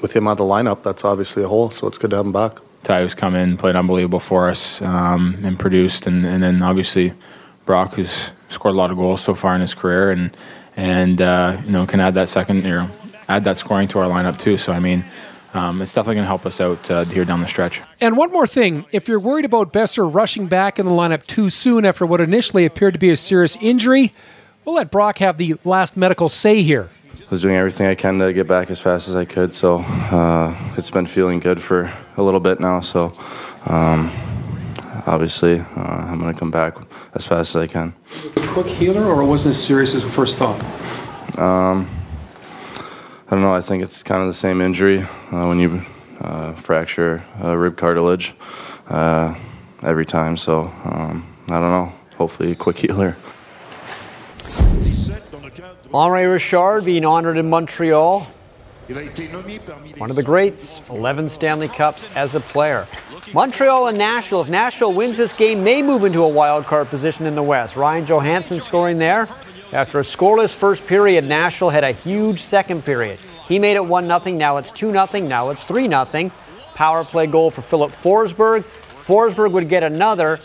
with 0.00 0.14
him 0.14 0.28
out 0.28 0.32
of 0.32 0.36
the 0.36 0.44
lineup. 0.44 0.84
That's 0.84 1.04
obviously 1.04 1.42
a 1.42 1.48
hole, 1.48 1.70
so 1.70 1.88
it's 1.88 1.98
good 1.98 2.10
to 2.10 2.16
have 2.16 2.26
him 2.26 2.32
back. 2.32 2.58
Tyler's 2.84 3.16
come 3.16 3.34
in, 3.34 3.56
played 3.56 3.74
unbelievable 3.74 4.20
for 4.20 4.48
us, 4.48 4.80
um, 4.82 5.40
and 5.42 5.58
produced, 5.58 6.06
and, 6.06 6.24
and 6.24 6.44
then 6.44 6.62
obviously 6.62 7.12
Brock, 7.64 7.94
who's 7.94 8.30
scored 8.52 8.74
a 8.74 8.78
lot 8.78 8.90
of 8.90 8.96
goals 8.96 9.20
so 9.20 9.34
far 9.34 9.54
in 9.54 9.60
his 9.60 9.74
career, 9.74 10.10
and 10.10 10.36
and 10.76 11.20
uh, 11.20 11.60
you 11.64 11.72
know 11.72 11.86
can 11.86 12.00
add 12.00 12.14
that 12.14 12.28
second, 12.28 12.64
you 12.64 12.74
know, 12.74 12.90
add 13.28 13.44
that 13.44 13.56
scoring 13.56 13.88
to 13.88 13.98
our 13.98 14.08
lineup 14.08 14.38
too. 14.38 14.56
So 14.56 14.72
I 14.72 14.78
mean, 14.78 15.04
um, 15.54 15.82
it's 15.82 15.92
definitely 15.92 16.16
going 16.16 16.24
to 16.24 16.28
help 16.28 16.46
us 16.46 16.60
out 16.60 16.90
uh, 16.90 17.04
here 17.04 17.24
down 17.24 17.40
the 17.40 17.48
stretch. 17.48 17.82
And 18.00 18.16
one 18.16 18.32
more 18.32 18.46
thing 18.46 18.86
if 18.92 19.08
you're 19.08 19.20
worried 19.20 19.44
about 19.44 19.72
Boeser 19.72 20.12
rushing 20.12 20.46
back 20.46 20.78
in 20.78 20.86
the 20.86 20.92
lineup 20.92 21.26
too 21.26 21.50
soon 21.50 21.84
after 21.84 22.06
what 22.06 22.20
initially 22.20 22.64
appeared 22.64 22.94
to 22.94 23.00
be 23.00 23.10
a 23.10 23.16
serious 23.16 23.56
injury, 23.60 24.12
we'll 24.64 24.76
let 24.76 24.90
Brock 24.90 25.18
have 25.18 25.38
the 25.38 25.56
last 25.64 25.96
medical 25.96 26.28
say 26.28 26.62
here. 26.62 26.88
I 27.20 27.30
was 27.30 27.42
doing 27.42 27.56
everything 27.56 27.86
I 27.86 27.94
can 27.94 28.18
to 28.18 28.32
get 28.32 28.46
back 28.46 28.70
as 28.70 28.78
fast 28.78 29.08
as 29.08 29.16
I 29.16 29.24
could, 29.24 29.54
so 29.54 29.78
uh, 29.78 30.54
it's 30.76 30.90
been 30.90 31.06
feeling 31.06 31.38
good 31.38 31.62
for 31.62 31.92
a 32.18 32.22
little 32.22 32.40
bit 32.40 32.60
now. 32.60 32.80
So 32.80 33.14
um, 33.64 34.12
obviously, 35.06 35.60
uh, 35.60 35.64
I'm 35.80 36.18
going 36.18 36.32
to 36.32 36.38
come 36.38 36.50
back 36.50 36.76
as 37.14 37.26
fast 37.26 37.54
as 37.54 37.62
I 37.62 37.66
can. 37.66 37.94
Quick 38.52 38.66
healer, 38.66 39.04
or 39.04 39.24
wasn't 39.24 39.54
as 39.54 39.62
serious 39.62 39.94
as 39.94 40.04
we 40.04 40.10
first 40.10 40.38
thought? 40.38 40.60
Um, 41.38 41.88
I 43.26 43.30
don't 43.30 43.42
know. 43.42 43.54
I 43.54 43.60
think 43.60 43.82
it's 43.82 44.02
kind 44.02 44.20
of 44.20 44.28
the 44.28 44.34
same 44.34 44.60
injury 44.60 45.00
uh, 45.00 45.46
when 45.46 45.58
you 45.58 45.82
uh, 46.20 46.52
fracture 46.52 47.24
a 47.40 47.56
rib 47.56 47.76
cartilage 47.76 48.34
uh, 48.88 49.34
every 49.82 50.06
time. 50.06 50.36
So 50.36 50.62
um, 50.84 51.34
I 51.48 51.60
don't 51.60 51.70
know. 51.70 51.92
Hopefully, 52.16 52.52
a 52.52 52.54
quick 52.54 52.78
healer. 52.78 53.16
Henri 55.94 56.24
Richard 56.26 56.84
being 56.84 57.04
honored 57.04 57.36
in 57.36 57.50
Montreal. 57.50 58.26
One 59.96 60.10
of 60.10 60.16
the 60.16 60.22
greats, 60.24 60.80
11 60.90 61.28
Stanley 61.28 61.68
Cups 61.68 62.08
as 62.16 62.34
a 62.34 62.40
player. 62.40 62.86
Montreal 63.32 63.86
and 63.86 63.96
Nashville. 63.96 64.42
If 64.42 64.48
Nashville 64.48 64.92
wins 64.92 65.16
this 65.16 65.36
game, 65.36 65.62
may 65.62 65.82
move 65.82 66.04
into 66.04 66.22
a 66.22 66.28
wild 66.28 66.66
card 66.66 66.88
position 66.88 67.24
in 67.24 67.34
the 67.34 67.42
West. 67.42 67.76
Ryan 67.76 68.04
Johansen 68.04 68.60
scoring 68.60 68.96
there. 68.96 69.28
After 69.72 70.00
a 70.00 70.02
scoreless 70.02 70.54
first 70.54 70.86
period, 70.86 71.24
Nashville 71.24 71.70
had 71.70 71.84
a 71.84 71.92
huge 71.92 72.40
second 72.40 72.84
period. 72.84 73.20
He 73.46 73.58
made 73.58 73.76
it 73.76 73.84
1 73.84 74.06
0. 74.06 74.36
Now 74.36 74.56
it's 74.56 74.72
2 74.72 74.92
0. 74.92 75.26
Now 75.26 75.50
it's 75.50 75.64
3 75.64 75.88
0. 75.88 76.30
Power 76.74 77.04
play 77.04 77.26
goal 77.26 77.50
for 77.50 77.62
Filip 77.62 77.92
Forsberg. 77.92 78.64
Forsberg 78.64 79.52
would 79.52 79.68
get 79.68 79.82
another. 79.82 80.40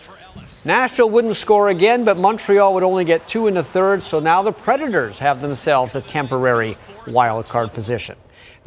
Nashville 0.64 1.10
wouldn't 1.10 1.36
score 1.36 1.70
again, 1.70 2.04
but 2.04 2.20
Montreal 2.20 2.74
would 2.74 2.84
only 2.84 3.06
get 3.06 3.28
two 3.28 3.48
in 3.48 3.54
the 3.54 3.64
third, 3.64 4.04
so 4.04 4.20
now 4.20 4.42
the 4.42 4.52
Predators 4.52 5.18
have 5.20 5.42
themselves 5.42 5.96
a 5.96 6.02
temporary 6.02 6.78
wild 7.08 7.48
card 7.48 7.74
position. 7.74 8.18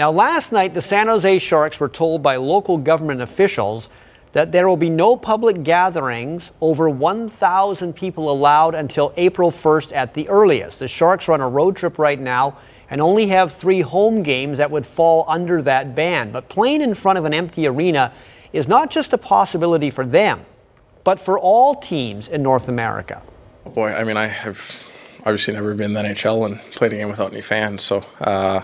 Now, 0.00 0.10
last 0.10 0.50
night, 0.50 0.72
the 0.72 0.80
San 0.80 1.08
Jose 1.08 1.40
Sharks 1.40 1.78
were 1.78 1.86
told 1.86 2.22
by 2.22 2.36
local 2.36 2.78
government 2.78 3.20
officials 3.20 3.90
that 4.32 4.50
there 4.50 4.66
will 4.66 4.78
be 4.78 4.88
no 4.88 5.14
public 5.14 5.62
gatherings 5.62 6.52
over 6.62 6.88
1,000 6.88 7.92
people 7.94 8.30
allowed 8.30 8.74
until 8.74 9.12
April 9.18 9.50
1st 9.50 9.94
at 9.94 10.14
the 10.14 10.26
earliest. 10.30 10.78
The 10.78 10.88
Sharks 10.88 11.28
are 11.28 11.34
on 11.34 11.42
a 11.42 11.48
road 11.50 11.76
trip 11.76 11.98
right 11.98 12.18
now 12.18 12.56
and 12.88 13.02
only 13.02 13.26
have 13.26 13.52
three 13.52 13.82
home 13.82 14.22
games 14.22 14.56
that 14.56 14.70
would 14.70 14.86
fall 14.86 15.26
under 15.28 15.60
that 15.64 15.94
ban. 15.94 16.32
But 16.32 16.48
playing 16.48 16.80
in 16.80 16.94
front 16.94 17.18
of 17.18 17.26
an 17.26 17.34
empty 17.34 17.66
arena 17.66 18.10
is 18.54 18.66
not 18.66 18.90
just 18.90 19.12
a 19.12 19.18
possibility 19.18 19.90
for 19.90 20.06
them, 20.06 20.46
but 21.04 21.20
for 21.20 21.38
all 21.38 21.74
teams 21.74 22.26
in 22.26 22.42
North 22.42 22.68
America. 22.68 23.20
Oh 23.66 23.70
Boy, 23.70 23.92
I 23.92 24.04
mean, 24.04 24.16
I 24.16 24.28
have 24.28 24.82
obviously 25.26 25.52
never 25.52 25.74
been 25.74 25.88
in 25.88 25.92
the 25.92 26.02
NHL 26.04 26.46
and 26.46 26.58
played 26.72 26.94
a 26.94 26.96
game 26.96 27.10
without 27.10 27.32
any 27.32 27.42
fans, 27.42 27.82
so 27.82 28.02
uh, 28.22 28.62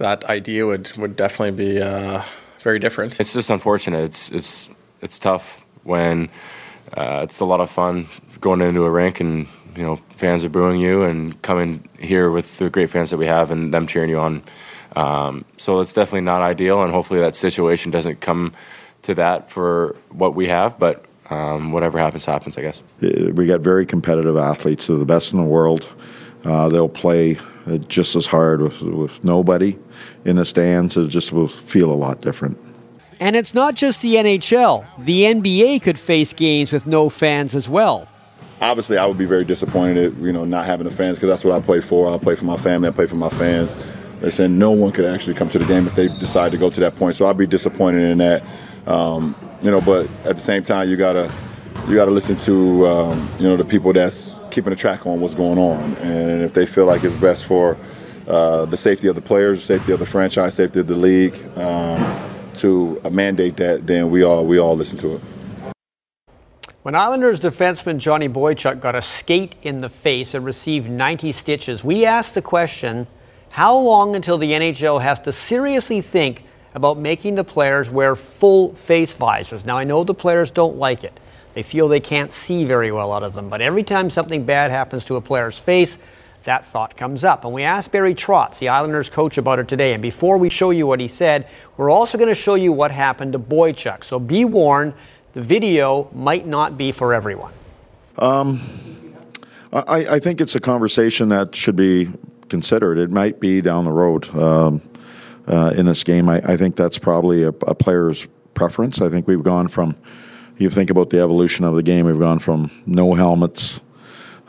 that 0.00 0.24
idea 0.24 0.66
would, 0.66 0.90
would 0.96 1.14
definitely 1.14 1.52
be 1.52 1.80
uh, 1.80 2.22
very 2.62 2.78
different. 2.78 3.20
It's 3.20 3.32
just 3.32 3.50
unfortunate. 3.50 4.02
It's 4.04 4.30
it's 4.30 4.68
it's 5.00 5.18
tough 5.18 5.64
when 5.84 6.28
uh, 6.96 7.20
it's 7.22 7.40
a 7.40 7.44
lot 7.44 7.60
of 7.60 7.70
fun 7.70 8.08
going 8.40 8.62
into 8.62 8.84
a 8.84 8.90
rink 8.90 9.20
and 9.20 9.46
you 9.76 9.82
know 9.82 9.96
fans 10.10 10.42
are 10.42 10.48
booing 10.48 10.80
you 10.80 11.02
and 11.02 11.40
coming 11.42 11.88
here 11.98 12.30
with 12.30 12.58
the 12.58 12.70
great 12.70 12.90
fans 12.90 13.10
that 13.10 13.18
we 13.18 13.26
have 13.26 13.50
and 13.50 13.72
them 13.72 13.86
cheering 13.86 14.10
you 14.10 14.18
on. 14.18 14.42
Um, 14.96 15.44
so 15.56 15.80
it's 15.80 15.92
definitely 15.92 16.22
not 16.22 16.42
ideal, 16.42 16.82
and 16.82 16.92
hopefully 16.92 17.20
that 17.20 17.36
situation 17.36 17.90
doesn't 17.90 18.20
come 18.20 18.52
to 19.02 19.14
that 19.14 19.50
for 19.50 19.96
what 20.10 20.34
we 20.34 20.46
have. 20.46 20.78
But 20.78 21.04
um, 21.28 21.72
whatever 21.72 21.98
happens, 21.98 22.24
happens, 22.24 22.56
I 22.56 22.62
guess. 22.62 22.82
Uh, 23.02 23.30
we 23.32 23.46
got 23.46 23.60
very 23.60 23.86
competitive 23.86 24.36
athletes. 24.36 24.86
They're 24.86 24.96
the 24.96 25.04
best 25.04 25.32
in 25.32 25.38
the 25.38 25.44
world. 25.44 25.86
Uh, 26.42 26.70
they'll 26.70 26.88
play 26.88 27.38
just 27.78 28.16
as 28.16 28.26
hard 28.26 28.62
with, 28.62 28.80
with 28.82 29.22
nobody 29.24 29.78
in 30.24 30.36
the 30.36 30.44
stands. 30.44 30.96
It 30.96 31.08
just 31.08 31.32
will 31.32 31.48
feel 31.48 31.90
a 31.90 31.94
lot 31.94 32.20
different. 32.20 32.58
And 33.20 33.36
it's 33.36 33.54
not 33.54 33.74
just 33.74 34.00
the 34.00 34.14
NHL. 34.14 34.86
The 35.04 35.24
NBA 35.24 35.82
could 35.82 35.98
face 35.98 36.32
games 36.32 36.72
with 36.72 36.86
no 36.86 37.10
fans 37.10 37.54
as 37.54 37.68
well. 37.68 38.08
Obviously, 38.62 38.98
I 38.98 39.06
would 39.06 39.18
be 39.18 39.26
very 39.26 39.44
disappointed, 39.44 40.16
you 40.18 40.32
know, 40.32 40.44
not 40.44 40.66
having 40.66 40.86
the 40.86 40.94
fans 40.94 41.16
because 41.16 41.28
that's 41.28 41.44
what 41.44 41.54
I 41.54 41.64
play 41.64 41.80
for. 41.80 42.12
I 42.12 42.18
play 42.18 42.34
for 42.34 42.44
my 42.44 42.56
family. 42.56 42.88
I 42.88 42.92
play 42.92 43.06
for 43.06 43.16
my 43.16 43.28
fans. 43.30 43.76
They're 44.20 44.30
saying 44.30 44.58
no 44.58 44.70
one 44.70 44.92
could 44.92 45.06
actually 45.06 45.34
come 45.34 45.48
to 45.50 45.58
the 45.58 45.64
game 45.64 45.86
if 45.86 45.94
they 45.94 46.08
decide 46.08 46.52
to 46.52 46.58
go 46.58 46.68
to 46.68 46.80
that 46.80 46.96
point. 46.96 47.14
So 47.16 47.26
I'd 47.26 47.38
be 47.38 47.46
disappointed 47.46 48.02
in 48.02 48.18
that. 48.18 48.42
Um, 48.86 49.34
you 49.62 49.70
know, 49.70 49.80
but 49.80 50.08
at 50.24 50.36
the 50.36 50.42
same 50.42 50.62
time, 50.64 50.88
you 50.88 50.96
gotta 50.96 51.32
you 51.88 51.94
gotta 51.94 52.10
listen 52.10 52.36
to 52.38 52.86
um, 52.86 53.30
you 53.38 53.48
know 53.48 53.56
the 53.56 53.64
people 53.64 53.92
that's 53.92 54.34
keeping 54.50 54.72
a 54.72 54.76
track 54.76 55.06
on 55.06 55.20
what's 55.20 55.34
going 55.34 55.58
on, 55.58 55.94
and 55.96 56.42
if 56.42 56.52
they 56.52 56.66
feel 56.66 56.86
like 56.86 57.04
it's 57.04 57.16
best 57.16 57.44
for 57.44 57.76
uh, 58.26 58.64
the 58.66 58.76
safety 58.76 59.08
of 59.08 59.14
the 59.14 59.20
players, 59.20 59.64
safety 59.64 59.92
of 59.92 59.98
the 59.98 60.06
franchise, 60.06 60.54
safety 60.54 60.80
of 60.80 60.86
the 60.86 60.94
league, 60.94 61.34
um, 61.56 62.30
to 62.54 63.00
mandate 63.10 63.56
that, 63.56 63.86
then 63.86 64.10
we 64.10 64.22
all 64.22 64.44
we 64.46 64.58
all 64.58 64.76
listen 64.76 64.98
to 64.98 65.16
it. 65.16 65.20
When 66.82 66.94
Islanders 66.94 67.40
defenseman 67.40 67.98
Johnny 67.98 68.28
Boychuk 68.28 68.80
got 68.80 68.94
a 68.94 69.02
skate 69.02 69.54
in 69.62 69.82
the 69.82 69.90
face 69.90 70.32
and 70.32 70.44
received 70.44 70.88
90 70.88 71.32
stitches, 71.32 71.84
we 71.84 72.06
asked 72.06 72.34
the 72.34 72.42
question 72.42 73.06
how 73.50 73.76
long 73.76 74.16
until 74.16 74.38
the 74.38 74.52
NHL 74.52 75.02
has 75.02 75.20
to 75.22 75.32
seriously 75.32 76.00
think 76.00 76.44
about 76.74 76.98
making 76.98 77.34
the 77.34 77.44
players 77.44 77.90
wear 77.90 78.16
full 78.16 78.74
face 78.76 79.12
visors? 79.12 79.66
Now, 79.66 79.76
I 79.76 79.84
know 79.84 80.04
the 80.04 80.14
players 80.14 80.50
don't 80.50 80.76
like 80.76 81.04
it. 81.04 81.18
They 81.54 81.62
feel 81.62 81.88
they 81.88 82.00
can't 82.00 82.32
see 82.32 82.64
very 82.64 82.92
well 82.92 83.12
out 83.12 83.22
of 83.22 83.34
them, 83.34 83.48
but 83.48 83.60
every 83.60 83.82
time 83.82 84.10
something 84.10 84.44
bad 84.44 84.70
happens 84.70 85.04
to 85.06 85.16
a 85.16 85.20
player's 85.20 85.58
face, 85.58 85.98
that 86.44 86.64
thought 86.64 86.96
comes 86.96 87.22
up. 87.24 87.44
And 87.44 87.52
we 87.52 87.62
asked 87.64 87.92
Barry 87.92 88.14
Trotz, 88.14 88.58
the 88.58 88.68
Islanders 88.68 89.10
coach, 89.10 89.36
about 89.36 89.58
it 89.58 89.68
today. 89.68 89.92
And 89.92 90.00
before 90.00 90.38
we 90.38 90.48
show 90.48 90.70
you 90.70 90.86
what 90.86 91.00
he 91.00 91.08
said, 91.08 91.48
we're 91.76 91.90
also 91.90 92.16
going 92.16 92.28
to 92.28 92.34
show 92.34 92.54
you 92.54 92.72
what 92.72 92.90
happened 92.90 93.34
to 93.34 93.38
Boychuk. 93.38 94.04
So 94.04 94.18
be 94.18 94.44
warned, 94.44 94.94
the 95.32 95.42
video 95.42 96.08
might 96.14 96.46
not 96.46 96.78
be 96.78 96.92
for 96.92 97.12
everyone. 97.12 97.52
Um, 98.18 98.60
I, 99.72 100.16
I, 100.16 100.18
think 100.18 100.40
it's 100.40 100.56
a 100.56 100.60
conversation 100.60 101.28
that 101.28 101.54
should 101.54 101.76
be 101.76 102.10
considered. 102.48 102.98
It 102.98 103.10
might 103.10 103.38
be 103.38 103.60
down 103.60 103.84
the 103.84 103.92
road 103.92 104.28
um, 104.34 104.82
uh, 105.46 105.72
in 105.76 105.86
this 105.86 106.02
game. 106.02 106.28
I, 106.28 106.38
I, 106.44 106.56
think 106.56 106.74
that's 106.74 106.98
probably 106.98 107.44
a, 107.44 107.48
a 107.48 107.74
player's 107.74 108.26
preference. 108.54 109.00
I 109.00 109.08
think 109.08 109.28
we've 109.28 109.44
gone 109.44 109.68
from, 109.68 109.96
you 110.60 110.70
think 110.70 110.90
about 110.90 111.10
the 111.10 111.20
evolution 111.20 111.64
of 111.64 111.74
the 111.74 111.82
game, 111.82 112.06
we've 112.06 112.18
gone 112.18 112.38
from 112.38 112.70
no 112.86 113.14
helmets. 113.14 113.80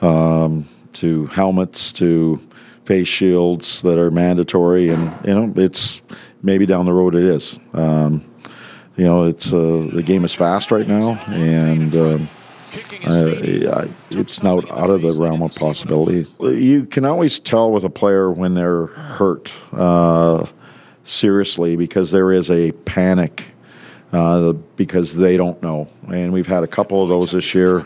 Um, 0.01 0.65
to 0.93 1.25
helmets 1.27 1.91
to 1.93 2.39
face 2.85 3.07
shields 3.07 3.81
that 3.83 3.97
are 3.97 4.11
mandatory, 4.11 4.89
and 4.89 5.13
you 5.25 5.33
know 5.33 5.53
it's 5.55 6.01
maybe 6.41 6.65
down 6.65 6.85
the 6.85 6.93
road 6.93 7.15
it 7.15 7.23
is. 7.23 7.59
Um, 7.73 8.25
you 8.97 9.05
know, 9.05 9.23
it's 9.23 9.53
uh, 9.53 9.89
the 9.93 10.03
game 10.03 10.25
is 10.25 10.33
fast 10.33 10.71
right 10.71 10.87
now, 10.87 11.11
and 11.27 11.95
um, 11.95 12.29
uh, 13.05 13.87
it's 14.11 14.43
now 14.43 14.57
out 14.57 14.89
of 14.89 15.01
the 15.01 15.13
realm 15.13 15.41
of 15.41 15.55
possibility. 15.55 16.27
You 16.39 16.85
can 16.85 17.05
always 17.05 17.39
tell 17.39 17.71
with 17.71 17.83
a 17.83 17.89
player 17.89 18.31
when 18.31 18.53
they're 18.53 18.87
hurt 18.87 19.51
uh, 19.71 20.45
seriously 21.05 21.75
because 21.75 22.11
there 22.11 22.31
is 22.31 22.51
a 22.51 22.71
panic 22.71 23.45
uh, 24.11 24.53
because 24.75 25.15
they 25.15 25.37
don't 25.37 25.61
know, 25.61 25.87
and 26.09 26.31
we've 26.33 26.47
had 26.47 26.63
a 26.63 26.67
couple 26.67 27.01
of 27.03 27.09
those 27.09 27.31
this 27.31 27.53
year 27.55 27.85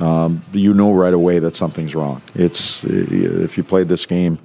um, 0.00 0.44
you 0.52 0.74
know 0.74 0.92
right 0.92 1.14
away 1.14 1.38
that 1.38 1.56
something's 1.56 1.94
wrong. 1.94 2.22
It's 2.34 2.82
if 2.84 3.56
you 3.56 3.64
played 3.64 3.88
this 3.88 4.06
game, 4.06 4.38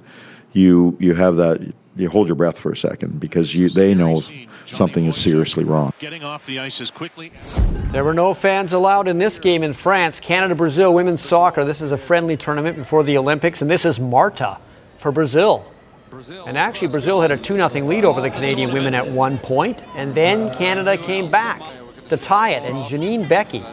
you 0.52 0.96
you 1.00 1.14
have 1.14 1.36
that 1.36 1.60
you 1.96 2.08
hold 2.08 2.28
your 2.28 2.36
breath 2.36 2.58
for 2.58 2.72
a 2.72 2.76
second 2.76 3.20
because 3.20 3.54
you 3.54 3.68
they 3.68 3.94
know 3.94 4.22
something 4.66 5.06
is 5.06 5.16
seriously 5.16 5.64
wrong. 5.64 5.92
Getting 5.98 6.22
off 6.22 6.46
the 6.46 6.60
ice 6.60 6.80
as 6.80 6.90
quickly. 6.90 7.32
There 7.90 8.04
were 8.04 8.14
no 8.14 8.32
fans 8.32 8.72
allowed 8.72 9.08
in 9.08 9.18
this 9.18 9.38
game 9.38 9.62
in 9.62 9.72
France. 9.72 10.20
Canada 10.20 10.54
Brazil 10.54 10.94
women's 10.94 11.22
soccer. 11.22 11.64
This 11.64 11.80
is 11.80 11.90
a 11.92 11.98
friendly 11.98 12.36
tournament 12.36 12.76
before 12.76 13.02
the 13.02 13.18
Olympics, 13.18 13.60
and 13.60 13.70
this 13.70 13.84
is 13.84 13.98
Marta 13.98 14.58
for 14.98 15.10
Brazil. 15.10 15.66
And 16.46 16.58
actually, 16.58 16.88
Brazil 16.88 17.20
had 17.20 17.30
a 17.30 17.36
2 17.36 17.56
0 17.56 17.68
lead 17.86 18.04
over 18.04 18.20
the 18.20 18.30
Canadian 18.30 18.72
women 18.72 18.94
at 18.94 19.06
one 19.06 19.38
point, 19.38 19.80
and 19.94 20.12
then 20.14 20.52
Canada 20.54 20.96
came 20.96 21.30
back 21.30 21.62
to 22.08 22.16
tie 22.16 22.50
it, 22.50 22.64
and 22.64 22.76
Janine 22.84 23.26
Beckie. 23.26 23.64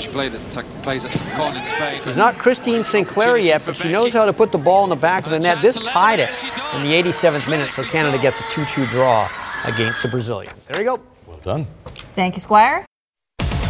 She 0.00 0.08
played 0.08 0.34
at, 0.34 0.40
plays 0.82 1.04
at 1.04 1.12
Con 1.36 1.56
in 1.56 1.66
Spain. 1.66 2.00
She's 2.02 2.16
not 2.16 2.38
Christine 2.38 2.82
Sinclair 2.82 3.36
yet, 3.36 3.62
but 3.64 3.76
she 3.76 3.90
knows 3.90 4.12
how 4.12 4.24
to 4.24 4.32
put 4.32 4.50
the 4.50 4.58
ball 4.58 4.84
in 4.84 4.90
the 4.90 4.96
back 4.96 5.24
of 5.24 5.30
the 5.30 5.38
net. 5.38 5.60
This 5.60 5.78
tied 5.78 6.18
it 6.18 6.42
in 6.74 6.82
the 6.82 6.92
87th 6.94 7.48
minute, 7.48 7.70
so 7.70 7.84
Canada 7.84 8.18
gets 8.18 8.40
a 8.40 8.44
2-2 8.44 8.90
draw 8.90 9.28
against 9.64 10.02
the 10.02 10.08
Brazilians. 10.08 10.64
There 10.66 10.82
you 10.82 10.96
go. 10.96 11.02
Well 11.26 11.38
done. 11.38 11.66
Thank 12.14 12.34
you, 12.34 12.40
Squire. 12.40 12.84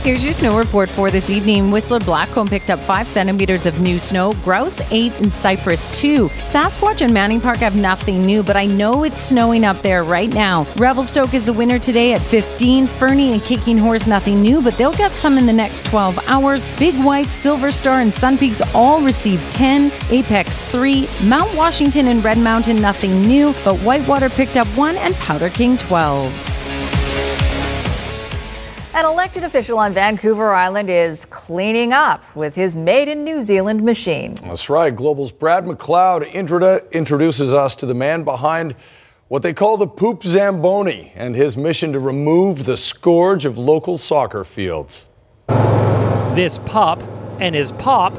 Here's 0.02 0.24
your 0.24 0.32
snow 0.32 0.58
report 0.58 0.88
for 0.88 1.12
this 1.12 1.30
evening. 1.30 1.70
Whistler 1.70 2.00
Blackcomb 2.00 2.48
picked 2.48 2.70
up 2.70 2.80
5 2.80 3.06
centimeters 3.06 3.66
of 3.66 3.78
new 3.78 4.00
snow. 4.00 4.34
Grouse 4.42 4.80
8 4.90 5.12
and 5.20 5.32
Cypress 5.32 5.86
2. 5.96 6.28
Sasquatch 6.28 7.02
and 7.02 7.14
Manning 7.14 7.40
Park 7.40 7.58
have 7.58 7.76
nothing 7.76 8.26
new, 8.26 8.42
but 8.42 8.56
I 8.56 8.66
know 8.66 9.04
it's 9.04 9.22
snowing 9.22 9.64
up 9.64 9.80
there 9.80 10.02
right 10.02 10.34
now. 10.34 10.66
Revelstoke 10.74 11.34
is 11.34 11.44
the 11.44 11.52
winner 11.52 11.78
today 11.78 12.14
at 12.14 12.20
15. 12.20 12.88
Fernie 12.88 13.32
and 13.32 13.44
Kicking 13.44 13.78
Horse 13.78 14.08
nothing 14.08 14.42
new, 14.42 14.60
but 14.60 14.76
they'll 14.76 14.92
get 14.92 15.12
some 15.12 15.38
in 15.38 15.46
the 15.46 15.52
next 15.52 15.86
12 15.86 16.18
hours. 16.26 16.66
Big 16.80 16.96
White, 16.96 17.28
Silver 17.28 17.70
Star, 17.70 18.00
and 18.00 18.12
Sun 18.12 18.38
Peaks 18.38 18.60
all 18.74 19.02
received 19.02 19.52
10. 19.52 19.92
Apex 20.10 20.64
3. 20.64 21.08
Mount 21.22 21.54
Washington 21.54 22.08
and 22.08 22.24
Red 22.24 22.38
Mountain 22.38 22.80
nothing 22.80 23.22
new, 23.22 23.54
but 23.64 23.78
Whitewater 23.78 24.30
picked 24.30 24.56
up 24.56 24.66
1 24.76 24.96
and 24.96 25.14
Powder 25.14 25.48
King 25.48 25.78
12. 25.78 26.51
An 28.94 29.06
elected 29.06 29.42
official 29.42 29.78
on 29.78 29.94
Vancouver 29.94 30.52
Island 30.52 30.90
is 30.90 31.24
cleaning 31.24 31.94
up 31.94 32.22
with 32.36 32.54
his 32.54 32.76
made 32.76 33.08
in 33.08 33.24
New 33.24 33.42
Zealand 33.42 33.82
machine. 33.82 34.34
That's 34.34 34.68
right. 34.68 34.94
Global's 34.94 35.32
Brad 35.32 35.64
McLeod 35.64 36.30
introduces 36.92 37.54
us 37.54 37.74
to 37.76 37.86
the 37.86 37.94
man 37.94 38.22
behind 38.22 38.74
what 39.28 39.42
they 39.42 39.54
call 39.54 39.78
the 39.78 39.86
Poop 39.86 40.22
Zamboni 40.22 41.10
and 41.14 41.34
his 41.34 41.56
mission 41.56 41.94
to 41.94 41.98
remove 41.98 42.66
the 42.66 42.76
scourge 42.76 43.46
of 43.46 43.56
local 43.56 43.96
soccer 43.96 44.44
fields. 44.44 45.06
This 46.36 46.58
pup 46.66 47.02
and 47.40 47.54
his 47.54 47.72
pop 47.72 48.14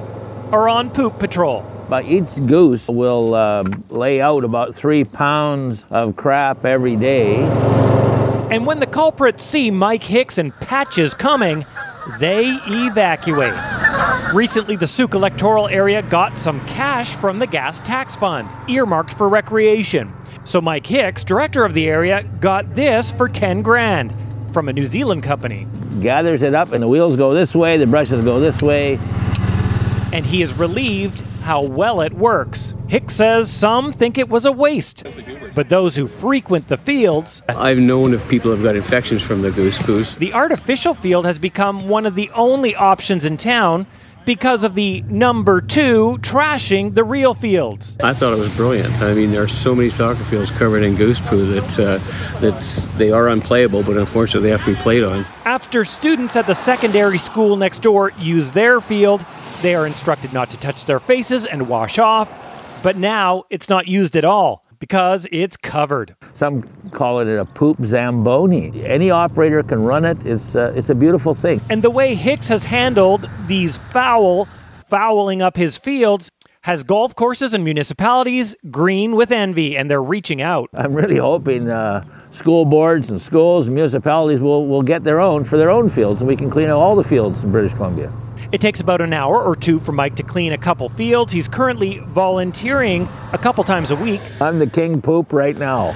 are 0.52 0.68
on 0.68 0.90
poop 0.90 1.20
patrol. 1.20 1.70
But 1.88 2.06
each 2.06 2.34
goose 2.48 2.88
will 2.88 3.36
uh, 3.36 3.64
lay 3.92 4.22
out 4.22 4.44
about 4.44 4.74
three 4.74 5.04
pounds 5.04 5.86
of 5.92 6.16
crap 6.16 6.66
every 6.66 6.96
day. 6.96 7.44
And 8.54 8.68
when 8.68 8.80
the 8.80 8.86
culprits 8.86 9.44
see 9.44 9.72
Mike 9.72 10.04
Hicks 10.04 10.38
and 10.38 10.54
Patches 10.60 11.16
coming, 11.16 11.66
they 12.20 12.44
evacuate. 12.68 13.56
Recently, 14.32 14.76
the 14.76 14.86
Sooke 14.86 15.16
electoral 15.16 15.68
area 15.68 16.04
got 16.04 16.38
some 16.38 16.60
cash 16.68 17.16
from 17.16 17.40
the 17.40 17.48
gas 17.48 17.80
tax 17.80 18.16
fund, 18.16 18.48
earmarked 18.70 19.16
for 19.16 19.28
recreation. 19.28 20.14
So 20.44 20.62
Mike 20.62 20.86
Hicks, 20.86 21.24
director 21.24 21.66
of 21.66 21.74
the 21.74 21.90
area, 21.90 22.22
got 22.42 22.76
this 22.76 23.12
for 23.12 23.28
10 23.28 23.64
grand 23.64 24.16
from 24.54 24.70
a 24.70 24.74
New 24.74 24.86
Zealand 24.86 25.24
company. 25.24 25.66
Gathers 26.00 26.44
it 26.44 26.54
up, 26.54 26.74
and 26.74 26.84
the 26.84 26.88
wheels 26.88 27.18
go 27.18 27.34
this 27.34 27.56
way, 27.56 27.78
the 27.78 27.88
brushes 27.88 28.24
go 28.24 28.40
this 28.40 28.62
way. 28.62 29.00
And 30.14 30.24
he 30.24 30.44
is 30.44 30.54
relieved 30.54 31.24
how 31.44 31.62
well 31.62 32.02
it 32.02 32.14
works. 32.14 32.74
Hicks 32.88 33.16
says 33.16 33.52
some 33.52 33.92
think 33.92 34.18
it 34.18 34.30
was 34.30 34.46
a 34.46 34.52
waste, 34.52 35.04
but 35.54 35.70
those 35.70 35.96
who 35.96 36.08
frequent 36.08 36.68
the 36.68 36.78
fields. 36.78 37.42
I've 37.50 37.78
known 37.78 38.14
if 38.14 38.28
people 38.28 38.52
have 38.52 38.64
got 38.64 38.76
infections 38.76 39.22
from 39.22 39.42
the 39.42 39.52
goose 39.52 39.78
poos. 39.80 40.18
The 40.18 40.34
artificial 40.34 40.94
field 40.94 41.26
has 41.26 41.38
become 41.38 41.88
one 41.90 42.06
of 42.06 42.16
the 42.16 42.30
only 42.32 42.76
options 42.76 43.26
in 43.26 43.38
town 43.38 43.86
because 44.26 44.64
of 44.64 44.76
the 44.76 45.02
number 45.04 45.62
two 45.62 46.18
trashing 46.22 46.96
the 46.96 47.04
real 47.04 47.34
fields. 47.34 47.98
I 48.04 48.14
thought 48.14 48.34
it 48.34 48.40
was 48.40 48.56
brilliant. 48.56 48.94
I 49.02 49.14
mean, 49.14 49.32
there 49.32 49.44
are 49.44 49.48
so 49.48 49.76
many 49.76 49.90
soccer 49.90 50.24
fields 50.24 50.52
covered 50.52 50.84
in 50.84 50.96
goose 50.96 51.20
poo 51.22 51.46
that 51.48 51.80
uh, 51.80 52.40
that 52.40 52.90
they 52.98 53.12
are 53.12 53.28
unplayable, 53.28 53.84
but 53.84 53.98
unfortunately 53.98 54.50
they 54.50 54.52
have 54.52 54.64
to 54.66 54.76
be 54.76 54.82
played 54.82 55.04
on. 55.04 55.26
After 55.46 55.84
students 55.86 56.36
at 56.36 56.48
the 56.48 56.56
secondary 56.56 57.18
school 57.18 57.56
next 57.56 57.82
door 57.82 58.12
use 58.20 58.52
their 58.52 58.82
field, 58.82 59.26
they 59.62 59.76
are 59.76 59.86
instructed 59.86 60.34
not 60.34 60.50
to 60.52 60.60
touch 60.60 60.86
their 60.86 61.00
faces 61.00 61.46
and 61.46 61.68
wash 61.68 62.00
off. 62.00 62.34
But 62.84 62.98
now 62.98 63.44
it's 63.50 63.70
not 63.70 63.88
used 63.88 64.18
at 64.18 64.26
all 64.26 64.66
because 64.84 65.26
it's 65.32 65.56
covered. 65.56 66.14
Some 66.36 66.64
call 66.92 67.20
it 67.20 67.28
a 67.30 67.46
poop 67.46 67.78
zamboni. 67.86 68.84
Any 68.84 69.12
operator 69.12 69.64
can 69.64 69.82
run 69.82 70.04
it. 70.04 70.18
It's 70.28 70.58
uh, 70.58 70.74
it's 70.76 70.90
a 70.90 70.96
beautiful 70.96 71.34
thing. 71.34 71.62
And 71.70 71.82
the 71.82 71.90
way 71.90 72.16
Hicks 72.16 72.50
has 72.50 72.66
handled 72.66 73.30
these 73.48 73.78
foul, 73.78 74.46
fouling 74.90 75.42
up 75.42 75.56
his 75.56 75.78
fields, 75.78 76.32
has 76.64 76.84
golf 76.84 77.16
courses 77.16 77.54
and 77.54 77.64
municipalities 77.64 78.58
green 78.72 79.16
with 79.16 79.32
envy, 79.32 79.78
and 79.78 79.90
they're 79.90 80.04
reaching 80.04 80.42
out. 80.42 80.70
I'm 80.74 80.94
really 80.94 81.18
hoping 81.18 81.70
uh, 81.70 82.04
school 82.32 82.66
boards 82.66 83.10
and 83.10 83.22
schools 83.22 83.68
and 83.68 83.76
municipalities 83.76 84.42
will, 84.42 84.68
will 84.68 84.84
get 84.84 85.06
their 85.06 85.22
own 85.22 85.46
for 85.46 85.56
their 85.56 85.70
own 85.70 85.90
fields, 85.90 86.20
and 86.20 86.28
we 86.28 86.36
can 86.36 86.50
clean 86.50 86.68
out 86.68 86.80
all 86.80 86.98
the 86.98 87.06
fields 87.06 87.42
in 87.42 87.54
British 87.54 87.74
Columbia. 87.76 88.12
It 88.54 88.62
takes 88.62 88.80
about 88.82 89.02
an 89.02 89.14
hour 89.14 89.42
or 89.42 89.56
two 89.56 89.80
for 89.80 89.94
Mike 89.94 90.16
to 90.18 90.22
clean 90.22 90.54
a 90.54 90.60
couple 90.60 90.88
fields. 90.88 91.34
He's 91.34 91.48
currently 91.48 91.98
volunteering 91.98 93.10
a 93.32 93.38
couple 93.40 93.64
times 93.64 93.90
a 93.90 93.96
week. 93.96 94.22
I'm 94.40 94.60
the 94.60 94.68
king 94.68 95.02
poop 95.02 95.34
right 95.34 95.58
now. 95.58 95.96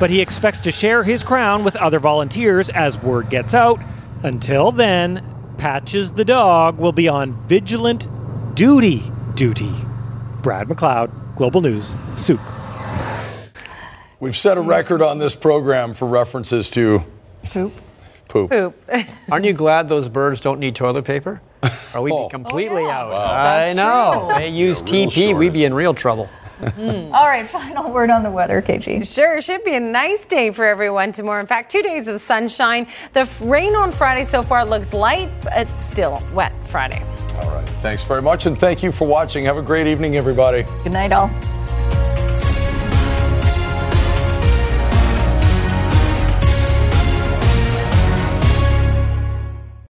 But 0.00 0.08
he 0.08 0.22
expects 0.22 0.60
to 0.60 0.72
share 0.72 1.04
his 1.04 1.22
crown 1.22 1.64
with 1.64 1.76
other 1.76 1.98
volunteers 1.98 2.70
as 2.70 2.96
word 3.02 3.28
gets 3.28 3.52
out. 3.52 3.78
Until 4.22 4.72
then, 4.72 5.22
Patches 5.58 6.12
the 6.12 6.24
dog 6.24 6.78
will 6.78 6.92
be 6.92 7.06
on 7.06 7.34
vigilant 7.46 8.08
duty 8.54 9.02
duty. 9.34 9.70
Brad 10.40 10.68
McLeod, 10.68 11.36
Global 11.36 11.60
News, 11.60 11.98
Sooke. 12.16 12.40
We've 14.20 14.36
set 14.36 14.56
a 14.56 14.62
record 14.62 15.02
on 15.02 15.18
this 15.18 15.34
program 15.34 15.92
for 15.92 16.08
references 16.08 16.70
to 16.70 17.04
poop. 17.44 17.74
Poop. 18.28 18.50
Poop. 18.50 18.76
Aren't 19.30 19.44
you 19.46 19.52
glad 19.54 19.88
those 19.88 20.08
birds 20.08 20.40
don't 20.40 20.60
need 20.60 20.74
toilet 20.74 21.04
paper? 21.04 21.40
Or 21.94 22.02
we'd 22.02 22.12
Oh. 22.12 22.26
be 22.26 22.30
completely 22.30 22.84
oh, 22.84 22.90
out. 22.90 23.10
Wow. 23.10 23.24
I 23.24 23.42
That's 23.42 23.76
know. 23.76 24.26
true. 24.26 24.34
They 24.38 24.48
use 24.48 24.82
Yeah, 24.86 24.92
real 24.92 25.10
TP, 25.10 25.38
we'd 25.38 25.52
be 25.52 25.64
in 25.64 25.74
real 25.74 25.94
trouble. 25.94 26.28
Mm. 26.60 27.12
All 27.12 27.26
right, 27.26 27.46
final 27.48 27.90
word 27.90 28.10
on 28.10 28.24
the 28.24 28.30
weather, 28.30 28.60
KG. 28.60 29.06
Sure, 29.14 29.40
should 29.40 29.62
be 29.62 29.74
a 29.76 29.80
nice 29.80 30.24
day 30.24 30.50
for 30.50 30.64
everyone 30.64 31.12
tomorrow. 31.12 31.40
In 31.40 31.46
fact, 31.46 31.70
two 31.70 31.82
days 31.82 32.08
of 32.08 32.20
sunshine. 32.20 32.88
The 33.12 33.20
f- 33.20 33.40
rain 33.40 33.76
on 33.76 33.92
Friday 33.92 34.24
so 34.24 34.42
far 34.42 34.64
looks 34.64 34.92
light, 34.92 35.30
but 35.44 35.68
still 35.80 36.20
wet 36.34 36.52
Friday. 36.66 37.00
All 37.42 37.50
right. 37.52 37.68
Thanks 37.80 38.02
very 38.02 38.22
much, 38.22 38.46
and 38.46 38.58
thank 38.58 38.82
you 38.82 38.90
for 38.90 39.06
watching. 39.06 39.44
Have 39.44 39.56
a 39.56 39.62
great 39.62 39.86
evening, 39.86 40.16
everybody. 40.16 40.64
Good 40.82 40.92
night, 40.92 41.12
all. 41.12 41.30